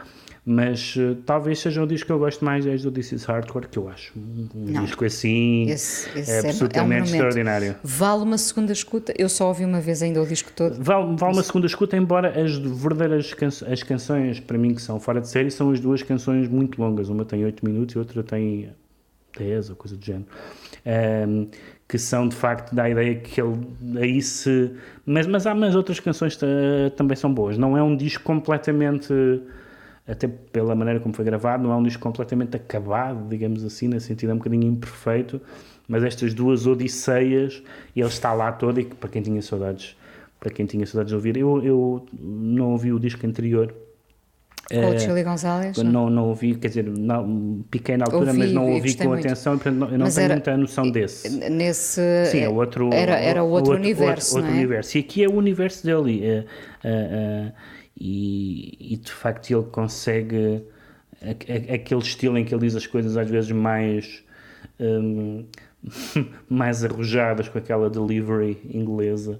mas 0.46 0.94
uh, 0.96 1.14
talvez 1.24 1.58
seja 1.58 1.82
um 1.82 1.86
disco 1.86 2.06
que 2.06 2.12
eu 2.12 2.18
gosto 2.18 2.44
mais 2.44 2.66
desde 2.66 2.86
o 2.86 2.92
This 2.92 3.12
Is 3.12 3.24
Hardcore, 3.24 3.66
que 3.66 3.78
eu 3.78 3.88
acho 3.88 4.12
um, 4.14 4.48
um 4.54 4.84
disco 4.84 5.04
assim 5.04 5.70
esse, 5.70 6.06
esse 6.18 6.30
é 6.30 6.38
absolutamente 6.40 6.98
é 6.98 7.02
um 7.02 7.04
extraordinário. 7.04 7.76
Vale 7.82 8.22
uma 8.22 8.36
segunda 8.36 8.72
escuta? 8.72 9.14
Eu 9.16 9.28
só 9.30 9.48
ouvi 9.48 9.64
uma 9.64 9.80
vez 9.80 10.02
ainda 10.02 10.20
o 10.20 10.26
disco 10.26 10.52
todo. 10.54 10.76
Vale, 10.82 11.16
vale 11.16 11.32
uma 11.32 11.42
segunda 11.42 11.66
escuta, 11.66 11.96
embora 11.96 12.28
as 12.38 12.56
verdadeiras 12.58 13.32
can 13.32 13.48
as 13.48 13.82
canções, 13.82 14.38
para 14.40 14.58
mim, 14.58 14.74
que 14.74 14.82
são 14.82 15.00
fora 15.00 15.20
de 15.20 15.28
série, 15.28 15.50
são 15.50 15.70
as 15.70 15.80
duas 15.80 16.02
canções 16.02 16.46
muito 16.48 16.80
longas. 16.80 17.08
Uma 17.08 17.24
tem 17.24 17.44
8 17.44 17.64
minutos 17.64 17.94
e 17.94 17.98
outra 17.98 18.22
tem 18.22 18.68
10 19.38 19.70
ou 19.70 19.76
coisa 19.76 19.96
do 19.96 20.04
género. 20.04 20.26
Um, 20.86 21.48
que 21.88 21.98
são 21.98 22.28
de 22.28 22.36
facto 22.36 22.74
da 22.74 22.88
ideia 22.88 23.14
que 23.14 23.40
ele 23.40 23.66
aí 23.98 24.20
se. 24.20 24.72
Mas, 25.06 25.26
mas 25.26 25.46
há 25.46 25.54
mais 25.54 25.74
outras 25.74 26.00
canções 26.00 26.38
também 26.96 27.16
são 27.16 27.32
boas. 27.32 27.56
Não 27.56 27.76
é 27.78 27.82
um 27.82 27.96
disco 27.96 28.24
completamente 28.24 29.12
até 30.06 30.28
pela 30.28 30.74
maneira 30.74 31.00
como 31.00 31.14
foi 31.14 31.24
gravado, 31.24 31.62
não 31.62 31.72
é 31.72 31.76
um 31.76 31.82
disco 31.82 32.02
completamente 32.02 32.56
acabado, 32.56 33.26
digamos 33.28 33.64
assim, 33.64 33.88
no 33.88 33.98
sentido 34.00 34.30
é 34.30 34.34
um 34.34 34.38
bocadinho 34.38 34.64
imperfeito, 34.64 35.40
mas 35.88 36.02
estas 36.04 36.34
duas 36.34 36.66
odisseias, 36.66 37.62
ele 37.96 38.06
está 38.06 38.32
lá 38.32 38.52
todo 38.52 38.80
e 38.80 38.84
para 38.84 39.08
quem 39.08 39.22
tinha 39.22 39.40
saudades, 39.40 39.96
para 40.38 40.50
quem 40.50 40.66
tinha 40.66 40.84
saudades 40.86 41.08
de 41.10 41.14
ouvir, 41.14 41.36
eu, 41.36 41.62
eu 41.64 42.06
não 42.20 42.72
ouvi 42.72 42.92
o 42.92 42.98
disco 43.00 43.26
anterior, 43.26 43.74
Com 44.70 44.90
o 44.90 44.98
Chili 44.98 45.22
Gonzalez? 45.22 45.76
Não, 45.76 46.08
não 46.08 46.28
ouvi, 46.30 46.54
quer 46.54 46.68
dizer, 46.68 46.84
não, 46.84 47.62
piquei 47.70 47.98
na 47.98 48.04
altura, 48.06 48.28
Ouvi 48.30 48.38
mas 48.38 48.52
não 48.52 48.70
ouvi 48.72 48.94
com 48.96 49.04
muito. 49.08 49.26
atenção, 49.26 49.58
portanto 49.58 49.76
não- 49.76 49.86
eu 49.90 49.98
não 49.98 50.06
Mas 50.06 50.14
tenho 50.14 50.24
era- 50.24 50.34
muita 50.34 50.56
noção 50.56 50.90
desse. 50.90 51.28
Nesse. 51.50 52.00
Sim, 52.30 52.40
é 52.40 52.48
outro, 52.48 52.88
Era, 52.92 53.14
era 53.18 53.42
outro, 53.42 53.74
universo, 53.74 54.36
outro 54.36 54.50
é? 54.50 54.54
universo. 54.54 54.96
E 54.96 55.00
aqui 55.02 55.22
é 55.22 55.28
o 55.28 55.34
universo 55.34 55.84
dele. 55.84 56.24
é, 56.82 57.52
e, 57.98 58.76
e 58.94 58.96
de 58.96 59.10
facto 59.12 59.50
ele 59.50 59.64
consegue 59.64 60.62
a- 61.22 61.28
a- 61.30 61.74
aquele 61.74 62.00
estilo 62.02 62.36
em 62.38 62.44
que 62.44 62.54
ele 62.54 62.62
diz 62.66 62.74
as 62.76 62.86
coisas 62.86 63.16
às 63.16 63.28
vezes 63.28 63.50
mais. 63.50 64.22
hum, 64.80 65.44
mais 66.48 66.82
arrojadas 66.82 67.46
com 67.46 67.58
aquela 67.58 67.90
delivery 67.90 68.56
inglesa. 68.72 69.38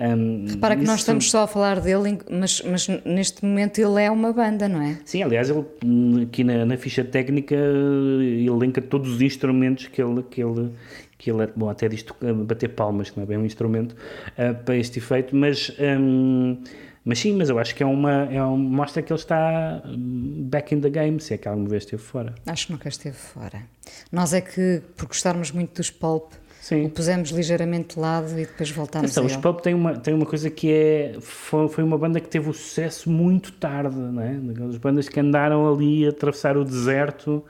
Hum, 0.00 0.46
Repara 0.48 0.74
que 0.74 0.84
nós 0.84 1.00
estamos 1.00 1.30
só 1.30 1.42
a 1.42 1.46
falar 1.46 1.80
dele, 1.80 2.18
mas, 2.30 2.62
mas 2.62 2.88
neste 3.04 3.44
momento 3.44 3.78
ele 3.78 4.02
é 4.02 4.10
uma 4.10 4.32
banda, 4.32 4.66
não 4.68 4.80
é? 4.80 4.98
Sim, 5.04 5.22
aliás, 5.22 5.50
ele 5.50 5.62
hum, 5.84 6.22
aqui 6.22 6.44
na, 6.44 6.64
na 6.64 6.78
ficha 6.78 7.04
técnica 7.04 7.54
ele 7.54 8.46
elenca 8.46 8.80
todos 8.80 9.10
os 9.16 9.20
instrumentos 9.20 9.86
que 9.88 10.02
ele, 10.02 10.22
que 10.30 10.42
ele, 10.42 10.70
que 11.18 11.30
ele 11.30 11.46
bom, 11.54 11.68
até 11.68 11.90
diz 11.90 12.02
to- 12.02 12.16
bater 12.46 12.70
palmas, 12.70 13.10
que 13.10 13.18
não 13.18 13.24
é 13.24 13.26
bem 13.26 13.36
um 13.36 13.44
instrumento 13.44 13.94
ah, 14.38 14.54
para 14.54 14.74
este 14.76 14.98
efeito, 14.98 15.36
mas, 15.36 15.70
hum, 16.00 16.56
mas 17.04 17.18
sim, 17.18 17.36
mas 17.36 17.48
eu 17.48 17.58
acho 17.58 17.74
que 17.74 17.82
é 17.82 17.86
uma, 17.86 18.32
é 18.32 18.42
um, 18.42 18.56
mostra 18.56 19.02
que 19.02 19.12
ele 19.12 19.18
está 19.18 19.82
hum, 19.84 20.46
back 20.48 20.74
in 20.74 20.80
the 20.80 20.90
game, 20.90 21.20
se 21.20 21.34
é 21.34 21.38
que 21.38 21.48
alguma 21.48 21.68
vez 21.68 21.82
esteve 21.82 22.02
fora. 22.02 22.34
Acho 22.46 22.66
que 22.66 22.72
nunca 22.72 22.88
esteve 22.88 23.16
fora. 23.16 23.62
Nós 24.10 24.32
é 24.32 24.40
que, 24.40 24.82
por 24.96 25.06
gostarmos 25.06 25.50
muito 25.50 25.76
dos 25.76 25.90
Pulp, 25.90 26.32
Sim. 26.60 26.86
o 26.86 26.90
pusemos 26.90 27.30
ligeiramente 27.30 27.96
de 27.96 28.00
lado 28.00 28.30
e 28.38 28.46
depois 28.46 28.70
voltámos 28.70 29.10
Atenção, 29.10 29.24
a 29.24 29.26
os. 29.26 29.36
Pulp 29.36 29.60
tem 29.60 29.74
uma, 29.74 29.98
tem 29.98 30.14
uma 30.14 30.26
coisa 30.26 30.48
que 30.48 30.72
é. 30.72 31.16
Foi, 31.20 31.68
foi 31.68 31.82
uma 31.82 31.98
banda 31.98 32.20
que 32.20 32.28
teve 32.28 32.48
o 32.48 32.52
sucesso 32.52 33.10
muito 33.10 33.50
tarde, 33.52 33.96
não 33.96 34.22
é? 34.22 34.34
Daquelas 34.34 34.76
bandas 34.76 35.08
que 35.08 35.18
andaram 35.18 35.72
ali 35.72 36.06
a 36.06 36.10
atravessar 36.10 36.56
o 36.56 36.64
deserto 36.64 37.44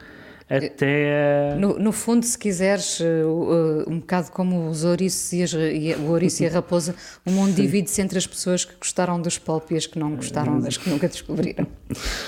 até. 0.49 1.55
No, 1.59 1.79
no 1.79 1.93
fundo, 1.93 2.25
se 2.25 2.37
quiseres, 2.39 3.01
eh, 3.01 3.25
o- 3.25 3.83
eh, 3.87 3.91
um 3.91 3.99
bocado 4.01 4.31
como 4.33 4.69
os 4.69 4.85
ouriços 4.85 5.33
e, 5.33 5.43
as, 5.43 5.53
e 5.53 5.93
a- 5.95 5.97
o 5.99 6.11
ouriço 6.11 6.43
e 6.43 6.47
a 6.47 6.51
raposa, 6.51 6.95
o 7.27 7.31
mundo 7.31 7.55
divide-se 7.55 8.01
entre 8.03 8.19
as 8.19 8.27
pessoas 8.27 8.65
que 8.65 8.75
gostaram 8.77 9.21
dos 9.21 9.39
Pulp 9.39 9.71
e 9.71 9.77
as 9.77 9.87
que 9.87 9.99
não 9.99 10.15
gostaram, 10.17 10.57
as 10.67 10.77
que 10.77 10.89
nunca 10.91 11.09
descobriram. 11.09 11.67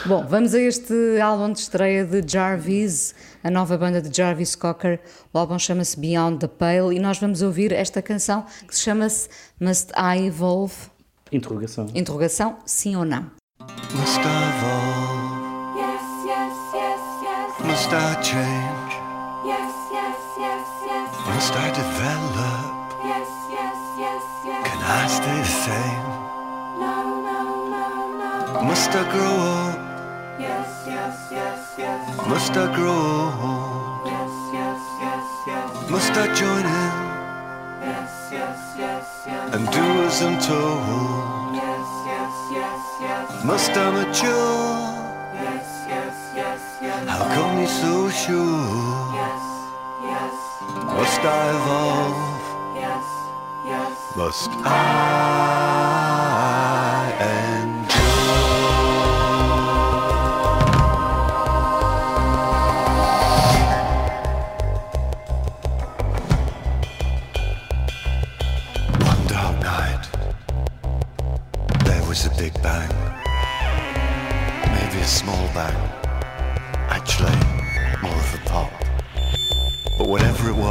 Bom, 0.06 0.24
vamos 0.26 0.54
a 0.54 0.60
este 0.60 0.94
álbum 1.22 1.52
de 1.52 1.58
estreia 1.60 2.04
de 2.04 2.22
Jarvis, 2.26 3.14
a 3.42 3.50
nova 3.50 3.76
banda 3.76 4.00
de 4.00 4.14
Jarvis 4.16 4.54
Cocker. 4.54 5.00
O 5.32 5.38
álbum 5.38 5.58
chama-se 5.58 5.98
Beyond 5.98 6.38
the 6.38 6.48
Pale 6.48 6.96
e 6.96 6.98
nós 6.98 7.18
vamos 7.18 7.42
ouvir 7.42 7.72
esta 7.72 8.00
canção 8.00 8.44
que 8.66 8.74
se 8.74 8.82
chama-se 8.82 9.28
Must 9.60 9.90
I 9.96 10.26
Evolve? 10.26 10.74
Interrogação. 11.32 11.86
Interrogação, 11.94 12.58
sim 12.64 12.94
ou 12.96 13.04
não? 13.04 13.30
Must 13.60 14.18
I 14.20 14.58
evolve? 14.58 15.34
Must 17.75 17.93
I 17.93 18.14
change? 18.22 18.93
Yes, 19.45 19.75
yes, 19.91 20.18
yes, 20.39 20.66
yes. 20.87 21.27
Must 21.27 21.55
I 21.55 21.68
develop? 21.83 22.70
Yes, 23.03 23.31
yes, 23.51 23.79
yes, 23.99 24.22
yes. 24.47 24.62
Can 24.68 24.81
I 25.01 25.03
stay 25.16 25.39
the 25.43 25.55
same? 25.66 26.07
No, 26.79 26.95
no, 27.29 27.41
no, 27.75 27.87
no. 28.22 28.62
Must 28.62 28.91
I 28.95 29.03
grow 29.11 29.37
up? 29.59 29.75
Yes, 30.39 30.85
yes, 30.87 31.16
yes, 31.33 31.75
yes. 31.77 32.29
Must 32.29 32.57
I 32.57 32.66
grow 32.77 32.95
old? 33.43 34.07
Yes, 34.07 34.35
yes, 34.55 34.81
yes, 35.03 35.27
yes. 35.49 35.91
Must 35.91 36.14
I 36.22 36.27
join 36.41 36.64
in 36.79 36.95
Yes, 37.91 38.12
yes, 38.31 38.59
yes, 38.79 39.07
yes. 39.27 39.55
and 39.55 39.66
do 39.75 39.85
as 40.07 40.22
I'm 40.22 40.39
told? 40.39 41.57
Yes, 41.59 41.89
yes, 42.07 42.35
yes, 42.55 42.83
yes. 43.01 43.45
Must 43.45 43.77
I 43.77 43.91
mature? 43.91 44.84
How 47.07 47.24
come 47.34 47.59
you're 47.59 47.68
so 47.68 48.09
sure? 48.11 49.12
Yes, 49.12 49.42
yes, 50.02 50.34
Must 50.86 51.20
I 51.20 51.50
evolve? 51.57 52.74
yes, 52.74 53.05
yes. 53.64 54.16
Must 54.16 54.50
I 54.50 55.34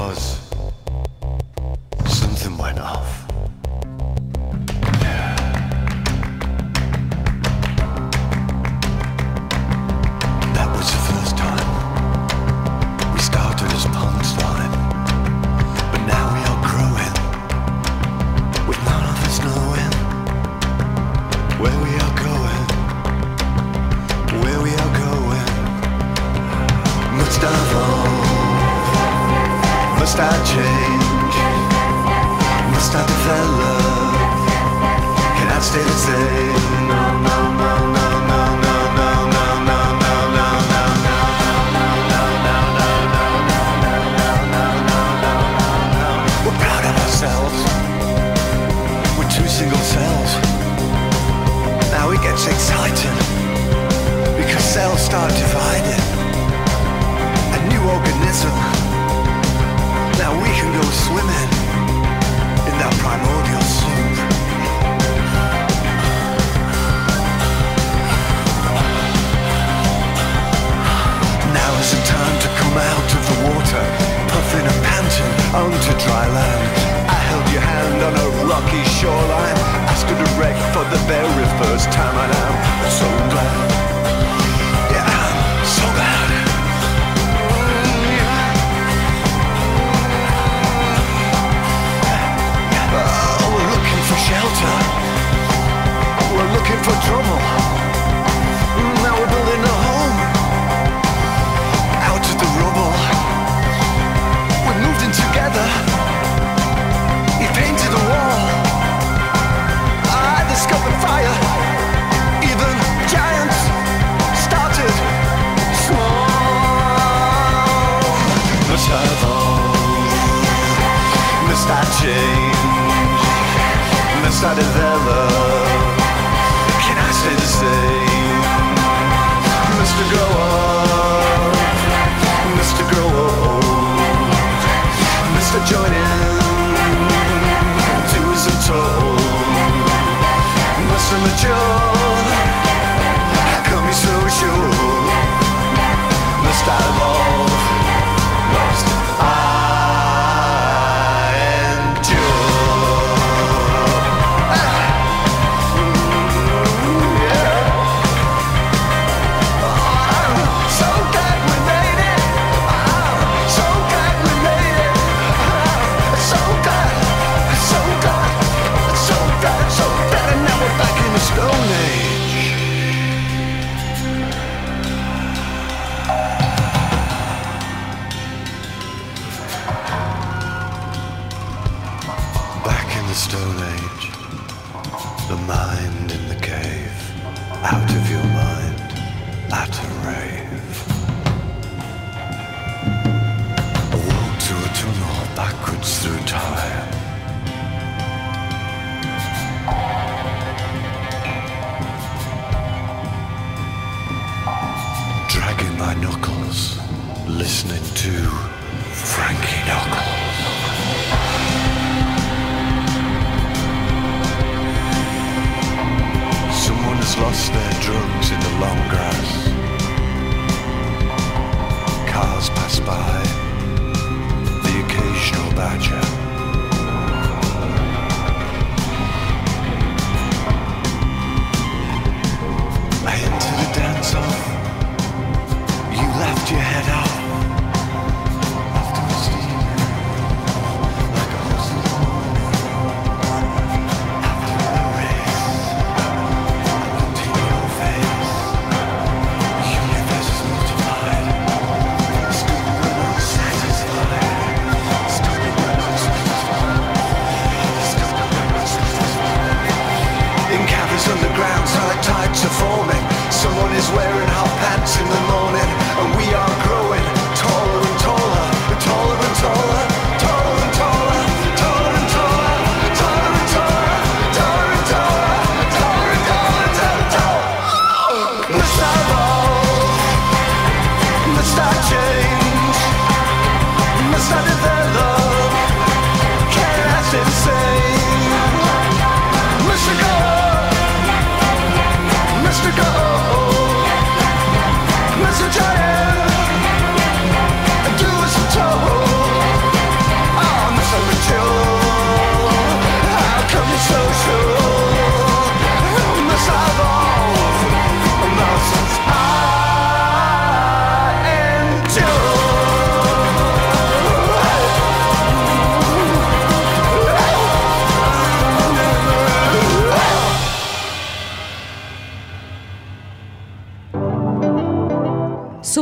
was, 0.07 0.42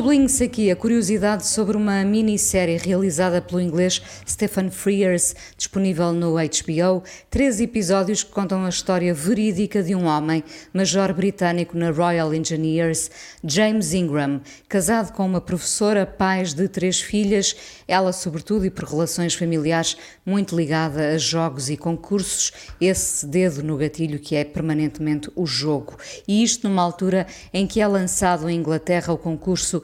Sublinhe-se 0.01 0.45
aqui 0.45 0.71
a 0.71 0.75
curiosidade 0.75 1.45
sobre 1.45 1.77
uma 1.77 2.03
minissérie 2.03 2.75
realizada 2.75 3.39
pelo 3.39 3.61
inglês 3.61 4.01
Stephen 4.27 4.71
Frears, 4.71 5.35
disponível 5.55 6.11
no 6.11 6.37
HBO. 6.37 7.03
Três 7.29 7.61
episódios 7.61 8.23
que 8.23 8.31
contam 8.31 8.65
a 8.65 8.69
história 8.69 9.13
verídica 9.13 9.83
de 9.83 9.93
um 9.93 10.05
homem, 10.05 10.43
major 10.73 11.13
britânico 11.13 11.77
na 11.77 11.91
Royal 11.91 12.33
Engineers, 12.33 13.11
James 13.43 13.93
Ingram, 13.93 14.41
casado 14.67 15.13
com 15.13 15.23
uma 15.23 15.39
professora, 15.39 16.03
pais 16.03 16.55
de 16.55 16.67
três 16.67 16.99
filhas, 16.99 17.55
ela, 17.87 18.11
sobretudo, 18.11 18.65
e 18.65 18.71
por 18.71 18.85
relações 18.85 19.35
familiares, 19.35 19.95
muito 20.25 20.55
ligada 20.55 21.09
a 21.09 21.17
jogos 21.19 21.69
e 21.69 21.77
concursos, 21.77 22.51
esse 22.81 23.23
dedo 23.27 23.61
no 23.61 23.77
gatilho 23.77 24.17
que 24.17 24.35
é 24.35 24.43
permanentemente 24.43 25.29
o 25.35 25.45
jogo. 25.45 25.95
E 26.27 26.41
isto 26.41 26.67
numa 26.67 26.81
altura 26.81 27.27
em 27.53 27.67
que 27.67 27.79
é 27.79 27.85
lançado 27.85 28.49
em 28.49 28.57
Inglaterra 28.57 29.13
o 29.13 29.17
concurso 29.17 29.83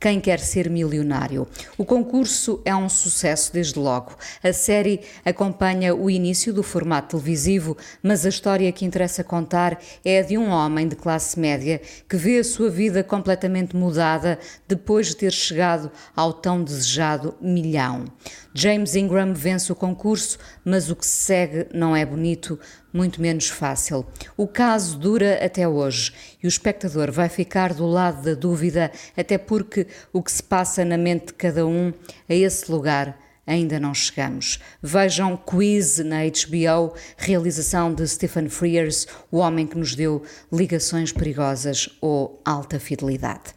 Quem 0.00 0.18
Quer 0.18 0.40
Ser 0.40 0.70
Milionário. 0.70 1.46
O 1.76 1.84
concurso 1.84 2.62
é 2.64 2.74
um 2.74 2.88
sucesso 2.88 3.52
desde 3.52 3.78
logo. 3.78 4.16
A 4.42 4.50
série 4.50 5.02
acompanha 5.26 5.94
o 5.94 6.08
início 6.08 6.54
do 6.54 6.62
formato 6.62 7.18
televisivo, 7.18 7.76
mas 8.02 8.24
a 8.24 8.30
história 8.30 8.72
que 8.72 8.86
interessa 8.86 9.22
contar 9.22 9.78
é 10.02 10.20
a 10.20 10.22
de 10.22 10.38
um 10.38 10.48
homem 10.48 10.88
de 10.88 10.96
classe 10.96 11.38
média 11.38 11.82
que 12.08 12.16
vê 12.16 12.38
a 12.38 12.44
sua 12.44 12.70
vida 12.70 13.04
completamente 13.04 13.76
mudada 13.76 14.38
depois 14.66 15.08
de 15.08 15.16
ter 15.16 15.32
chegado 15.32 15.92
ao 16.16 16.32
tão 16.32 16.64
desejado 16.64 17.34
milhão. 17.38 18.06
James 18.54 18.96
Ingram 18.96 19.34
vence 19.34 19.70
o 19.70 19.76
concurso, 19.76 20.38
mas 20.64 20.90
o 20.90 20.96
que 20.96 21.06
se 21.06 21.24
segue 21.24 21.66
não 21.72 21.94
é 21.94 22.04
bonito, 22.04 22.58
muito 22.92 23.20
menos 23.20 23.48
fácil. 23.48 24.04
O 24.36 24.48
caso 24.48 24.98
dura 24.98 25.44
até 25.44 25.68
hoje 25.68 26.12
e 26.42 26.46
o 26.46 26.48
espectador 26.48 27.12
vai 27.12 27.28
ficar 27.28 27.72
do 27.72 27.86
lado 27.86 28.22
da 28.22 28.34
dúvida, 28.34 28.90
até 29.16 29.38
porque 29.38 29.86
o 30.12 30.22
que 30.22 30.32
se 30.32 30.42
passa 30.42 30.84
na 30.84 30.96
mente 30.96 31.26
de 31.26 31.34
cada 31.34 31.66
um 31.66 31.92
a 32.28 32.34
esse 32.34 32.70
lugar 32.70 33.18
ainda 33.46 33.80
não 33.80 33.92
chegamos. 33.92 34.60
Vejam 34.80 35.36
Quiz 35.36 35.98
na 35.98 36.18
HBO, 36.24 36.94
realização 37.16 37.92
de 37.92 38.06
Stephen 38.06 38.48
Frears, 38.48 39.06
o 39.30 39.38
homem 39.38 39.66
que 39.66 39.76
nos 39.76 39.94
deu 39.94 40.22
ligações 40.52 41.12
perigosas 41.12 41.88
ou 42.00 42.40
alta 42.44 42.78
fidelidade. 42.78 43.54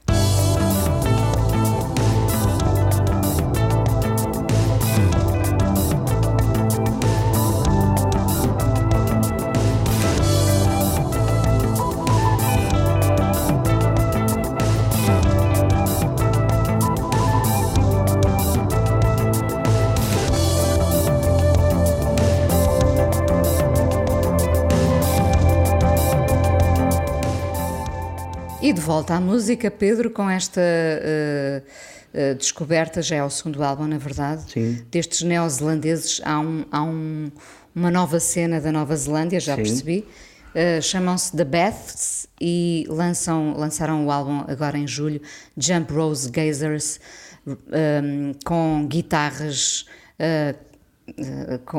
De 28.74 28.82
volta 28.82 29.14
à 29.14 29.22
música, 29.22 29.70
Pedro, 29.70 30.10
com 30.10 30.28
esta 30.28 30.60
uh, 30.60 32.32
uh, 32.32 32.36
descoberta, 32.36 33.02
já 33.04 33.18
é 33.18 33.24
o 33.24 33.30
segundo 33.30 33.64
álbum, 33.64 33.86
na 33.86 34.00
verdade, 34.00 34.52
Sim. 34.52 34.84
destes 34.90 35.22
neozelandeses. 35.22 36.20
Há, 36.24 36.40
um, 36.40 36.66
há 36.72 36.82
um, 36.82 37.32
uma 37.76 37.92
nova 37.92 38.20
cena 38.20 38.60
da 38.60 38.72
Nova 38.72 38.96
Zelândia, 38.96 39.40
já 39.40 39.56
Sim. 39.56 39.62
percebi. 39.62 40.08
Uh, 40.56 40.82
Chamam-se 40.82 41.36
The 41.38 41.46
Beths 41.46 42.28
e 42.42 42.86
lançam, 42.90 43.54
lançaram 43.56 44.06
o 44.08 44.12
álbum 44.12 44.44
agora 44.48 44.78
em 44.78 44.88
julho, 44.88 45.22
Jump 45.56 45.94
Rose 45.94 46.30
Gazers, 46.32 47.00
um, 47.46 48.32
com 48.44 48.88
guitarras. 48.88 49.86
Uh, 50.20 50.74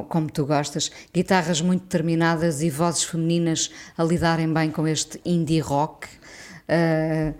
como 0.06 0.30
tu 0.30 0.44
gostas, 0.44 0.90
guitarras 1.12 1.62
muito 1.62 1.84
determinadas 1.84 2.60
e 2.60 2.68
vozes 2.68 3.04
femininas 3.04 3.70
a 3.96 4.04
lidarem 4.04 4.52
bem 4.52 4.70
com 4.70 4.86
este 4.86 5.18
indie 5.24 5.60
rock. 5.60 6.06
Uh, 6.68 7.34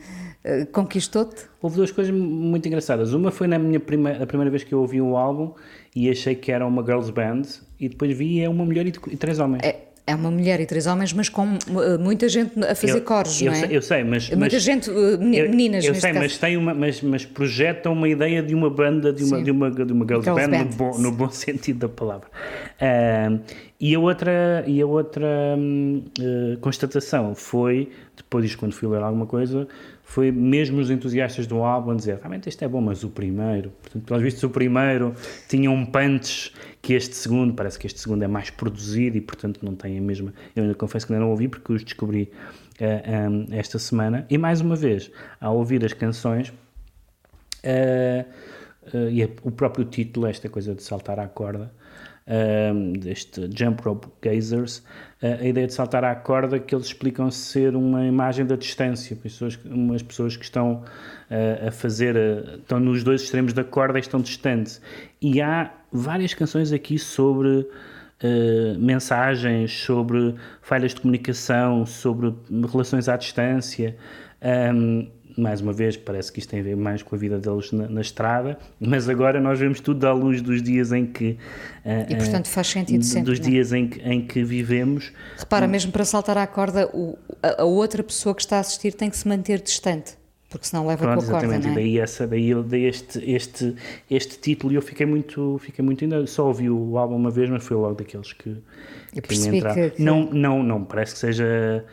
uh, 0.62 0.66
conquistou-te? 0.72 1.44
Houve 1.62 1.76
duas 1.76 1.90
coisas 1.90 2.14
muito 2.14 2.66
engraçadas. 2.68 3.12
Uma 3.12 3.30
foi 3.30 3.46
na 3.46 3.58
minha 3.58 3.80
primeira, 3.80 4.22
a 4.22 4.26
primeira 4.26 4.50
vez 4.50 4.64
que 4.64 4.72
eu 4.74 4.80
ouvi 4.80 5.00
o 5.00 5.16
álbum 5.16 5.52
e 5.96 6.10
achei 6.10 6.34
que 6.34 6.52
era 6.52 6.66
uma 6.66 6.82
girls 6.84 7.10
band 7.10 7.42
e 7.80 7.88
depois 7.88 8.16
vi 8.16 8.40
é 8.42 8.48
uma 8.48 8.64
mulher 8.64 8.86
e, 8.86 8.92
e 9.10 9.16
três 9.16 9.38
homens. 9.38 9.62
É, 9.64 9.76
É 10.06 10.14
uma 10.14 10.30
mulher 10.30 10.60
e 10.60 10.66
três 10.66 10.86
homens, 10.86 11.14
mas 11.14 11.30
com 11.30 11.46
uh, 11.46 11.98
muita 11.98 12.28
gente 12.28 12.62
a 12.62 12.74
fazer 12.74 12.98
Eu- 12.98 13.02
coros, 13.02 13.40
eu 13.40 13.46
não 13.50 13.52
é? 13.58 13.60
sei- 13.66 13.76
eu 13.78 13.80
sei, 13.80 14.04
mas- 14.04 14.28
Muita 14.28 14.38
mas- 14.56 14.62
gente, 14.62 14.90
uh, 14.90 15.18
meni- 15.18 15.38
Eu- 15.38 15.48
meninas 15.48 15.82
eu 15.86 15.92
neste 15.92 16.02
sei, 16.02 16.12
caso. 16.12 16.22
mas 16.22 16.36
tem 16.36 16.56
uma, 16.58 16.74
mas, 16.74 17.00
mas 17.00 17.24
projeta 17.24 17.88
uma 17.88 18.06
ideia 18.06 18.42
de 18.42 18.54
uma 18.54 18.68
banda, 18.68 19.10
de 19.14 19.24
uma, 19.24 19.38
Sim. 19.38 19.42
de 19.44 19.50
uma, 19.50 19.70
de 19.70 19.92
uma 19.94 20.04
girls, 20.06 20.24
Girls 20.26 20.46
band, 20.50 20.58
band. 20.58 20.64
No, 20.64 20.76
bom, 20.76 20.98
no 20.98 21.10
bom 21.10 21.30
sentido 21.32 21.78
da 21.78 21.88
palavra. 21.88 22.28
Ahm, 22.82 23.38
e 23.80 23.94
a 23.94 23.98
outra, 23.98 24.62
e 24.66 24.82
a 24.82 24.86
outra 24.86 25.26
eh, 26.20 26.56
constatação 26.60 27.34
foi, 27.34 27.88
depois 28.34 28.56
quando 28.56 28.72
fui 28.72 28.88
ler 28.88 29.02
alguma 29.02 29.26
coisa, 29.26 29.68
foi 30.02 30.32
mesmo 30.32 30.80
os 30.80 30.90
entusiastas 30.90 31.46
do 31.46 31.62
álbum 31.62 31.92
a 31.92 31.94
dizer 31.94 32.16
realmente 32.16 32.48
este 32.48 32.64
é 32.64 32.68
bom, 32.68 32.80
mas 32.80 33.04
o 33.04 33.10
primeiro, 33.10 33.70
portanto, 33.82 34.04
pelos 34.04 34.22
vistos, 34.22 34.42
o 34.42 34.50
primeiro 34.50 35.14
tinha 35.48 35.70
um 35.70 35.86
punch 35.86 36.52
que 36.82 36.94
este 36.94 37.14
segundo, 37.14 37.54
parece 37.54 37.78
que 37.78 37.86
este 37.86 38.00
segundo 38.00 38.22
é 38.22 38.28
mais 38.28 38.50
produzido 38.50 39.16
e, 39.16 39.20
portanto, 39.20 39.60
não 39.62 39.74
tem 39.74 39.96
a 39.96 40.00
mesma. 40.00 40.34
Eu 40.54 40.64
ainda 40.64 40.74
confesso 40.74 41.06
que 41.06 41.12
ainda 41.12 41.24
não 41.24 41.30
ouvi 41.30 41.48
porque 41.48 41.72
os 41.72 41.82
descobri 41.82 42.30
eh, 42.78 43.28
hum, 43.28 43.46
esta 43.52 43.78
semana. 43.78 44.26
E 44.28 44.36
mais 44.36 44.60
uma 44.60 44.76
vez, 44.76 45.10
ao 45.40 45.56
ouvir 45.56 45.82
as 45.84 45.94
canções, 45.94 46.52
eh, 47.62 48.26
eh, 48.92 49.10
e 49.10 49.24
o 49.42 49.50
próprio 49.50 49.84
título, 49.86 50.26
esta 50.26 50.48
coisa 50.48 50.74
de 50.74 50.82
saltar 50.82 51.18
à 51.18 51.26
corda, 51.26 51.72
ehm, 52.26 52.92
deste 52.94 53.48
Jump 53.56 53.82
Rope 53.82 54.08
Gazers, 54.22 54.82
eh, 55.22 55.38
a 55.40 55.44
ideia 55.46 55.66
de 55.66 55.74
saltar 55.74 56.04
à 56.04 56.14
corda 56.14 56.58
que 56.58 56.74
eles 56.74 56.86
explicam 56.86 57.30
ser 57.30 57.74
uma 57.76 58.06
imagem 58.06 58.46
da 58.46 58.56
distância, 58.56 59.16
pessoas, 59.16 59.58
umas 59.64 60.02
pessoas 60.02 60.36
que 60.36 60.44
estão 60.44 60.82
eh, 61.30 61.66
a 61.68 61.70
fazer, 61.70 62.16
eh, 62.16 62.56
estão 62.58 62.78
nos 62.80 63.02
dois 63.02 63.22
extremos 63.22 63.52
da 63.52 63.64
corda 63.64 63.98
e 63.98 64.00
estão 64.00 64.20
distantes. 64.20 64.80
E 65.20 65.40
há 65.40 65.72
várias 65.92 66.34
canções 66.34 66.72
aqui 66.72 66.98
sobre 66.98 67.66
eh, 68.20 68.74
mensagens, 68.78 69.72
sobre 69.72 70.34
falhas 70.62 70.94
de 70.94 71.00
comunicação, 71.00 71.84
sobre 71.84 72.34
relações 72.70 73.08
à 73.08 73.16
distância. 73.16 73.96
Ehm, 74.40 75.08
mais 75.36 75.60
uma 75.60 75.72
vez, 75.72 75.96
parece 75.96 76.30
que 76.32 76.38
isto 76.38 76.50
tem 76.50 76.60
a 76.60 76.62
ver 76.62 76.76
mais 76.76 77.02
com 77.02 77.14
a 77.14 77.18
vida 77.18 77.38
deles 77.38 77.72
na, 77.72 77.88
na 77.88 78.00
estrada, 78.00 78.56
mas 78.80 79.08
agora 79.08 79.40
nós 79.40 79.58
vemos 79.58 79.80
tudo 79.80 80.04
à 80.06 80.12
luz 80.12 80.40
dos 80.40 80.62
dias 80.62 80.92
em 80.92 81.04
que. 81.06 81.36
eh, 81.84 82.06
E, 82.10 82.16
portanto, 82.16 82.46
eh, 82.46 82.50
faz 82.50 82.66
sentido 82.68 83.02
sempre, 83.04 83.30
Dos 83.30 83.40
não 83.40 83.46
é? 83.46 83.50
dias 83.50 83.72
em 83.72 83.88
que, 83.88 84.00
em 84.00 84.20
que 84.26 84.44
vivemos. 84.44 85.12
Repara, 85.38 85.66
mesmo 85.66 85.90
para 85.92 86.04
saltar 86.04 86.38
à 86.38 86.46
corda, 86.46 86.88
o- 86.94 87.18
a, 87.42 87.62
a 87.62 87.64
outra 87.64 88.02
pessoa 88.02 88.34
que 88.34 88.42
está 88.42 88.58
a 88.58 88.60
assistir 88.60 88.94
tem 88.94 89.10
que 89.10 89.16
se 89.16 89.26
manter 89.26 89.60
distante, 89.60 90.12
porque 90.48 90.66
senão 90.66 90.86
leva 90.86 91.02
Pronto, 91.04 91.24
com 91.24 91.30
a 91.36 91.40
corda, 91.40 91.46
exatamente, 91.46 91.64
não 91.66 91.70
e 91.70 91.72
é? 91.72 91.74
daí, 91.84 91.98
essa, 91.98 92.26
daí 92.28 92.50
eu 92.50 92.62
dei 92.62 92.86
este, 92.86 93.18
este, 93.28 93.74
este 94.08 94.38
título 94.38 94.72
e 94.72 94.76
eu 94.76 94.82
fiquei 94.82 95.04
muito, 95.04 95.58
fiquei 95.60 95.84
muito 95.84 96.04
ainda, 96.04 96.24
só 96.28 96.46
ouvi 96.46 96.70
o 96.70 96.96
álbum 96.96 97.16
uma 97.16 97.30
vez, 97.30 97.50
mas 97.50 97.64
foi 97.64 97.76
logo 97.76 97.94
daqueles 97.96 98.32
que, 98.32 98.50
Eu 99.14 99.20
que 99.22 99.36
me 99.38 99.56
entraram. 99.56 99.74
que- 99.74 99.90
que- 99.96 100.02
Não, 100.02 100.30
não, 100.30 100.62
não, 100.62 100.84
parece 100.84 101.14
que 101.14 101.18
seja, 101.18 101.84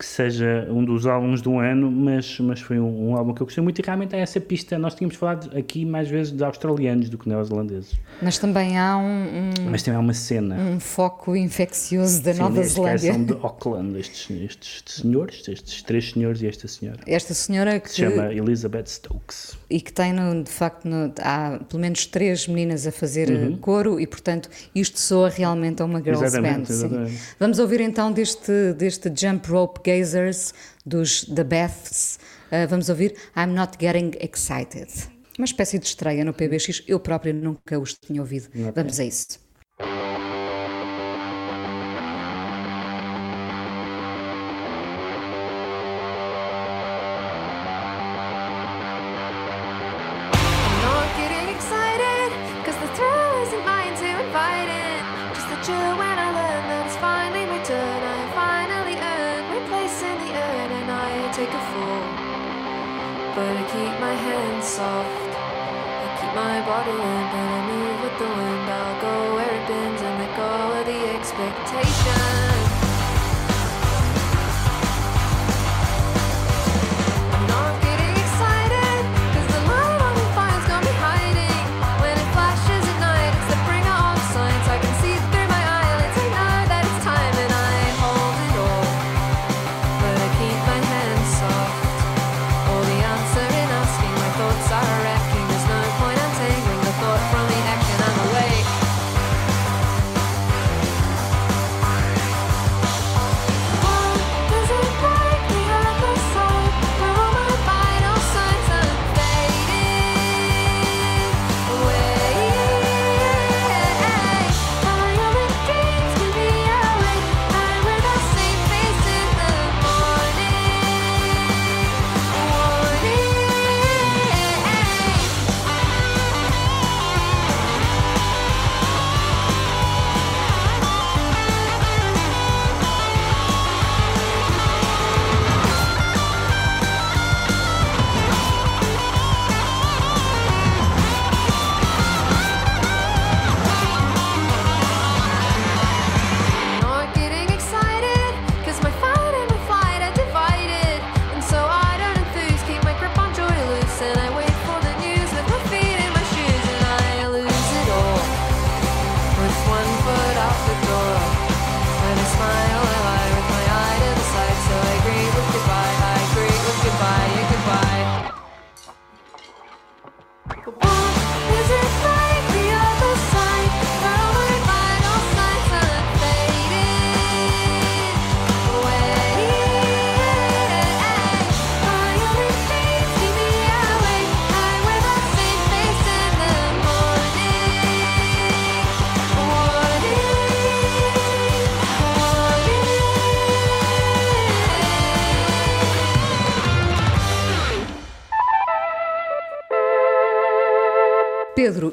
que 0.00 0.06
seja 0.06 0.66
um 0.70 0.82
dos 0.82 1.06
álbuns 1.06 1.42
do 1.42 1.58
ano, 1.58 1.90
mas, 1.90 2.40
mas 2.40 2.58
foi 2.58 2.80
um, 2.80 3.10
um 3.10 3.16
álbum 3.16 3.34
que 3.34 3.42
eu 3.42 3.46
gostei 3.46 3.62
muito 3.62 3.78
e 3.80 3.82
realmente 3.84 4.16
é 4.16 4.20
essa 4.20 4.40
pista, 4.40 4.78
nós 4.78 4.94
tínhamos 4.94 5.14
falado 5.14 5.54
aqui 5.54 5.84
mais 5.84 6.08
vezes 6.08 6.32
de 6.32 6.42
australianos 6.42 7.10
do 7.10 7.18
que 7.18 7.28
neozelandeses, 7.28 7.92
Mas 8.22 8.38
também 8.38 8.78
há 8.78 8.96
um, 8.96 9.02
um- 9.04 9.70
mas 9.70 9.82
também 9.82 9.98
há 9.98 10.00
uma 10.00 10.14
cena. 10.14 10.54
um 10.56 10.80
foco 10.80 11.36
infeccioso 11.36 12.22
da 12.22 12.32
Sim, 12.32 12.40
Nova 12.40 12.62
Zelândia. 12.62 13.12
são 13.12 13.24
de 13.24 13.32
Auckland, 13.34 13.98
estes, 14.00 14.30
estes 14.42 14.84
senhores, 15.02 15.46
estes 15.46 15.82
três 15.82 16.10
senhores 16.12 16.40
e 16.40 16.46
esta 16.46 16.66
senhora. 16.66 16.98
Esta 17.06 17.34
senhora 17.34 17.78
que, 17.78 17.90
Se 17.90 17.96
chama 17.96 18.32
Elizabeth 18.32 18.86
Stokes. 18.86 19.58
e 19.68 19.82
que 19.82 19.92
tem, 19.92 20.14
no- 20.14 20.42
de 20.42 20.50
facto, 20.50 20.86
no- 20.88 21.12
há 21.20 21.60
pelo 21.68 21.80
menos 21.82 22.06
três 22.06 22.48
meninas 22.48 22.86
a 22.86 22.90
fazer 22.92 23.28
Uhum. 23.30 23.52
uh, 23.52 23.58
coro 23.58 24.00
e, 24.00 24.06
portanto, 24.06 24.48
isto 24.74 24.98
soa 24.98 25.28
realmente 25.28 25.82
a 25.82 25.84
uma 25.84 25.98
girls 26.02 26.24
Exatamente, 26.24 26.68
band. 26.68 26.72
exatamente. 26.72 27.18
Vamos 27.38 27.58
ouvir 27.58 27.80
então 27.82 28.10
deste, 28.10 28.72
deste 28.78 29.12
Jump 29.14 29.46
Rope 29.50 29.89
Gazers 29.90 30.54
dos 30.86 31.24
The 31.24 31.42
Beths. 31.42 32.18
Uh, 32.46 32.68
vamos 32.68 32.88
ouvir 32.88 33.14
I'm 33.36 33.52
Not 33.52 33.76
Getting 33.80 34.12
Excited. 34.20 34.88
Uma 35.36 35.44
espécie 35.44 35.78
de 35.78 35.86
estreia 35.86 36.24
no 36.24 36.32
PBX. 36.32 36.84
Eu 36.86 37.00
própria 37.00 37.32
nunca 37.32 37.78
os 37.78 37.94
tinha 37.94 38.20
ouvido. 38.20 38.48
Vamos 38.74 39.00
a 39.00 39.04
isso. 39.04 39.49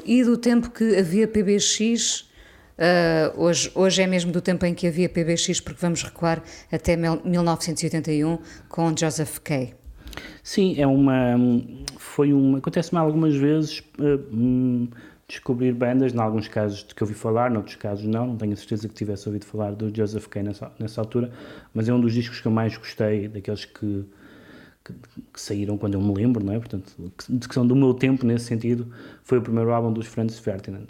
E 0.08 0.24
do 0.24 0.36
tempo 0.38 0.70
que 0.70 0.96
havia 0.96 1.28
PBX, 1.28 2.26
Uh, 2.78 3.42
hoje, 3.42 3.72
hoje 3.74 4.02
é 4.02 4.06
mesmo 4.06 4.30
do 4.30 4.40
tempo 4.40 4.64
em 4.64 4.72
que 4.72 4.86
havia 4.86 5.08
PBX, 5.08 5.60
porque 5.60 5.80
vamos 5.80 6.00
recuar 6.04 6.40
até 6.70 6.94
1981 6.96 8.38
com 8.68 8.94
Joseph 8.96 9.38
Kay. 9.40 9.74
Sim, 10.44 10.80
é 10.80 10.86
uma. 10.86 11.36
Foi 11.96 12.32
uma. 12.32 12.58
Acontece-me 12.58 13.00
algumas 13.00 13.34
vezes 13.34 13.82
uh, 13.98 14.88
descobrir 15.26 15.72
bandas, 15.72 16.14
em 16.14 16.20
alguns 16.20 16.46
casos 16.46 16.84
de 16.84 16.94
que 16.94 17.02
ouvi 17.02 17.14
falar, 17.14 17.50
noutros 17.50 17.74
casos 17.74 18.06
não, 18.06 18.28
não 18.28 18.36
tenho 18.36 18.52
a 18.52 18.56
certeza 18.56 18.88
que 18.88 18.94
tivesse 18.94 19.28
ouvido 19.28 19.44
falar 19.44 19.72
do 19.72 19.94
Joseph 19.94 20.28
Kay 20.28 20.44
nessa, 20.44 20.72
nessa 20.78 21.00
altura, 21.00 21.32
mas 21.74 21.88
é 21.88 21.92
um 21.92 22.00
dos 22.00 22.14
discos 22.14 22.40
que 22.40 22.46
eu 22.46 22.52
mais 22.52 22.76
gostei, 22.76 23.26
daqueles 23.26 23.64
que, 23.64 24.04
que, 24.92 25.20
que 25.34 25.40
saíram 25.40 25.76
quando 25.76 25.94
eu 25.94 26.00
me 26.00 26.14
lembro, 26.14 26.44
não 26.44 26.52
é? 26.52 26.58
Portanto, 26.58 26.92
que, 27.16 27.48
que, 27.48 27.54
são 27.54 27.66
do 27.66 27.76
meu 27.76 27.94
tempo 27.94 28.24
nesse 28.26 28.46
sentido, 28.46 28.86
foi 29.22 29.38
o 29.38 29.42
primeiro 29.42 29.72
álbum 29.72 29.92
dos 29.92 30.06
Franz 30.06 30.38
Ferdinand. 30.38 30.88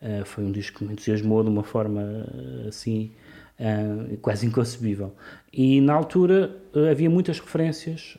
Uh, 0.00 0.24
foi 0.26 0.44
um 0.44 0.52
disco 0.52 0.78
que 0.78 0.84
me 0.84 0.92
entusiasmou 0.92 1.42
de 1.42 1.48
uma 1.48 1.62
forma 1.62 2.02
uh, 2.02 2.68
assim 2.68 3.12
uh, 3.58 4.16
quase 4.18 4.46
inconcebível. 4.46 5.14
E 5.52 5.80
na 5.80 5.94
altura 5.94 6.54
havia 6.90 7.08
muitas 7.08 7.40
referências 7.40 8.18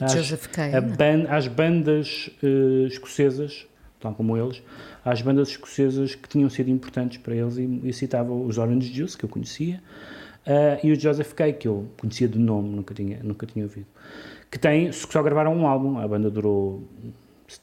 às, 0.00 0.46
Kay, 0.46 0.72
ban 0.80 1.24
às 1.28 1.48
bandas 1.48 2.30
escocesas, 2.86 3.66
tal 3.98 4.14
como 4.14 4.36
eles, 4.36 4.62
às 5.04 5.20
bandas 5.20 5.48
escocesas 5.48 6.14
que 6.14 6.28
tinham 6.28 6.48
sido 6.48 6.70
importantes 6.70 7.18
para 7.18 7.34
eles 7.34 7.56
e, 7.56 7.80
e 7.82 7.92
citava 7.92 8.32
os 8.32 8.56
Orange 8.56 8.94
Juice, 8.94 9.18
que 9.18 9.24
eu 9.24 9.28
conhecia, 9.28 9.82
e 10.84 10.92
o 10.92 10.98
Joseph 10.98 11.32
Kay, 11.32 11.54
que 11.54 11.66
eu 11.66 11.88
conhecia 11.98 12.28
de 12.28 12.38
nome, 12.38 12.68
nunca 12.68 12.94
tinha, 12.94 13.18
nunca 13.24 13.46
tinha 13.46 13.64
ouvido. 13.64 13.88
Que 14.50 14.58
tem, 14.58 14.90
só 14.92 15.22
gravaram 15.22 15.54
um 15.54 15.66
álbum, 15.66 15.98
a 15.98 16.08
banda 16.08 16.30
durou 16.30 16.82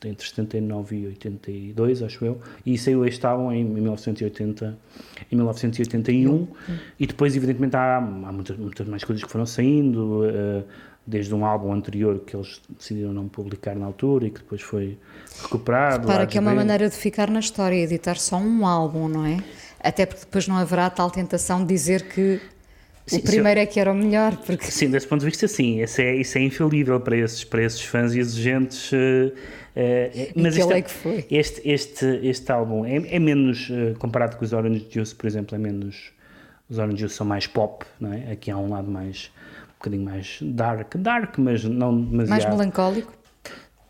entre 0.06 0.28
79 0.28 0.96
e 0.96 1.08
82, 1.08 2.04
acho 2.04 2.26
eu, 2.26 2.42
e 2.66 2.78
saiu 2.78 3.06
este 3.06 3.26
álbum 3.26 3.52
em 3.52 3.64
1980, 3.64 4.78
em 5.32 5.36
1981, 5.36 6.32
uhum. 6.32 6.48
e 7.00 7.08
depois, 7.08 7.36
evidentemente, 7.36 7.76
há, 7.76 7.98
há 7.98 8.02
muitas, 8.02 8.58
muitas, 8.58 8.88
mais 8.88 9.04
coisas 9.04 9.24
que 9.24 9.32
foram 9.32 9.46
saindo, 9.46 10.24
uh, 10.26 10.64
desde 11.06 11.34
um 11.34 11.46
álbum 11.46 11.72
anterior 11.72 12.20
que 12.20 12.36
eles 12.36 12.62
decidiram 12.78 13.14
não 13.14 13.30
publicar 13.30 13.76
na 13.76 13.86
altura 13.86 14.28
e 14.28 14.30
que 14.30 14.40
depois 14.40 14.62
foi 14.62 14.98
recuperado. 15.42 16.06
Para 16.06 16.28
que 16.28 16.38
é 16.38 16.42
uma 16.42 16.54
maneira 16.54 16.90
de 16.90 16.96
ficar 16.96 17.30
na 17.30 17.40
história, 17.40 17.78
editar 17.78 18.16
só 18.16 18.38
um 18.38 18.68
álbum, 18.68 19.08
não 19.08 19.26
é? 19.26 19.38
Até 19.80 20.06
porque 20.06 20.26
depois 20.26 20.48
não 20.50 20.58
haverá 20.58 20.90
tal 20.90 21.10
tentação 21.10 21.62
de 21.62 21.68
dizer 21.68 22.10
que 22.10 22.42
Sim, 23.08 23.20
o 23.20 23.24
primeiro 23.24 23.60
eu... 23.60 23.64
é 23.64 23.66
que 23.66 23.80
era 23.80 23.92
o 23.92 23.96
melhor. 23.96 24.36
Porque... 24.36 24.66
Sim, 24.66 24.92
desse 24.92 25.08
ponto 25.08 25.22
de 25.22 25.26
vista, 25.28 25.48
sim. 25.48 25.82
Isso 25.82 26.02
é, 26.02 26.16
isso 26.16 26.38
é 26.38 26.42
infalível 26.42 27.00
para 27.00 27.16
esses, 27.16 27.44
para 27.44 27.64
esses 27.64 27.82
fãs 27.82 28.14
exigentes. 28.14 28.92
Uh, 28.92 28.98
uh, 29.28 30.32
mas 30.36 30.58
este, 30.58 30.74
é 30.74 30.82
que 30.82 30.92
foi? 30.92 31.26
Este, 31.32 31.62
este, 31.68 32.06
este 32.22 32.52
álbum 32.52 32.86
é, 32.86 32.98
é 33.16 33.18
menos, 33.18 33.70
uh, 33.70 33.98
comparado 33.98 34.36
com 34.36 34.44
os 34.44 34.52
Orange 34.52 34.86
Juice, 34.90 35.16
por 35.16 35.26
exemplo, 35.26 35.56
é 35.56 35.58
menos. 35.58 36.12
Os 36.70 36.78
Orange 36.78 36.98
Juice 36.98 37.16
são 37.16 37.26
mais 37.26 37.48
pop, 37.48 37.86
não 37.98 38.12
é? 38.12 38.34
Aqui 38.34 38.52
há 38.52 38.58
um 38.58 38.70
lado 38.70 38.92
mais. 38.92 39.32
um 39.70 39.74
bocadinho 39.80 40.04
mais 40.04 40.40
dark. 40.42 40.96
Dark, 40.98 41.38
mas 41.38 41.64
não 41.64 41.98
demasiado. 41.98 42.30
Mais 42.30 42.46
melancólico? 42.46 43.17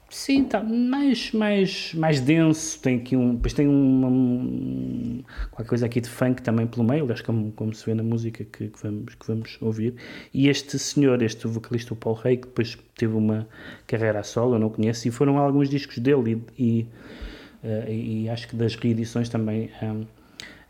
Sim, 0.10 0.46
tá 0.46 0.64
mais, 0.64 1.34
mais, 1.34 1.94
mais 1.94 2.22
denso. 2.22 2.80
Tem 2.80 2.98
aqui 2.98 3.16
um. 3.16 3.36
Depois 3.36 3.54
tem 3.54 3.68
uma, 3.68 4.08
um, 4.08 5.22
qualquer 5.52 5.68
coisa 5.68 5.86
aqui 5.86 6.00
de 6.00 6.10
funk 6.10 6.42
também 6.42 6.66
pelo 6.66 6.86
meio, 6.86 7.04
aliás, 7.04 7.22
como, 7.22 7.52
como 7.52 7.74
se 7.74 7.86
vê 7.86 7.94
na 7.94 8.04
música 8.04 8.46
que, 8.46 8.70
que, 8.70 8.84
vamos, 8.84 9.16
que 9.16 9.28
vamos 9.28 9.58
ouvir. 9.62 9.96
E 10.34 10.48
este 10.48 10.80
senhor, 10.80 11.22
este 11.22 11.46
vocalista, 11.46 11.94
o 11.94 11.98
Paul 11.98 12.16
Rey, 12.16 12.38
que 12.38 12.48
depois 12.48 12.78
teve 12.96 13.14
uma 13.16 13.48
carreira 13.86 14.20
a 14.20 14.24
solo, 14.24 14.56
eu 14.56 14.60
não 14.60 14.70
conheço, 14.70 15.08
e 15.08 15.12
foram 15.12 15.38
alguns 15.38 15.70
discos 15.70 15.98
dele 15.98 16.42
e, 16.58 16.64
e, 16.64 16.88
uh, 17.64 17.92
e 17.92 18.30
acho 18.30 18.48
que 18.48 18.56
das 18.56 18.76
reedições 18.76 19.28
também. 19.28 19.70
Um, 19.82 20.06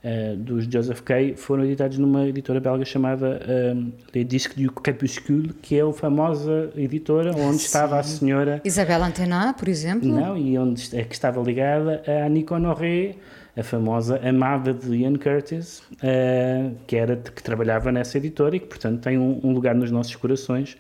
uh, 0.07 0.37
dos 0.37 0.65
Joseph 0.65 1.01
Kay 1.01 1.35
foram 1.35 1.65
editados 1.65 1.97
numa 1.97 2.25
editora 2.27 2.59
belga 2.59 2.85
chamada 2.85 3.41
uh, 3.41 3.91
Les 4.13 4.25
Disques 4.25 4.55
du 4.55 4.71
Crépuscule, 4.71 5.53
que 5.61 5.77
é 5.77 5.81
a 5.81 5.91
famosa 5.91 6.71
editora 6.75 7.31
onde 7.31 7.59
Sim. 7.59 7.65
estava 7.65 7.99
a 7.99 8.03
senhora... 8.03 8.61
Isabelle 8.63 9.03
Antenat, 9.03 9.57
por 9.57 9.67
exemplo? 9.67 10.07
Não, 10.07 10.37
e 10.37 10.57
onde 10.57 10.97
é 10.97 11.03
que 11.03 11.13
estava 11.13 11.41
ligada 11.41 12.01
a 12.07 12.25
Annie 12.25 12.45
Honoré, 12.49 13.15
a 13.57 13.63
famosa 13.63 14.21
amada 14.23 14.71
de 14.71 14.97
Ian 14.97 15.15
Curtis, 15.15 15.79
uh, 15.93 16.75
que, 16.85 16.95
era, 16.95 17.15
que 17.15 17.41
trabalhava 17.41 17.91
nessa 17.91 18.17
editora 18.17 18.55
e 18.55 18.59
que, 18.59 18.67
portanto, 18.67 19.01
tem 19.01 19.17
um, 19.17 19.39
um 19.43 19.51
lugar 19.51 19.73
nos 19.73 19.89
nossos 19.89 20.15
corações. 20.15 20.77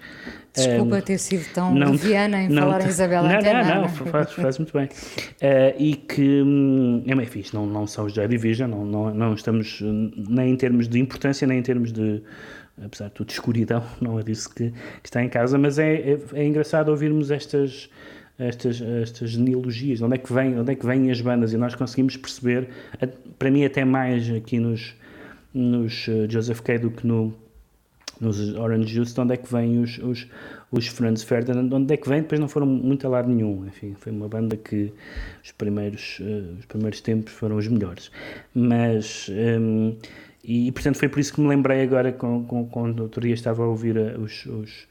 Desculpa 0.53 0.97
um, 0.97 1.01
ter 1.01 1.17
sido 1.17 1.51
tão 1.53 1.73
não, 1.73 1.91
leviana 1.91 2.43
em 2.43 2.49
não, 2.49 2.63
falar 2.63 2.85
em 2.85 2.87
Isabel 2.87 3.23
Não, 3.23 3.35
Antena, 3.35 3.63
não, 3.63 3.81
não, 3.81 3.89
faz, 3.89 4.31
faz 4.31 4.57
muito 4.59 4.73
bem. 4.73 4.85
Uh, 4.85 5.75
e 5.79 5.95
que 5.95 6.43
hum, 6.43 7.03
é 7.07 7.15
bem 7.15 7.25
fixe, 7.25 7.53
não, 7.53 7.65
não 7.65 7.87
são 7.87 8.05
os 8.05 8.13
Joy 8.13 8.27
Division, 8.27 8.69
não, 8.69 8.85
não, 8.85 9.13
não 9.13 9.33
estamos 9.33 9.81
nem 9.81 10.51
em 10.51 10.55
termos 10.55 10.87
de 10.87 10.99
importância, 10.99 11.47
nem 11.47 11.57
em 11.57 11.63
termos 11.63 11.91
de 11.91 12.21
apesar 12.83 13.07
de 13.07 13.13
tudo 13.13 13.31
escuridão, 13.31 13.83
não 13.99 14.19
é 14.19 14.23
disso 14.23 14.53
que, 14.53 14.69
que 14.69 15.05
está 15.05 15.23
em 15.23 15.29
casa, 15.29 15.57
mas 15.57 15.79
é, 15.79 15.95
é, 15.95 16.19
é 16.33 16.45
engraçado 16.45 16.89
ouvirmos 16.89 17.31
estas 17.31 17.89
estas, 18.39 18.81
estas 18.81 19.31
genealogias, 19.31 20.01
onde 20.01 20.15
é, 20.15 20.17
que 20.17 20.31
vem, 20.31 20.59
onde 20.59 20.71
é 20.71 20.75
que 20.75 20.85
vêm 20.85 21.09
as 21.09 21.19
bandas, 21.21 21.53
e 21.53 21.57
nós 21.57 21.73
conseguimos 21.75 22.15
perceber, 22.17 22.69
para 23.37 23.49
mim 23.49 23.65
até 23.65 23.83
mais 23.83 24.29
aqui 24.29 24.59
nos, 24.59 24.95
nos 25.53 26.07
uh, 26.07 26.29
Joseph 26.29 26.61
Kay 26.61 26.77
do 26.77 26.91
que 26.91 27.05
no, 27.05 27.33
nos 28.21 28.55
Orange 28.55 28.93
Juice, 28.93 29.19
onde 29.19 29.33
é 29.33 29.37
que 29.37 29.51
vêm 29.51 29.79
os, 29.79 29.97
os, 29.97 30.27
os 30.71 30.87
Franz 30.87 31.23
Ferdinand, 31.23 31.69
onde 31.73 31.93
é 31.93 31.97
que 31.97 32.07
vêm, 32.07 32.21
depois 32.21 32.39
não 32.39 32.47
foram 32.47 32.67
muito 32.67 33.07
a 33.07 33.09
lado 33.09 33.29
nenhum, 33.29 33.65
enfim, 33.65 33.95
foi 33.97 34.11
uma 34.11 34.27
banda 34.27 34.55
que 34.55 34.93
os 35.43 35.51
primeiros, 35.51 36.19
uh, 36.19 36.59
os 36.59 36.65
primeiros 36.65 37.01
tempos 37.01 37.33
foram 37.33 37.57
os 37.57 37.67
melhores, 37.67 38.11
mas... 38.53 39.29
Um, 39.29 39.95
e, 40.49 40.71
portanto 40.71 40.97
foi 40.97 41.09
por 41.09 41.19
isso 41.19 41.33
que 41.33 41.41
me 41.41 41.47
lembrei 41.49 41.81
agora 41.81 42.13
com, 42.13 42.45
com, 42.45 42.65
quando 42.69 43.01
outro 43.01 43.19
dia 43.19 43.33
estava 43.33 43.63
a 43.63 43.67
ouvir 43.67 43.97
uh, 43.97 44.17
os, 44.21 44.45
os 44.45 44.87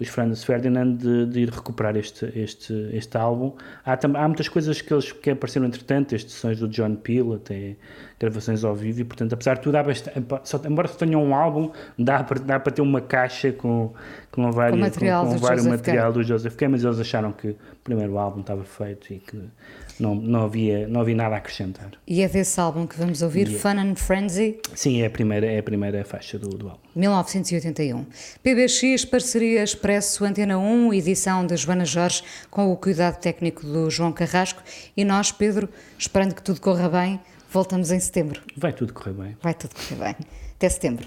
os 0.00 0.08
Franz 0.08 0.42
Ferdinand 0.42 0.96
de, 0.96 1.26
de, 1.26 1.40
ir 1.40 1.50
recuperar 1.50 1.94
este, 1.96 2.26
este, 2.34 2.72
este 2.92 3.16
álbum. 3.18 3.52
Há, 3.84 3.92
há 3.92 4.26
muitas 4.26 4.48
coisas 4.48 4.80
que, 4.80 4.92
eles, 4.92 5.12
que 5.12 5.30
apareceram 5.30 5.66
entretanto, 5.66 6.14
estes 6.14 6.34
sons 6.34 6.58
do 6.58 6.66
John 6.68 6.96
Peel, 6.96 7.34
até 7.34 7.76
gravações 8.18 8.64
ao 8.64 8.74
vivo, 8.74 9.00
e 9.00 9.04
portanto, 9.04 9.34
apesar 9.34 9.54
de 9.56 9.62
tudo, 9.62 9.76
há 9.76 9.82
bastante, 9.82 10.26
só, 10.44 10.60
embora 10.66 10.88
só 10.88 10.96
tenham 10.96 11.22
um 11.22 11.34
álbum, 11.34 11.70
dá 11.98 12.24
para, 12.24 12.40
dá 12.40 12.58
para 12.58 12.72
ter 12.72 12.82
uma 12.82 13.00
caixa 13.00 13.52
com, 13.52 13.92
com, 14.30 14.50
vários, 14.50 14.78
com, 14.78 14.84
material, 14.86 15.26
com, 15.26 15.32
com 15.32 15.38
vários 15.38 15.66
material 15.66 16.12
do 16.12 16.22
Joseph 16.22 16.56
K, 16.56 16.68
mas 16.68 16.82
eles 16.82 16.98
acharam 16.98 17.32
que 17.32 17.48
o 17.50 17.56
primeiro 17.84 18.16
álbum 18.18 18.40
estava 18.40 18.64
feito 18.64 19.12
e 19.12 19.18
que 19.18 19.38
não, 20.00 20.14
não, 20.14 20.44
havia, 20.44 20.88
não 20.88 21.00
havia 21.00 21.14
nada 21.14 21.34
a 21.34 21.38
acrescentar. 21.38 21.90
E 22.06 22.22
é 22.22 22.28
desse 22.28 22.60
álbum 22.60 22.86
que 22.86 22.96
vamos 22.96 23.22
ouvir, 23.22 23.48
yeah. 23.48 23.60
Fun 23.60 23.80
and 23.80 23.94
Frenzy? 23.96 24.58
Sim, 24.74 25.02
é 25.02 25.06
a 25.06 25.10
primeira, 25.10 25.46
é 25.46 25.58
a 25.58 25.62
primeira 25.62 26.04
faixa 26.04 26.38
do, 26.38 26.48
do 26.48 26.68
álbum. 26.68 26.80
1981. 26.94 28.06
PBX, 28.42 29.04
parceria 29.04 29.62
Expresso 29.62 30.24
Antena 30.24 30.58
1, 30.58 30.94
edição 30.94 31.46
de 31.46 31.56
Joana 31.56 31.84
Jorge, 31.84 32.22
com 32.50 32.72
o 32.72 32.76
cuidado 32.76 33.20
técnico 33.20 33.64
do 33.64 33.90
João 33.90 34.12
Carrasco. 34.12 34.62
E 34.96 35.04
nós, 35.04 35.30
Pedro, 35.30 35.68
esperando 35.98 36.34
que 36.34 36.42
tudo 36.42 36.60
corra 36.60 36.88
bem, 36.88 37.20
voltamos 37.50 37.90
em 37.90 38.00
setembro. 38.00 38.40
Vai 38.56 38.72
tudo 38.72 38.92
correr 38.92 39.12
bem. 39.12 39.36
Vai 39.42 39.54
tudo 39.54 39.74
correr 39.74 39.96
bem. 39.96 40.16
Até 40.56 40.68
setembro. 40.68 41.06